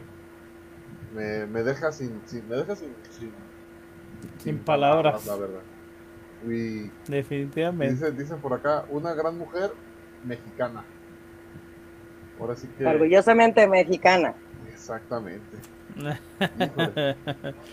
[1.14, 3.32] me, me deja sin, sin- me deja sin, sin,
[4.44, 5.26] Sin palabras.
[5.26, 5.62] la verdad.
[6.48, 7.94] Y Definitivamente.
[7.96, 9.72] dicen, dicen por acá, una gran mujer
[10.24, 10.84] mexicana.
[12.40, 12.86] Ahora sí que...
[12.86, 14.34] Orgullosamente mexicana.
[14.72, 15.58] Exactamente.
[16.60, 17.16] Híjole.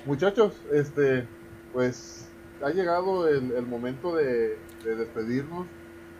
[0.07, 1.27] Muchachos, este,
[1.73, 2.29] pues
[2.63, 5.67] ha llegado el, momento de, de despedirnos.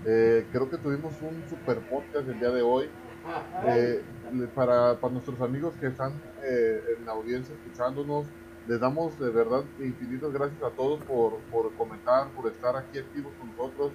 [0.05, 2.89] Eh, creo que tuvimos un super podcast el día de hoy.
[3.65, 4.03] Eh,
[4.55, 6.13] para, nuestros amigos que están
[6.43, 8.27] eh, en la audiencia escuchándonos,
[8.67, 11.41] les damos de verdad infinitas gracias a todos por,
[11.77, 13.93] comentar, por estar aquí activos con nosotros.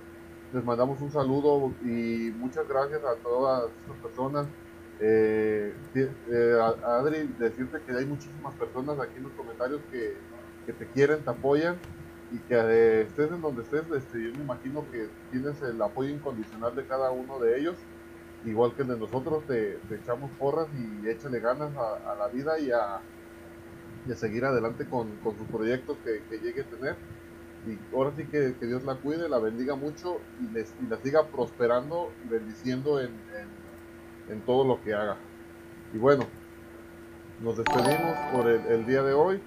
[0.53, 4.47] Les mandamos un saludo y muchas gracias a todas estas personas.
[5.01, 10.15] Eh, eh, Adri, decirte que hay muchísimas personas aquí en los comentarios que
[10.71, 11.77] te quieren, te apoyan
[12.31, 16.09] y que eh, estés en donde estés, este, yo me imagino que tienes el apoyo
[16.09, 17.75] incondicional de cada uno de ellos,
[18.45, 22.71] igual que el de nosotros, te, echamos porras y échale ganas a, la vida y
[22.71, 22.99] a,
[24.05, 26.95] y seguir adelante con, con sus proyectos que, llegue a tener.
[27.65, 31.25] Y ahora sí que, Dios la cuide, la bendiga mucho y, les, y la siga
[31.27, 33.11] prosperando y bendiciendo en,
[34.29, 35.17] en, todo lo que haga.
[35.93, 36.25] Y bueno,
[37.41, 39.41] nos despedimos por el día de hoy.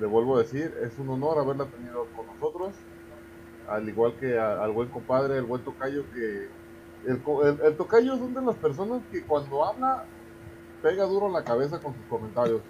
[0.00, 2.74] Le vuelvo a decir, es un honor haberla tenido con nosotros.
[3.68, 6.48] Al igual que a- al buen compadre, el buen tocayo que...
[7.06, 10.04] El, el, el tocayo es una de las personas que cuando habla
[10.82, 12.60] pega duro en la cabeza con sus comentarios.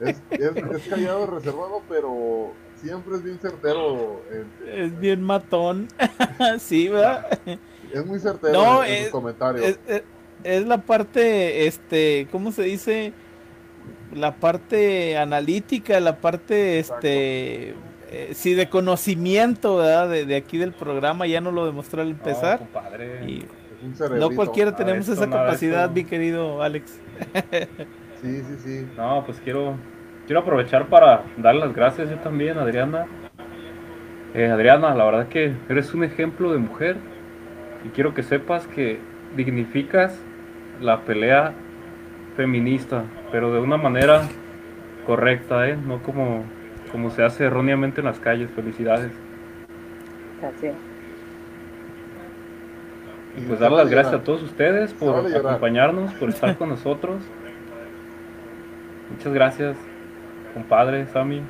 [0.00, 4.22] Es, es, es callado y reservado, pero siempre es bien certero.
[4.32, 5.88] en- Es bien matón.
[6.58, 7.38] sí, ¿verdad?
[7.92, 9.78] es muy certero No, en, en sus comentarios.
[10.44, 13.12] Es la parte, este, ¿cómo se dice?
[14.14, 17.70] La parte analítica, la parte, este,
[18.10, 20.08] eh, sí, de conocimiento, ¿verdad?
[20.08, 22.58] De, de aquí del programa, ya nos lo demostró al No, empezar.
[22.60, 23.24] compadre.
[23.26, 23.44] y
[24.18, 26.98] no cualquiera Nada tenemos esto, esa capacidad, mi querido Alex.
[28.22, 28.86] Sí, sí, sí.
[28.96, 29.76] No, pues quiero,
[30.26, 33.06] quiero aprovechar para dar las gracias yo también, Adriana.
[34.34, 36.96] Eh, Adriana, la verdad que eres un ejemplo de mujer
[37.84, 38.98] y quiero que sepas que
[39.36, 40.18] dignificas
[40.80, 41.52] la pelea
[42.36, 44.22] feminista, pero de una manera
[45.06, 45.76] correcta, ¿eh?
[45.76, 46.44] No como,
[46.92, 48.50] como se hace erróneamente en las calles.
[48.50, 49.12] Felicidades.
[50.42, 50.68] Así.
[53.36, 57.22] Y pues dar las gracias a todos ustedes por acompañarnos, por estar con nosotros.
[59.10, 59.76] Muchas gracias,
[60.54, 61.42] compadre Sammy,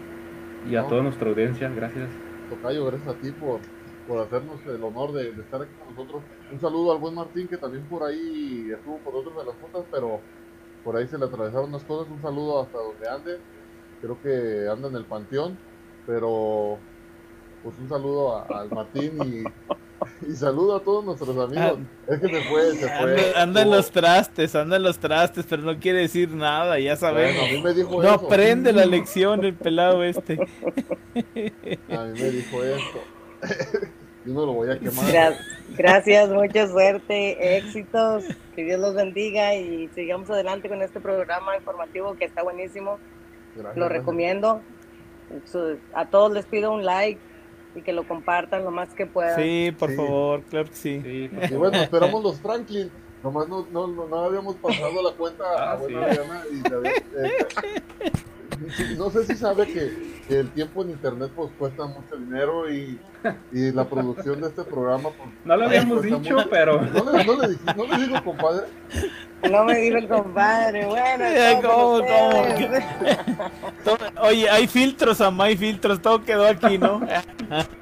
[0.69, 0.89] y a No.
[0.89, 1.71] toda nuestra audiencia.
[1.75, 2.09] Gracias.
[2.51, 3.61] Tocayo, gracias a ti por,
[4.09, 6.23] por hacernos el honor de, de estar aquí con nosotros.
[6.53, 9.85] Un saludo al buen Martín, que también por ahí estuvo por otras de las juntas,
[9.91, 10.21] pero
[10.87, 12.11] por ahí se le atravesaron unas cosas.
[12.11, 13.39] Un saludo hasta donde ande.
[14.01, 15.59] Creo que anda en el panteón,
[16.07, 16.79] pero
[17.65, 21.81] pues un saludo a- al Martín y, y saludo a todos nuestros amigos.
[22.07, 23.33] es que se fue, se fue.
[23.35, 27.09] Anda, en los trastes, anda en los trastes, pero no quiere decir nada, ya Bueno,
[27.09, 27.51] a sabemos.
[27.51, 28.27] mí me dijo No eso.
[28.27, 30.35] aprende la lección el pelado este.
[30.35, 33.01] A mí me dijo esto.
[34.27, 35.05] Yo no lo voy a quemar.
[35.07, 35.37] Gra-
[35.77, 38.25] gracias, mucha suerte, éxitos,
[38.55, 42.99] que Dios los bendiga y sigamos adelante con este programa informativo que está buenísimo.
[43.55, 44.61] Gracias, Lo recomiendo.
[45.95, 47.21] A todos les pido un like
[47.75, 49.41] y que lo compartan lo más que puedan.
[49.41, 49.97] Sí, por Sí.
[49.97, 51.01] favor, claro que sí.
[51.05, 52.91] Sí, Y bueno, esperamos los Franklin.
[53.23, 56.15] Nomás no, no, no, no habíamos pasado la cuenta a Ah, buena sí.
[56.21, 56.97] Diana y la- eh,
[58.99, 59.91] no sé si sabe que
[60.35, 62.99] el tiempo en internet pues cuesta mucho dinero y,
[63.53, 66.37] y la producción de este programa pues, No lo habíamos dicho, mucho.
[66.51, 68.67] pero No le, no le dije- no le digo, compadre.
[69.51, 70.87] No me dijo el compadre.
[70.87, 71.25] Bueno,
[71.63, 72.01] ¿cómo.
[73.85, 77.01] Todo- Oye, hay filtros, Ama, hay filtros, todo quedó aquí, ¿no?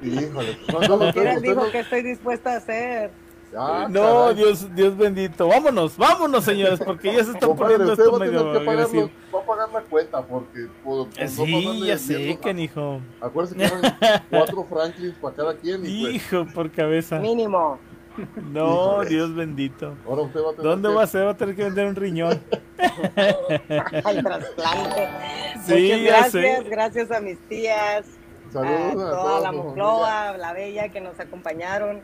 [0.01, 0.57] Híjole.
[0.71, 3.11] No, no, usted dijo no- que estoy dispuesta a hacer.
[3.57, 4.35] Ah, No, caray.
[4.35, 5.47] Dios, Dios bendito.
[5.47, 8.81] Vámonos, vámonos, señores, porque ya se está poniendo esto va a tener medio que pagar,
[8.89, 12.99] los- va a pagar la cuenta porque por, por Eh, no Sí, ya sé, canijo.
[13.21, 13.81] Acuérdese que eran
[14.29, 17.19] cuatro Franklins para cada quien y pues, Hijo, por cabeza.
[17.19, 17.79] Mínimo.
[18.51, 19.09] No, Híjole.
[19.09, 19.93] Dios bendito.
[20.07, 20.95] ahora usted va a tener ¿Dónde que...
[20.95, 21.25] va a ser?
[21.25, 22.41] Va a tener que vender un riñón.
[24.03, 25.09] Al trasplante.
[25.65, 26.31] Sí, Muchas ya gracias.
[26.31, 26.63] sé.
[26.69, 28.05] Gracias a mis tías.
[28.53, 32.01] Saludos a a toda la su Moncloa, la Bella que nos acompañaron,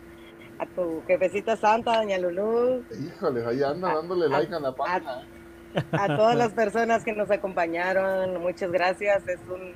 [0.61, 3.13] a tu jefecita santa, doña Lulú, familia.
[3.15, 5.23] Híjole, ahí anda dándole like a la página.
[5.91, 9.73] a todas las personas que nos acompañaron, muchas gracias, es un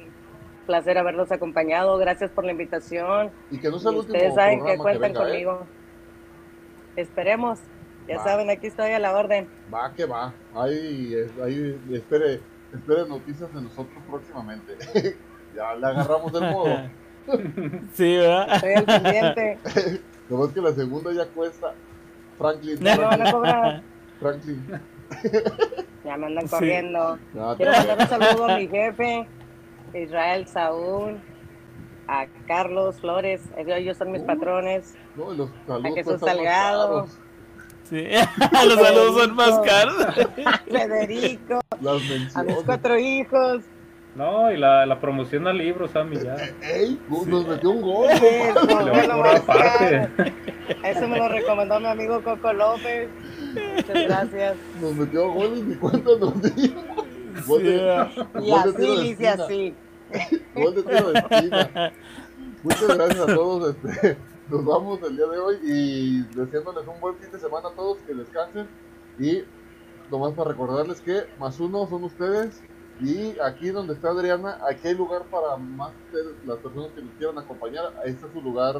[0.67, 3.31] placer haberlos acompañado, gracias por la invitación.
[3.49, 5.23] Y que no sea el último ustedes saben que cuentan venga, ¿eh?
[5.23, 5.67] conmigo.
[6.95, 7.59] Esperemos,
[8.07, 8.23] ya Va.
[8.23, 9.49] saben, aquí estoy a la orden.
[9.73, 10.33] Va que va.
[10.53, 12.41] Ahí, ahí espere,
[12.71, 14.77] espere noticias de nosotros próximamente.
[15.55, 16.77] ya le agarramos el modo.
[17.93, 18.53] Sí, ¿verdad?
[18.53, 19.57] Estoy al pendiente.
[20.29, 21.73] Lo ves que la segunda ya cuesta.
[22.37, 22.79] Franklin.
[22.79, 23.83] Ya me van a cobrar,
[24.19, 24.79] Franklin.
[26.03, 26.55] ya me andan Sí.
[26.55, 27.17] corriendo.
[27.33, 29.27] Ya, Quiero mandar un saludo a mi jefe,
[29.93, 31.17] Israel Saúl,
[32.07, 34.25] a Carlos Flores, ellos, son mis Uh.
[34.25, 37.07] patrones, no, los saludos a Jesús más Salgado.
[37.83, 38.03] Sí.
[38.67, 39.95] Los saludos son más caros.
[40.67, 42.01] Federico, Las
[42.35, 43.61] a mis cuatro hijos.
[44.15, 46.37] No, y la, la promoción al libro, Sammy, ya.
[46.61, 46.99] ¡Ey!
[47.09, 48.09] Nos metió un gol.
[48.09, 50.09] Eso, Le fue va a lo aparte.
[50.83, 53.09] Eso me lo recomendó mi amigo Coco López.
[53.75, 54.57] Muchas gracias.
[54.81, 56.71] Nos metió gol y ni cuenta nos dio.
[57.45, 58.41] Gol Sí.
[58.41, 59.75] Y así dice así.
[60.55, 61.93] Gol de tiro de esquina.
[62.63, 63.75] Muchas gracias a todos.
[63.75, 64.17] Este,
[64.49, 67.97] nos vamos el día de hoy y deseándoles un buen fin de semana a todos,
[68.07, 68.67] que descansen.
[69.19, 69.43] Y
[70.09, 72.63] nomás para recordarles que más uno son ustedes.
[73.01, 77.13] Y aquí donde está Adriana, aquí hay lugar para más ustedes, las personas que nos
[77.15, 77.93] quieran acompañar.
[78.03, 78.75] Ahí está su lugar,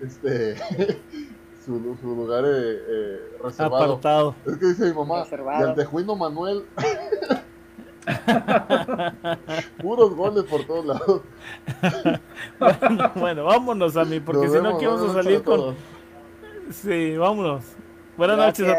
[0.00, 0.56] este,
[1.64, 3.84] su, su lugar eh, eh, reservado.
[3.84, 4.34] Apartado.
[4.46, 5.66] Es que dice mi mamá, Reservado.
[5.66, 6.64] y al tejuino Manuel.
[9.82, 11.20] Puros goles por todos lados.
[13.16, 15.56] Bueno, vámonos a mí, porque Nos si no aquí vamos a salir con.
[15.56, 15.74] todos.
[16.70, 17.64] Sí, vámonos.
[18.16, 18.76] Buenas noches a Gracias.